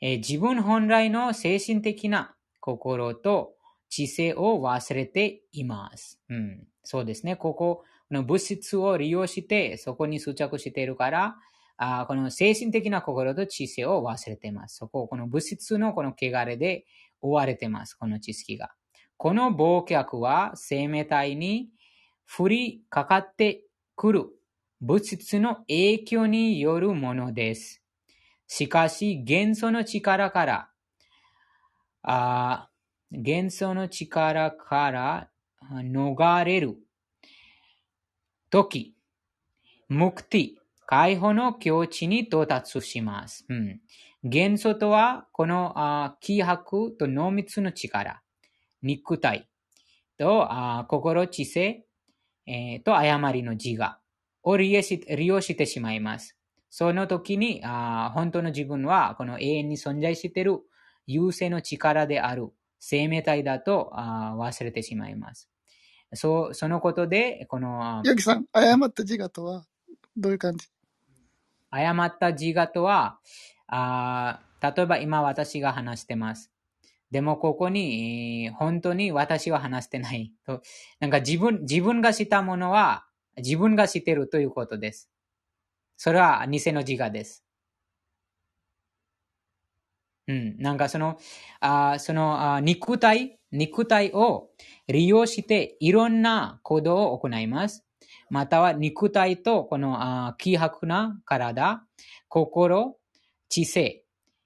[0.02, 3.54] え自分本来の精神的な心と
[3.90, 6.20] 知性を忘れています。
[6.30, 7.36] うん、そうですね。
[7.36, 11.36] ここの物質を利用して、そこに執着しているから、
[11.78, 14.78] あこの精神的な心と知性を忘れています。
[14.78, 16.86] そこを、この物質のこの汚れで
[17.22, 17.96] 追われています。
[17.96, 18.72] この知識が。
[19.18, 21.70] この忘却は生命体に
[22.38, 23.64] 降りかかって
[23.96, 24.26] くる
[24.82, 27.82] 物質の影響によるものです。
[28.48, 30.70] しかし、元素の力から、
[32.04, 32.70] あ
[33.12, 35.30] 元素の力から
[35.72, 36.78] 逃れる
[38.50, 38.96] とき、
[39.90, 43.46] 目的、解放の境地に到達します。
[43.50, 43.82] うん、
[44.24, 48.22] 元素とは、このあ気迫と濃密の力、
[48.82, 49.50] 肉体
[50.18, 51.86] とあ心知性、
[52.48, 54.00] えー、と誤りの自我。
[54.46, 56.38] を利用してしまいます。
[56.70, 60.60] その時にあ本当の自分はこの永遠に存在している
[61.08, 62.50] 優勢の力である
[62.80, 65.50] 生命体だとあ忘れてしまいます。
[66.14, 68.02] そそのことで、この。
[68.06, 69.66] ヨギさん、誤った自我とは
[70.16, 70.68] どういう感じ？
[71.72, 73.20] 誤った自我とは
[73.68, 76.52] あ、例えば今私が話してます。
[77.12, 80.62] でもここに、本当に私は話してないと。
[81.00, 83.06] なんか自分、自分がしたものは
[83.38, 85.10] 自分が知ってるということです。
[85.98, 87.42] それは偽の自我です。
[90.28, 90.58] うん。
[90.58, 91.18] なんかその、
[91.60, 94.50] あそのあ肉体、肉体を
[94.88, 97.86] 利用していろんな行動を行います。
[98.30, 101.84] または肉体とこのあ希薄な体、
[102.28, 102.98] 心、
[103.50, 104.04] 知性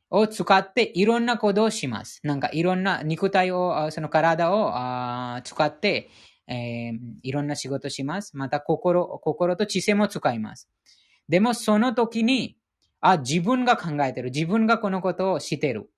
[0.10, 2.20] を使っていろんな行動をします。
[2.24, 4.74] なんかいろんな肉体を、その体を
[5.44, 6.10] 使って
[6.50, 8.36] えー、いろんな仕事します。
[8.36, 10.68] また心、心と知性も使います。
[11.30, 12.58] でもその時に、
[13.02, 14.32] あ、自分が考えてる。
[14.32, 15.92] 自分がこのことをしてる。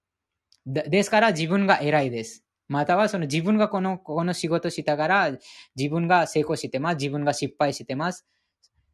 [0.65, 2.43] ですから自分が偉いです。
[2.71, 5.31] またはその自分がこの、この仕事したから
[5.75, 6.95] 自分が成功してます。
[6.95, 8.25] 自分が失敗してます。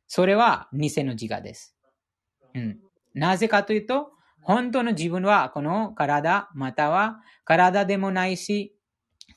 [0.08, 1.76] それは偽の自我です。
[2.56, 2.80] うん。
[3.14, 4.10] なぜかというと、
[4.42, 8.74] 本当の自分はこの体、または体でもないし、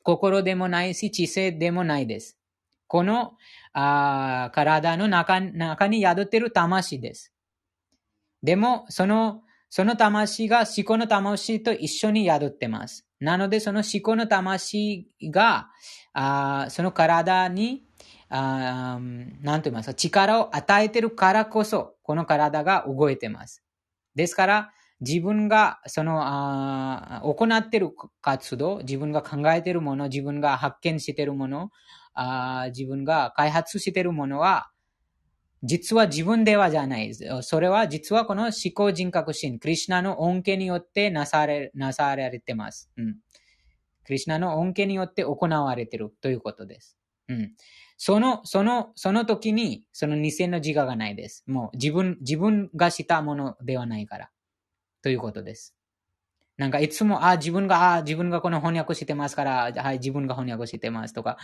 [0.04, 2.38] 心でもないし、知性でもないです。
[2.86, 3.34] この
[3.74, 7.34] あ体の中中に宿っている魂です。
[8.42, 13.06] でも、その、その魂が思考の魂と一緒に宿ってます。
[13.20, 15.68] なので、その思考の魂が、
[16.14, 17.84] あその体に、
[18.30, 18.98] あ
[19.42, 23.62] なんと言いますか、力を与えてるからこそ、この体が動いてます。
[24.14, 24.70] ですから、
[25.00, 27.90] 自分が、その、あ行ってる
[28.22, 31.70] 活動、自分が考えているもの、自分が発見しているもの、
[32.14, 34.70] あ自分が開発しているものは、
[35.62, 37.12] 実は自分ではじゃない。
[37.42, 42.90] それは実はこの思考人格心、クリュナの恩恵によってなされ、なさられてます。
[42.96, 43.16] うん。
[44.04, 46.96] クリュナの恩恵によって行われてるということです。
[47.28, 47.52] うん。
[47.98, 51.44] その、その、その時に、その2000の自我がないです。
[51.46, 54.30] もう自分、自分がしたものではないから。
[55.02, 55.74] ということです。
[56.60, 61.38] なんかいつも、あ、自分が、あ、自分がこの翻訳してますから、はい、自分が翻訳してますとか、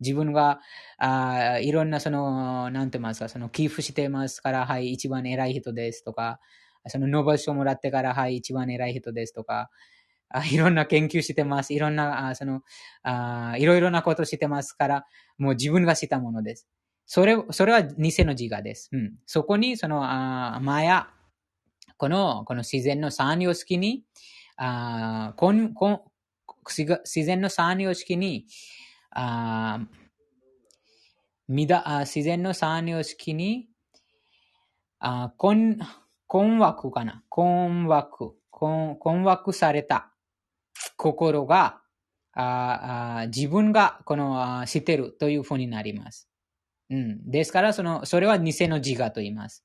[0.00, 0.60] 自分が、
[0.96, 6.40] あいろんなその、なんて言いますか、その寄付してますから、はい、一番偉い人ですとか、
[6.86, 9.68] そのノーベル賞もらってから、はい、一番偉い人ですとか、
[10.30, 11.74] あいろんな研究してます。
[11.74, 12.62] いろんな、あその
[13.02, 15.04] あ、いろいろなことしてますから、
[15.36, 16.66] もう自分がしたものです。
[17.04, 18.88] それ、それは偽の自我です。
[18.90, 19.12] うん。
[19.26, 21.08] そこに、その、あマヤ、
[21.98, 24.02] この、この自然の三様式に、
[24.64, 26.00] あこんこん
[26.68, 28.46] 自然の三様式に、
[29.10, 29.80] あ
[31.48, 33.68] みだ自然の三様式に、
[35.00, 35.80] あ困
[36.28, 37.24] 困惑かな？
[37.28, 38.96] 困惑困。
[39.00, 40.12] 困惑された
[40.96, 41.80] 心が、
[42.32, 46.28] ああ自分がこの知ってるというふうになります。
[46.88, 47.28] うん。
[47.28, 49.64] ですから、その、それは偽の自我と言います。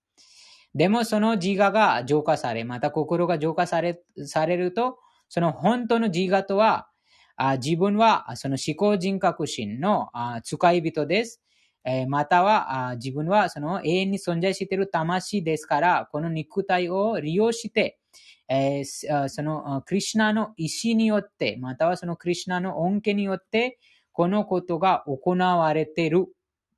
[0.76, 5.00] でもその自我が浄化され、また心が浄化され、されると、
[5.30, 6.88] その本当の自我とは、
[7.36, 11.42] あ自分はその思考人格心のあ使い人です。
[11.86, 18.00] えー、またはあ自分はその永遠に存在している魂ですから、この肉体を利用して、
[18.50, 23.78] えー、そのクリュナの意志によって、またはそのクリュナの恩恵によって、
[24.12, 26.26] このことが行われている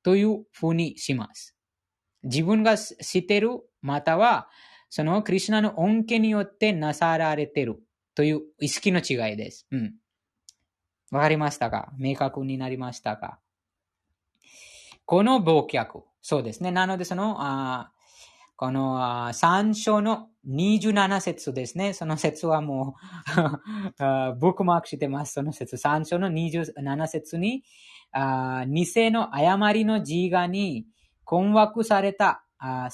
[0.02, 1.56] というふうにします。
[2.22, 4.48] 自分が知っているまたは、
[4.88, 7.80] そのクリュナの恩恵によってなさられている
[8.14, 9.66] という意識の違いです。
[9.70, 9.94] うん。
[11.10, 11.92] わかりましたか？
[11.98, 13.38] 明確になりましたか？
[15.04, 16.02] この忘却。
[16.20, 16.70] そうですね。
[16.70, 17.92] なので、その、あ
[18.56, 21.94] このあ3章の27節ですね。
[21.94, 22.94] その説はも
[23.36, 23.94] う
[24.38, 25.32] ブックマークしてます。
[25.32, 25.76] その説。
[25.76, 27.64] 3章の27節に、
[28.12, 30.86] あ偽の誤りの自我に
[31.24, 32.90] 困惑されたあ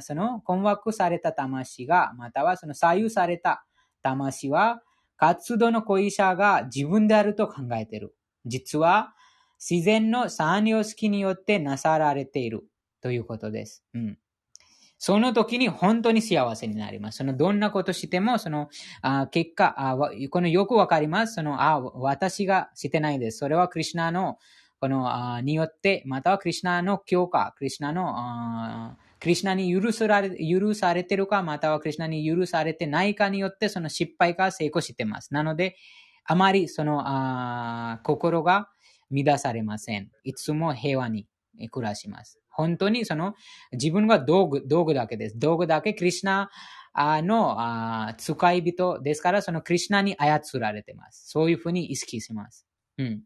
[0.00, 3.64] その困惑された魂が、またはその左右された
[4.02, 4.82] 魂は、
[5.16, 8.14] 活動の恋者が自分であると考えている。
[8.46, 9.14] 実は、
[9.58, 12.64] 自然の三様式によってなさられている
[13.02, 13.84] ということです。
[13.94, 14.18] うん。
[15.02, 17.18] その時に本当に幸せになります。
[17.18, 18.68] そのどんなことしても、その、
[19.00, 19.96] あ結果あ、
[20.30, 21.34] このよくわかります。
[21.36, 23.38] その、あ、私がしてないです。
[23.38, 24.38] それはクリュナの
[24.80, 35.34] この、によって、またはクリュナの教科、クリュナの、クリュナに許され許されてるか、またはクリュナに許されてないかによって、その失敗が成功してます。
[35.34, 35.76] なので、
[36.24, 38.70] あまりその心が
[39.10, 40.10] 乱されません。
[40.24, 41.26] いつも平和に
[41.70, 42.40] 暮らします。
[42.48, 43.34] 本当にその
[43.72, 45.38] 自分が道具、道具だけです。
[45.38, 46.50] 道具だけクリュナ
[46.94, 51.28] の使い人ですから、そのクリュナに操られてます。
[51.28, 52.66] そういうふうに意識します。
[52.98, 53.22] うん。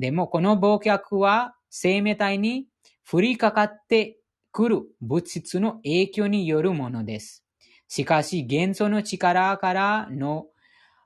[0.00, 2.66] でも、この忘却は生命体に
[3.10, 4.18] 降りかかって
[4.50, 7.44] くる物質の影響によるものです。
[7.86, 10.46] しかし、元素の力からの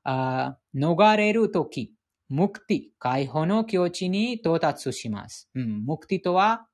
[0.05, 1.93] あ逃れるとき、
[2.29, 5.51] ムクティ、解放の境地に到達します。
[5.57, 6.69] うん、ムクティとは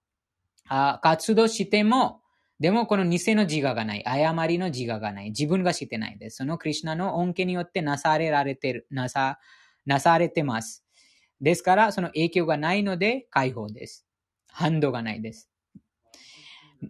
[0.68, 2.20] あ、活動しても、
[2.58, 6.36] でもこの偽の自我がない、誤りの自我がない、自分がしてないです。
[6.36, 9.38] そのクリュナの恩恵によってなされられてる、なさ、
[9.86, 10.84] なされてます。
[11.40, 14.06] ですから、その影響がないので解放です。
[14.52, 15.50] 反動がないです。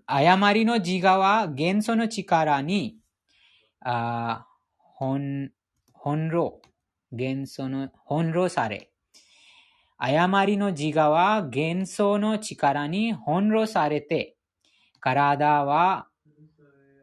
[0.07, 2.97] 誤りの自我は元素の力に、
[3.81, 4.47] あ
[4.99, 5.53] 翻
[6.31, 6.61] 弄、
[7.13, 8.91] 元素の翻弄され、
[9.99, 14.37] 誤りの自我は元素の力に翻弄されて、
[15.01, 16.09] 体は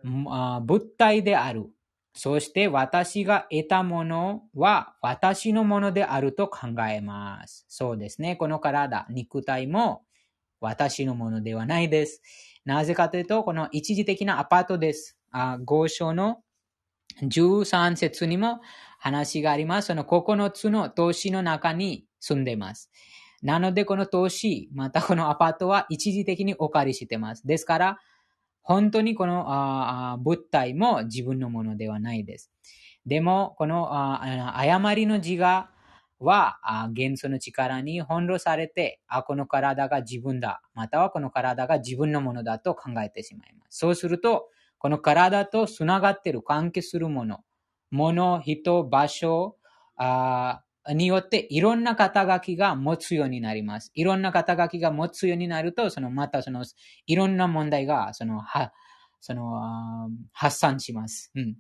[0.04, 1.70] 物体である
[2.18, 7.64] そして私が得たものは私のものであると考えます。
[7.70, 8.36] そうですね。
[8.36, 10.02] この体、肉体も
[10.60, 12.24] 私のものではないです。
[12.66, 15.16] なぜかというと、この一時的なアパートです。
[15.30, 16.40] あ合章の
[17.22, 18.62] 13節にも
[18.98, 19.90] 話があります。
[19.90, 22.90] その9つの投資の中に住んでいます。
[23.44, 27.46] なので、この投資、またこのアパートは一時的にお借りしてます。
[27.46, 28.00] ですから、
[28.68, 32.52] 本当にこの物体も自分のものではないです。
[33.06, 33.90] でも、この
[34.60, 35.70] 誤りの自我
[36.20, 36.60] は
[36.94, 40.62] 元素の力に翻弄されて、あ、この体が自分だ。
[40.74, 43.78] またはこの体が自分のものだと考えてしまいます。
[43.80, 44.50] そうすると、
[44.80, 47.40] この体とつながっている、関係するもの、
[47.92, 49.56] 物、人、場所
[49.96, 50.62] あ
[50.94, 53.92] によっていろんな肩書きが持つようになります。
[53.94, 56.66] いろんな肩書きが持つようになると、そのまたその
[57.06, 58.74] いろんな問題がそのは
[59.20, 61.32] その発散します。
[61.36, 61.56] うん、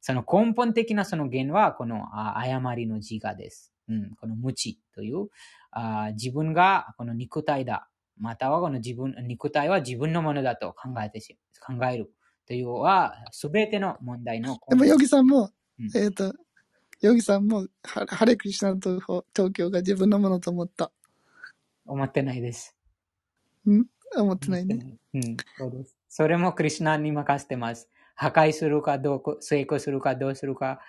[0.00, 2.06] その根本的なその原はこの
[2.38, 3.72] 誤りの自我です。
[3.88, 5.28] うん、この無知という
[5.70, 7.88] あ自分がこの肉体だ。
[8.20, 12.10] またはこの自分、肉体は自分のものだと考えてし、考える
[12.46, 14.58] というは、すべての問題の。
[14.68, 16.34] でも、ヨギさんも、うん、えっ、ー、と、
[17.00, 18.98] ヨギさんも、ハレクリシナと
[19.34, 20.90] 東京が自分のものと思った。
[21.86, 22.74] 思ってないです。
[23.68, 23.84] ん？
[24.16, 24.96] 思ってないね。
[25.14, 25.96] うん、そうです。
[26.08, 27.88] それもクリシナに任せてます。
[28.16, 30.80] 破壊するかどうか、成功するかどうするか、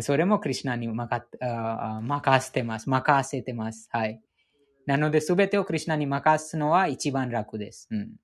[0.00, 1.26] それもクリシナに任
[2.40, 2.90] せてます。
[2.90, 3.88] 任せてます。
[3.92, 4.20] はい。
[4.86, 7.86] なので、すべてをクリシナに任すのは一番楽です。
[7.92, 8.16] うん、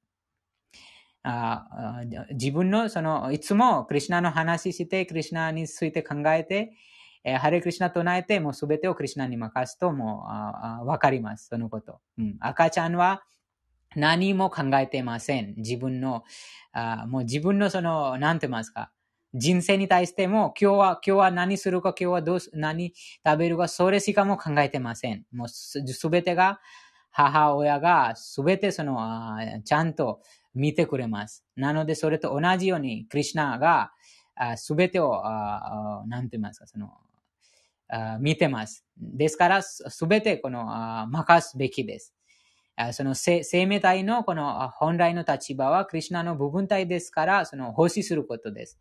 [1.23, 6.73] あ自分の、その、いつもクリシナの話して、クリシナについて考えて、
[7.25, 10.25] えー、ハレクリシナ唱えて、もうすべてをクリシナに任すと、も
[10.83, 11.49] う、わかります。
[11.49, 12.01] そのこと。
[12.19, 13.25] うん、赤ちゃんは
[13.97, 15.55] 何も考えてません。
[15.57, 16.25] 自分の、
[16.73, 18.91] あもう自分のその、なんて言いますか。
[19.35, 22.95] 人生に対しても、今日は、今日は何するか、今日はどう何
[23.27, 25.25] 食べるか、それしかも考えてません。
[25.33, 26.61] もうすべてが、
[27.11, 28.99] 母親がすべてその、
[29.65, 30.21] ちゃんと
[30.59, 31.45] 見てくれます。
[31.57, 33.93] なので、それと同じように、クリュナが
[34.57, 36.91] すべてを、なんて言いますか、その、
[38.21, 38.85] 見てます。
[38.97, 42.15] ですから、すべてこの、任すべきです。
[42.93, 48.79] その生命体のこの本来の立場は、クリュナの部分体ですから、その奉仕することです。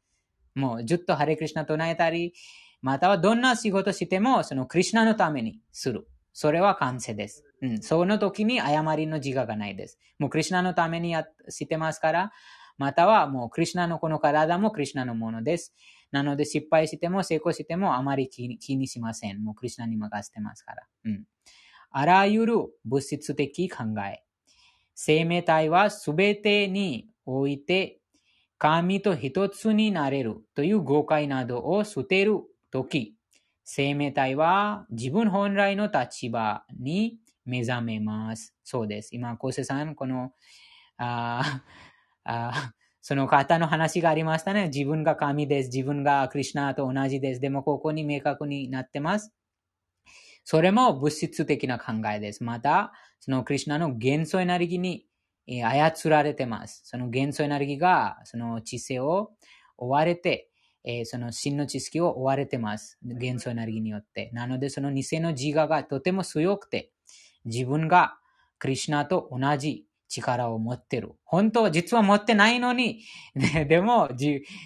[0.56, 2.34] もうずっとハレクリシナ唱えたり、
[2.82, 6.08] またはどんな仕事しても、そのクリシナのためにする。
[6.40, 7.44] それは完成です。
[7.64, 7.82] うん。
[7.82, 9.98] その時に誤りの自我がないです。
[10.20, 12.32] もうクリシナのためにやしてますから、
[12.78, 15.74] またはもうクリシナのこの体もクリシナのものです。
[16.12, 19.44] なので失敗しても成功してもあまり気にしません。
[19.44, 20.84] もうクリシナに任せてますから。
[21.06, 21.24] うん。
[21.90, 22.54] あらゆる
[22.86, 24.22] 物質的考え。
[24.94, 28.00] 生命体はすべてにおいて
[28.60, 33.17] 神と一つになれるという誤解などを捨てるとき、
[33.70, 38.56] 生命体は自分本来の立場に目覚めます。
[38.64, 39.10] そうです。
[39.14, 40.32] 今、コセさん、この、
[40.98, 41.62] あ
[42.24, 44.70] あその方の話がありましたね。
[44.70, 45.68] 自分が神です。
[45.68, 47.42] 自分がクリュナと同じです。
[47.42, 49.34] でも、ここに明確になってます。
[50.46, 52.46] それも物質的な考えです。
[52.46, 55.06] また、そのクリュナの元素エネルギーに
[55.46, 56.84] 操られてます。
[56.86, 59.32] その元素エネルギーが、その知性を
[59.78, 60.50] 追われて、
[60.90, 62.98] えー、その真の知識を追われてます。
[63.04, 64.32] 元素エネルギーによって。
[64.34, 66.94] なので、その偽の自我がとても強くて、
[67.44, 68.18] 自分が
[68.58, 71.12] クリュナと同じ力を持ってる。
[71.26, 73.02] 本当は実は持ってないのに、
[73.68, 74.10] でも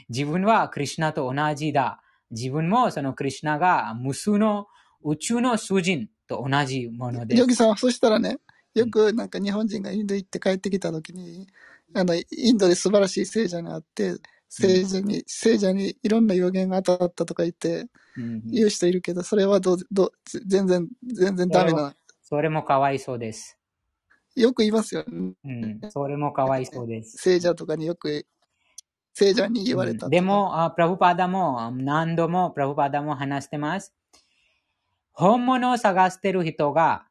[0.09, 2.03] 自分はクリュナと同じだ。
[2.29, 4.67] 自分もそのクリュナが無数の
[5.03, 7.39] 宇宙の主人と同じものです。
[7.39, 8.37] ヨギさん、そしたらね、
[8.75, 11.47] よくなんか日本人がインド行って帰ってきた時に、
[11.95, 14.13] あの、インドで素晴らしい聖者があって、
[14.53, 17.85] 聖者に、聖者にいろんな予言が当たったとか言って、
[18.45, 20.11] 言う人いるけど、それはどう、どう、
[20.45, 21.95] 全然、全然ダメな。
[22.21, 23.57] それもかわいそうです。
[24.35, 25.33] よく言いますよね。
[25.45, 27.15] うん、それもかわいそうです。
[27.17, 28.25] 聖者とかによく、
[29.13, 33.93] 聖者に言われた、うん、でも、あプラブパダも、何度もプラブパダも話してます。
[35.13, 37.07] 本物を探してる人が、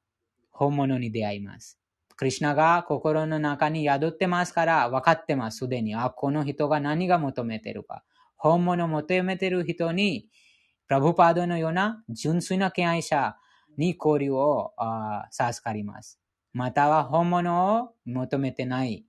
[0.51, 1.80] 本物に出会います。
[2.20, 5.94] クリュナが心の中に宿ってますから分かってます、すでに。
[5.94, 8.05] あ、この人が何が求めてるか。
[8.36, 10.26] 本物を求めてる人に、
[10.86, 13.36] プラブパードのような純粋な敬愛者
[13.78, 14.74] に交流を
[15.30, 16.20] 授かります。
[16.52, 19.06] または本物を求めてない。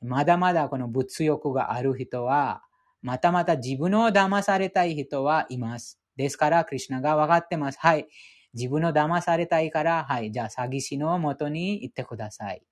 [0.00, 2.62] まだまだこの物欲がある人は、
[3.02, 6.00] またまた自分を騙されたい人はいます。
[6.16, 7.78] ですから、クリュナが分かってます。
[7.78, 8.08] はい。
[8.54, 12.62] 自分を騙されたいから、はい、じゃあ詐欺師の元に行ってください。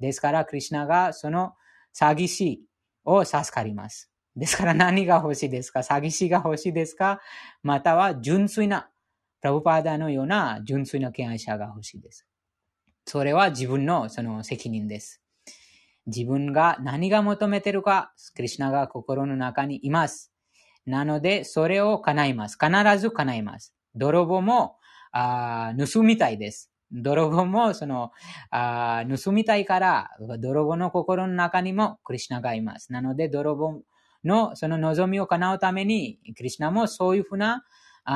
[0.00, 1.52] ですから、クリュナがその
[1.98, 2.62] 詐欺師
[3.04, 4.10] を授かります。
[4.34, 5.80] ですから何が欲しいですか？
[5.80, 7.20] 詐欺師が欲しいですか？
[7.62, 8.88] または純粋な、
[9.40, 12.26] プラブパーダのような純粋な敬愛者が欲しいです。
[13.06, 15.20] それは自分のその責任です。
[16.06, 20.32] 自分が何が求めてるか、クリュナが心の中にいます。
[20.86, 22.56] なので、それを叶います。
[22.60, 23.74] 必ず叶います。
[23.94, 24.76] 泥棒も
[25.12, 26.70] あ盗みたいです。
[26.90, 28.10] 泥棒もその
[28.50, 30.10] あ盗みたいから、
[30.40, 32.92] 泥棒の心の中にもクリュナがいます。
[32.92, 33.82] なので、泥棒
[34.24, 37.64] のその望みを叶うために、クリュナもそういうふうな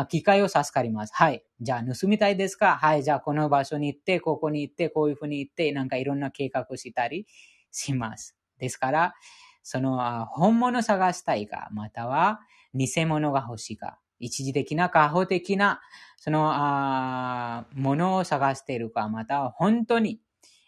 [0.09, 1.13] 機会を授かります。
[1.15, 1.45] はい。
[1.61, 2.77] じゃあ盗みたいですか？
[2.77, 3.03] はい。
[3.03, 7.27] じゃあこの場所に行って、ここに行って、こういうふうに行って、なんかいろんな計画をしたり
[7.71, 8.37] します。
[8.59, 9.15] ですから、
[9.63, 12.41] その本物探したいか、または
[12.75, 15.81] 偽物が欲しいか、一時的な過保的な
[16.17, 20.21] そのあものを探しているか、また本当に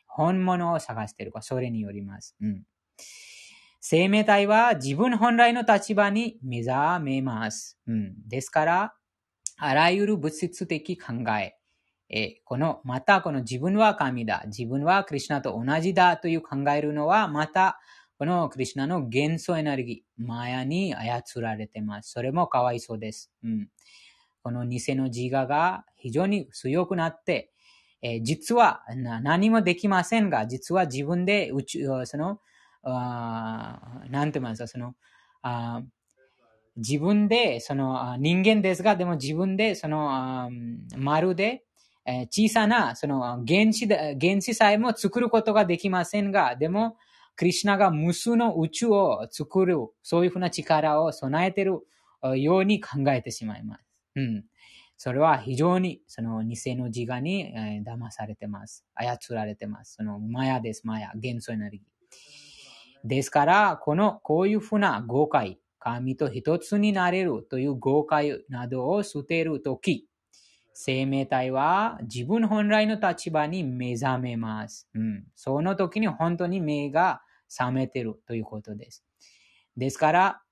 [0.07, 2.37] 本物を探しているか、それによります。
[2.41, 2.63] うん、
[3.81, 7.79] 生命体は自分本来の立場に目覚めます。
[7.87, 8.95] うん、ですから、
[9.57, 11.57] あらゆる物質的考え、
[12.11, 17.81] えこの、またこの自分は神だ、自分はクリュナと同じだという考えるのは、また
[18.19, 22.11] このクリュナの元素エネルギー、マヤに操られてます。
[22.11, 23.31] それもかわいそうです。
[23.45, 23.69] うん、
[24.43, 27.53] この偽の自我が非常に強くなって、
[28.03, 28.83] えー、実は
[29.23, 32.41] 何もできませんが、実は自分で宇宙、その、
[32.83, 34.97] あなんて言いますか、その、
[35.43, 35.83] あ
[36.77, 40.51] 自分で、その人間ですが、でも自分で、その、
[40.97, 41.63] まるで、
[42.05, 46.97] え小さな、その原子、原子さえも作ることができませんが、でも、
[47.39, 51.79] クリュナが無数の宇宙を作る、そういうふうな力を備えている
[52.37, 53.85] ように考えてしまいます。
[54.17, 54.45] うん。
[54.97, 58.85] それは非常にその偽の自我に、え、騙されてます。
[58.93, 59.95] 操られてます。
[59.95, 61.13] そのマヤです、マヤ。
[61.15, 63.09] 元素エネルギー。
[63.09, 70.09] ですから、この、こういうふうな誤解、神と一つになれるという誤解などを捨てるとき、
[70.75, 74.89] 生命体は自分本来の立場に目覚めます。
[74.95, 75.25] うん。
[75.37, 79.05] その時に本当に目が覚めてるということです。
[79.77, 80.43] ですから、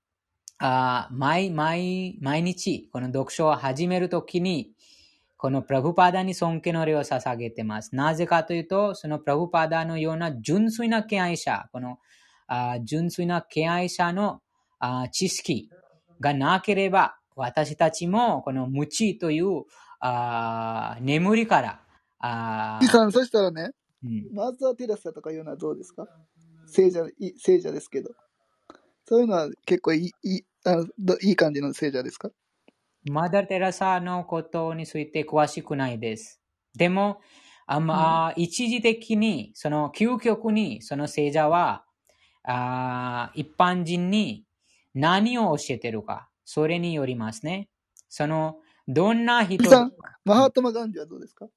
[0.59, 4.73] あ毎毎毎日この読書を始めるときに、
[5.37, 7.95] このプラブパダに尊敬の礼を捧げてます。
[7.95, 11.99] なぜかというと、そのプラブパダのような純粋な敬愛者、この
[12.47, 14.41] あ純粋な敬愛者の
[14.79, 15.69] あ知識
[16.19, 19.65] がなければ、私たちもこの無知という
[19.99, 21.81] あ眠りから、
[22.19, 23.69] あさん、そしたらね、
[24.03, 26.07] うん、マザー・テラスとかいうのはどうですか？
[26.67, 27.05] 聖者、
[27.37, 28.11] 聖者ですけど。
[29.05, 32.29] そういうのは結構いい、いいあのいい感じの聖者ですか？
[33.09, 36.41] マダー・テラサのことについて詳しくないです。
[36.75, 37.21] でも、
[37.65, 41.85] あまあ、うん、一時的に、その究極に、その聖者は、
[42.43, 44.45] あ一般人に
[44.93, 47.69] 何を教えてるか、それによりますね。
[48.09, 49.63] その、どんな人。
[50.25, 51.47] マハトマ・ガンディはどうですか？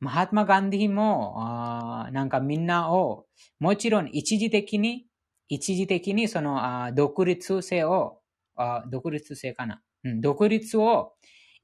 [0.00, 3.26] マハトマ・ガンディも、あなんかみんなを、
[3.58, 5.06] もちろん一時的に、
[5.48, 8.20] 一時的にそのあ独立性を
[8.54, 11.14] あ、独立性かな、うん、独立を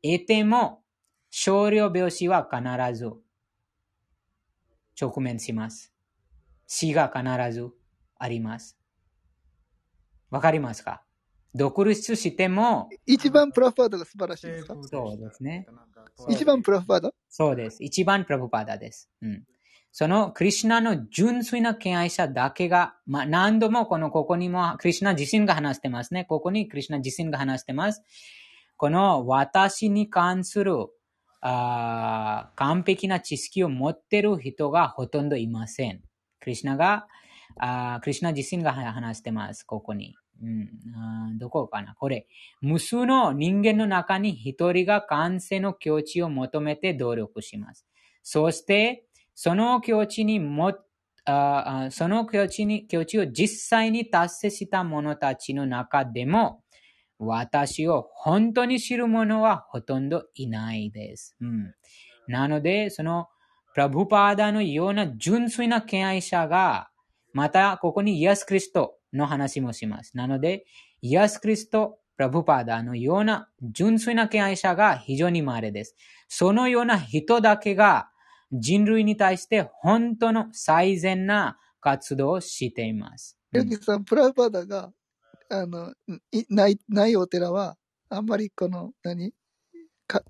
[0.02, 0.82] 得ても、
[1.30, 2.62] 少量病死は必
[2.96, 3.10] ず
[5.00, 5.92] 直面します。
[6.66, 7.68] 死が必ず
[8.18, 8.78] あります。
[10.30, 11.02] わかりますか？
[11.54, 12.88] 独立しても。
[13.06, 14.74] 一番プラフパーダが素晴らしいですか？
[14.82, 15.66] そうですね。
[16.28, 17.10] 一番プラフパーダ？
[17.28, 17.82] そうです。
[17.82, 19.10] 一番プラフパーダです。
[19.22, 19.44] うん。
[19.92, 26.24] そのクリュナの純粋な敬愛者だけが、まあ、何度もこのここにもクリュナ自身が話してますね。
[26.24, 28.02] ここにクリュナ自身が話してます。
[28.76, 30.88] この私に関する
[31.40, 36.02] あ完璧な知識を持っている人がほとんどいません。
[36.40, 37.06] クリュナが、
[37.56, 39.62] あクリュナ自身が話してます。
[39.62, 40.16] ここに。
[40.42, 41.94] うん、どこかな？
[41.94, 42.26] これ。
[42.60, 47.86] 無数の人間の中に一人が完成の境地を求めて努力します。
[48.22, 50.74] そして、その境地にも、
[51.24, 56.62] あその境地に、境地を実際に達成した者たちの中でも、
[57.18, 61.36] 私を本当に知る者はほとんどいないです。
[61.40, 61.74] うん、
[62.26, 63.28] なので、その、
[63.72, 66.90] プラブパーダのような純粋な敬愛者が、
[67.32, 70.16] また、ここにイエス・クリストの話もします。
[70.16, 70.66] なので、
[71.00, 75.96] イエス・クリスト、プラブパーダのような純粋な敬愛者が非常に稀です。
[76.28, 78.08] そのような人だけが
[78.52, 83.36] 人類に対して本当の最善な活動をしています。
[83.52, 84.92] ヨギさん、プラブパーダが
[85.50, 85.92] あの
[86.48, 87.76] ないないお寺は、
[88.08, 89.32] あんまりこの、何
[90.06, 90.22] か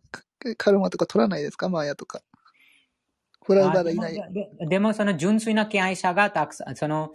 [0.57, 1.69] カルマとか取らないですか？
[1.69, 2.23] マーヤとか。
[3.47, 4.49] プラブパーダいないで。
[4.69, 7.13] でも、その純粋な敬愛者がたくさん、その、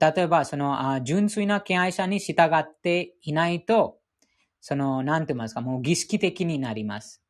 [0.00, 3.98] 例えば、その、純粋な敬愛者に従っていないと、
[4.60, 7.22] その、なんて言いますか、もう儀式的になります。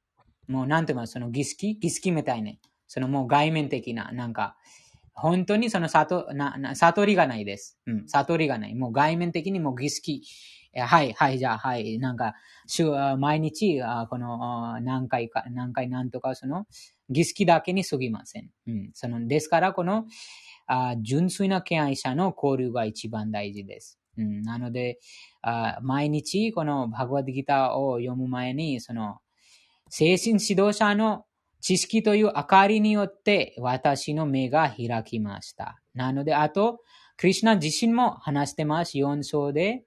[0.47, 1.74] もう、なんて言いますその儀式？
[1.81, 2.61] 儀式みたいね。
[2.86, 4.57] そのもう外面的な、なんか、
[5.15, 7.78] 本当にその悟なな悟りがないです。
[7.86, 8.74] うん、悟りがない。
[8.74, 10.23] もう外面的にも儀式、
[10.77, 12.35] はい、はい、じゃあ、はい、なんか、
[12.66, 13.81] 週、毎日、
[14.11, 16.66] この、何回か、何回何とか、その、
[17.11, 18.51] 儀式だけに過ぎません。
[18.66, 20.05] うん、その、ですから、この、
[20.66, 23.99] あ純粋な敬愛者の交流が一番大事です。
[24.16, 24.99] うん、なので
[25.47, 29.19] あ、毎日このバグワッドギターを読む前に、その、
[29.91, 31.27] 精神指導者の
[31.61, 35.81] 知識という明かりによって私の目が開きました。
[35.95, 36.81] なので、あと、
[37.16, 38.97] クリシュナ自身も話してます。
[38.97, 39.85] 4章で、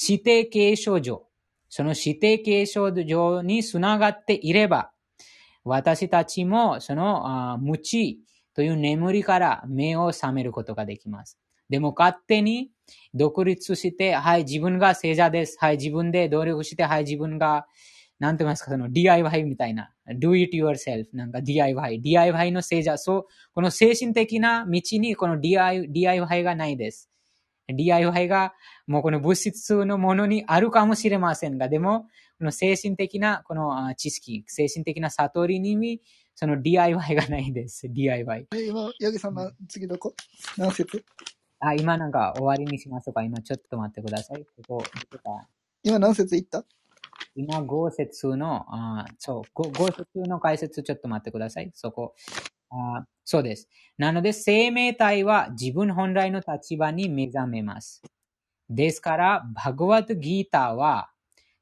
[0.00, 1.26] 指定継承上。
[1.70, 4.90] その指定継承上につながっていれば、
[5.64, 8.20] 私たちもその無知
[8.58, 11.38] という眠りから目を覚めることができます。
[11.68, 12.72] でも勝手に
[13.14, 15.56] 独立して、はい、自分が聖者です。
[15.60, 17.66] はい、自分で努力して、はい、自分が、
[18.18, 19.92] なんて言いますか、その DIY みたいな。
[20.20, 21.04] do it yourself.
[21.12, 22.00] なんか DIY。
[22.00, 22.98] DIY の聖者。
[22.98, 27.08] そう、この精神的な道にこの DIY, がないです。
[27.68, 28.54] DIY が
[28.88, 32.08] もうこの物質のものにあるかもしれませんが、でも、
[32.40, 36.00] この精神的なこの知識、精神的な悟りに、
[36.40, 37.92] その DIY がないです。
[37.92, 38.46] DIY。
[38.54, 40.14] え今、ヤギさんの次どこ？
[40.56, 41.04] 何節？
[41.58, 43.24] あ、今なんか終わりにしましょうか。
[43.24, 44.44] 今ちょっと待ってください。
[44.44, 45.48] ここ、どこか
[45.82, 46.64] 今何節いった？
[47.34, 51.72] 今、5節の、あそう、5, 5節の解説ちょっと待ってください。
[51.74, 52.14] そこ。
[52.70, 53.68] あそうです。
[53.96, 58.00] なので、生命体は自分本来の立場に目覚めます。
[58.70, 61.10] ですから、バグワッドギーターは、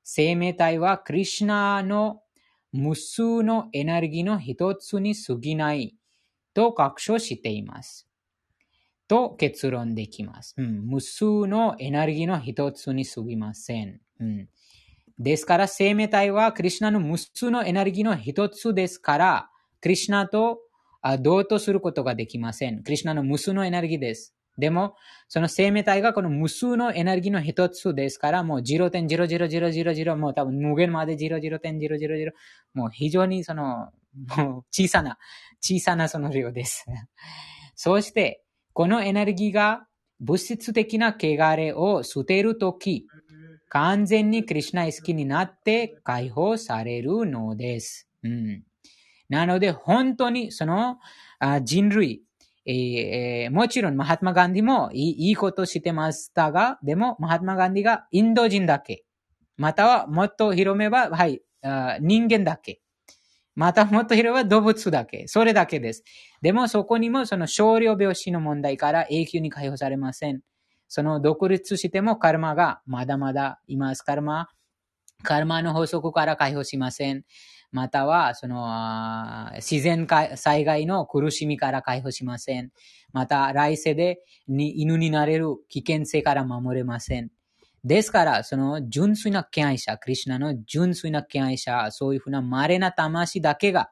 [0.05, 2.21] 生命体はクリシュナの
[2.77, 5.97] 無数のエネルギーの一つに過ぎない
[6.55, 8.09] と確証しています。
[9.09, 10.55] と結論できます。
[10.59, 14.01] うん、無数のエネルギーの一つに過ぎません。
[14.21, 14.49] うん、
[15.19, 19.51] ですから、生命体はクリシュナの無数のエネルギーの一つですから、
[19.81, 20.61] クリシュナと
[21.21, 22.83] 同等することができません。
[22.83, 24.36] クリシュナの無数のエネルギーです。
[24.59, 24.95] でも、
[25.29, 32.33] その生命体がこの無数のエネルギーの一つですから、もう0.00000、もう多分無限まで0.0.000、
[32.75, 33.91] もう非常にその、
[34.37, 35.19] もう小さな、
[35.61, 36.87] 小さなその量です。
[37.75, 38.43] そして、
[38.73, 39.87] このエネルギーが
[40.21, 43.07] 物質的な汚れを捨てるとき、
[43.69, 48.09] 完全にクリシュナ意識になって解放されるのです。
[48.23, 48.63] うん、
[49.29, 50.99] なので、本当にその
[51.63, 52.23] 人類、
[52.67, 59.05] えーもちろん、マハトマ・ガンディもいいことしてましたが、でも、マハトマ・ガンディがインド人だけ。
[59.57, 61.43] または、もっと広めば、はい、
[62.01, 62.81] 人間だけ。
[63.55, 65.29] またもっと広めば動物だけ。
[65.29, 66.05] それだけです。
[66.43, 70.43] でも、そこにもその少量病死の問題から永久に解放されません。
[70.89, 74.03] その独立してもカルマがまだまだいます。
[74.03, 74.49] カルマ、
[75.23, 77.25] カルマの法則から解放しません。
[77.77, 82.71] または、その、自然か災害の苦しみから解放しません。
[83.13, 87.31] また、来世でに犬になれる危険性から守れません。
[87.85, 93.91] ですから、その純粋な敬愛者、クリシュナの純粋な敬愛者、そういうふうな稀な魂だけが、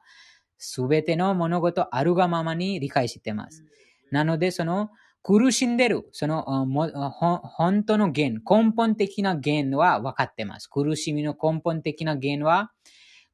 [0.57, 3.63] すべての物事あるがままに理解しています。
[4.09, 4.89] なので、その
[5.21, 10.67] 苦しんでる、その本当の原因、根本的な原因は分かっています。
[10.67, 12.71] 苦しみの根本的な原因は、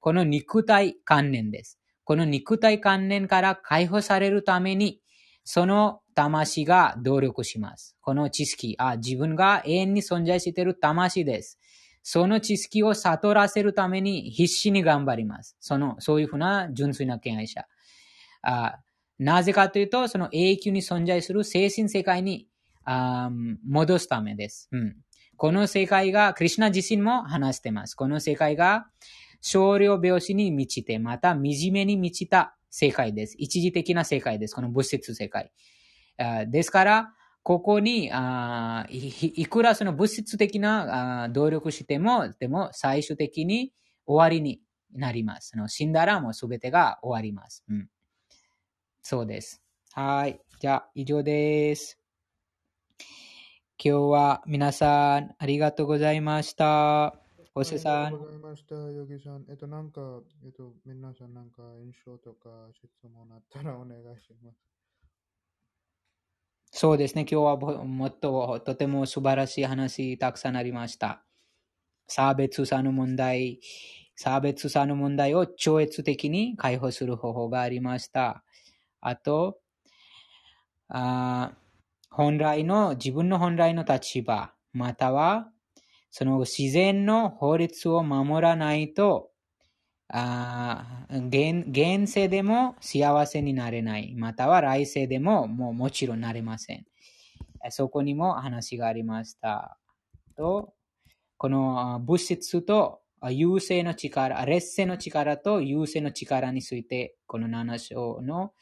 [0.01, 1.79] この肉体観念です。
[2.03, 4.99] この肉体観念から解放されるために、
[5.43, 7.95] その魂が努力します。
[8.01, 11.59] この知識、あ、自分が永遠に存在している魂です。
[12.03, 15.55] その知識を悟らせるために必死に頑張ります。
[15.59, 17.65] その、そういうふうな純粋な敬愛者。
[18.41, 18.79] あ
[19.19, 22.47] なぜかというと、その永久に存在する精神世界に
[22.85, 23.29] あ
[23.67, 24.95] 戻すためです、うん。
[25.37, 27.93] この世界が、クリシュナ自身も話してます。
[27.93, 28.87] この世界が
[29.41, 33.35] 少量病死に満ちて、また惨めに満ちた世界です。
[33.37, 34.55] 一時的な世界です。
[34.55, 35.51] この物質世界。
[36.47, 37.13] ですから、
[37.43, 38.11] ここに
[38.89, 43.73] いくらその物質的なあ努力しても、でも最終的に
[44.05, 44.61] 終わりに
[44.93, 45.53] なります。
[45.67, 47.63] 死んだらもうすべてが終わります。
[47.67, 47.89] うん、
[49.01, 49.63] そうです。
[49.93, 50.39] はい。
[50.59, 51.97] じゃあ、以上です。
[53.83, 57.20] 今日は皆さんありがとうございました。
[57.53, 58.25] ホセさんありがとう。
[58.25, 59.45] ございました、ヨギさん。
[59.49, 64.57] えっと、なんか、えっと、皆さんなんか印象とか質問あったらお願いします。
[66.71, 67.25] そうですね。
[67.29, 71.25] 今日はぼもっととても素晴らしい話たくさんありました。
[72.07, 73.59] 差別さの問題、
[74.15, 78.45] 差別さの問題を超越的に解放する方法がありました。
[79.01, 79.59] あと、
[80.87, 81.51] あ
[82.09, 85.51] 本来の、自分の本来の立場、または、
[86.11, 89.31] その自然の法律を守らないと、
[90.09, 94.13] あ現現世でも幸せになれない。
[94.15, 96.85] または来世でももうもちろんなれません。
[97.69, 99.77] そこにも話がありました。
[100.35, 100.73] と、
[101.37, 108.53] この物質と優勢の力、劣勢の力と優勢の力について、この7章の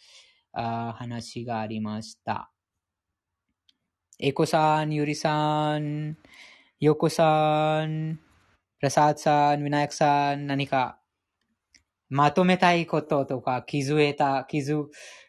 [0.51, 2.51] 話がありました。
[4.19, 6.17] エコさん、ユリさん、
[6.81, 8.15] ヨコさん、
[8.80, 11.01] プラサーツさん、ミナヤクさん、何か
[12.10, 14.85] まとめたいこととか、気づいた、気づ、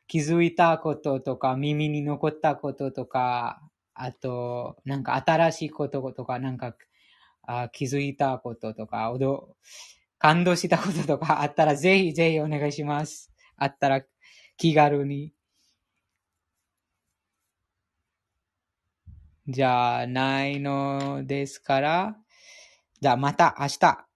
[0.06, 3.60] 気づいたこととか、耳に残ったこととか、
[3.94, 6.76] あと、なんか新しいこととか、なんか
[7.42, 9.56] あ気づいたこととか、おど
[10.18, 13.32] 感動したこととかあったら、ぜひぜひお願いします。
[13.56, 14.02] あったら、
[14.56, 15.32] 気軽に。
[19.50, 22.16] じゃ、ないのですから、
[23.00, 24.06] じゃあまた明日、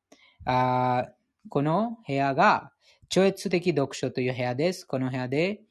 [0.46, 1.08] あ
[1.48, 2.72] この部屋が
[3.08, 4.86] 超越的読書という部屋です。
[4.86, 5.62] この部屋で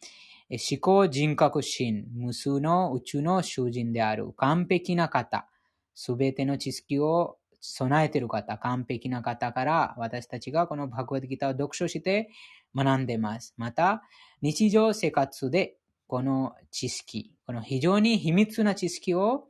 [0.50, 4.34] 思考人格心、無数の宇宙の囚人である。
[4.34, 5.48] 完璧な方、
[5.96, 12.30] すべての知識を備えている方、完璧な方から私たちがこのバグワッドギターを読書して
[12.76, 13.54] 学んでます。
[13.58, 14.04] また、
[14.42, 15.78] 日常生活で
[16.08, 19.48] この知識、この非常に秘密な知識を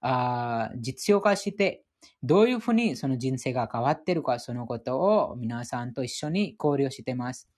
[0.00, 1.84] あ実用化して、
[2.22, 7.48] どういうふうにその人生が変わっているか、そのことを皆さんと一緒に交流しています。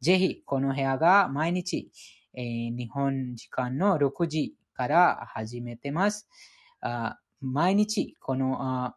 [0.00, 1.90] ぜひ、この部屋が毎日、
[2.34, 6.28] えー日本時間の6時から始めてます。
[6.80, 8.96] あ毎日、このあ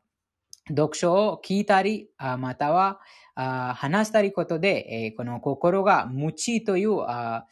[0.69, 2.99] 読書を聞いたり、または
[3.35, 7.48] 話したりことで、この心が無知という汚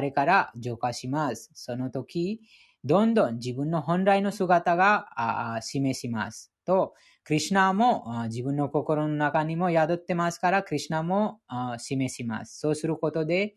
[0.00, 1.50] れから浄化します。
[1.54, 2.40] その時、
[2.84, 6.52] どんどん自分の本来の姿が示します。
[6.64, 11.40] と、クリシュナも自分の心の中にも宿ってますから、クリシュナも
[11.78, 12.58] 示します。
[12.58, 13.56] そうすることで、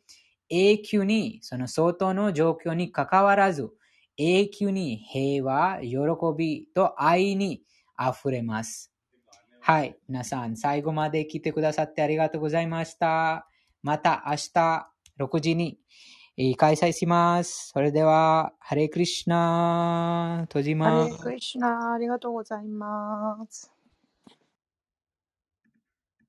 [0.49, 3.71] 永久に、その相当の状況に関わらず、
[4.17, 5.97] 永久に平和、喜
[6.37, 7.63] びと愛に
[7.99, 8.92] 溢れます。
[9.65, 9.95] はい。
[10.09, 13.47] 皆さん、最後まで来てくださってありがとうございました。
[13.81, 15.79] また明日6時に
[16.57, 17.69] 開催します。
[17.69, 21.17] それでは、ハレクリシナ、閉じハますレイ。
[21.17, 23.71] クリシナ、ありがとうございます。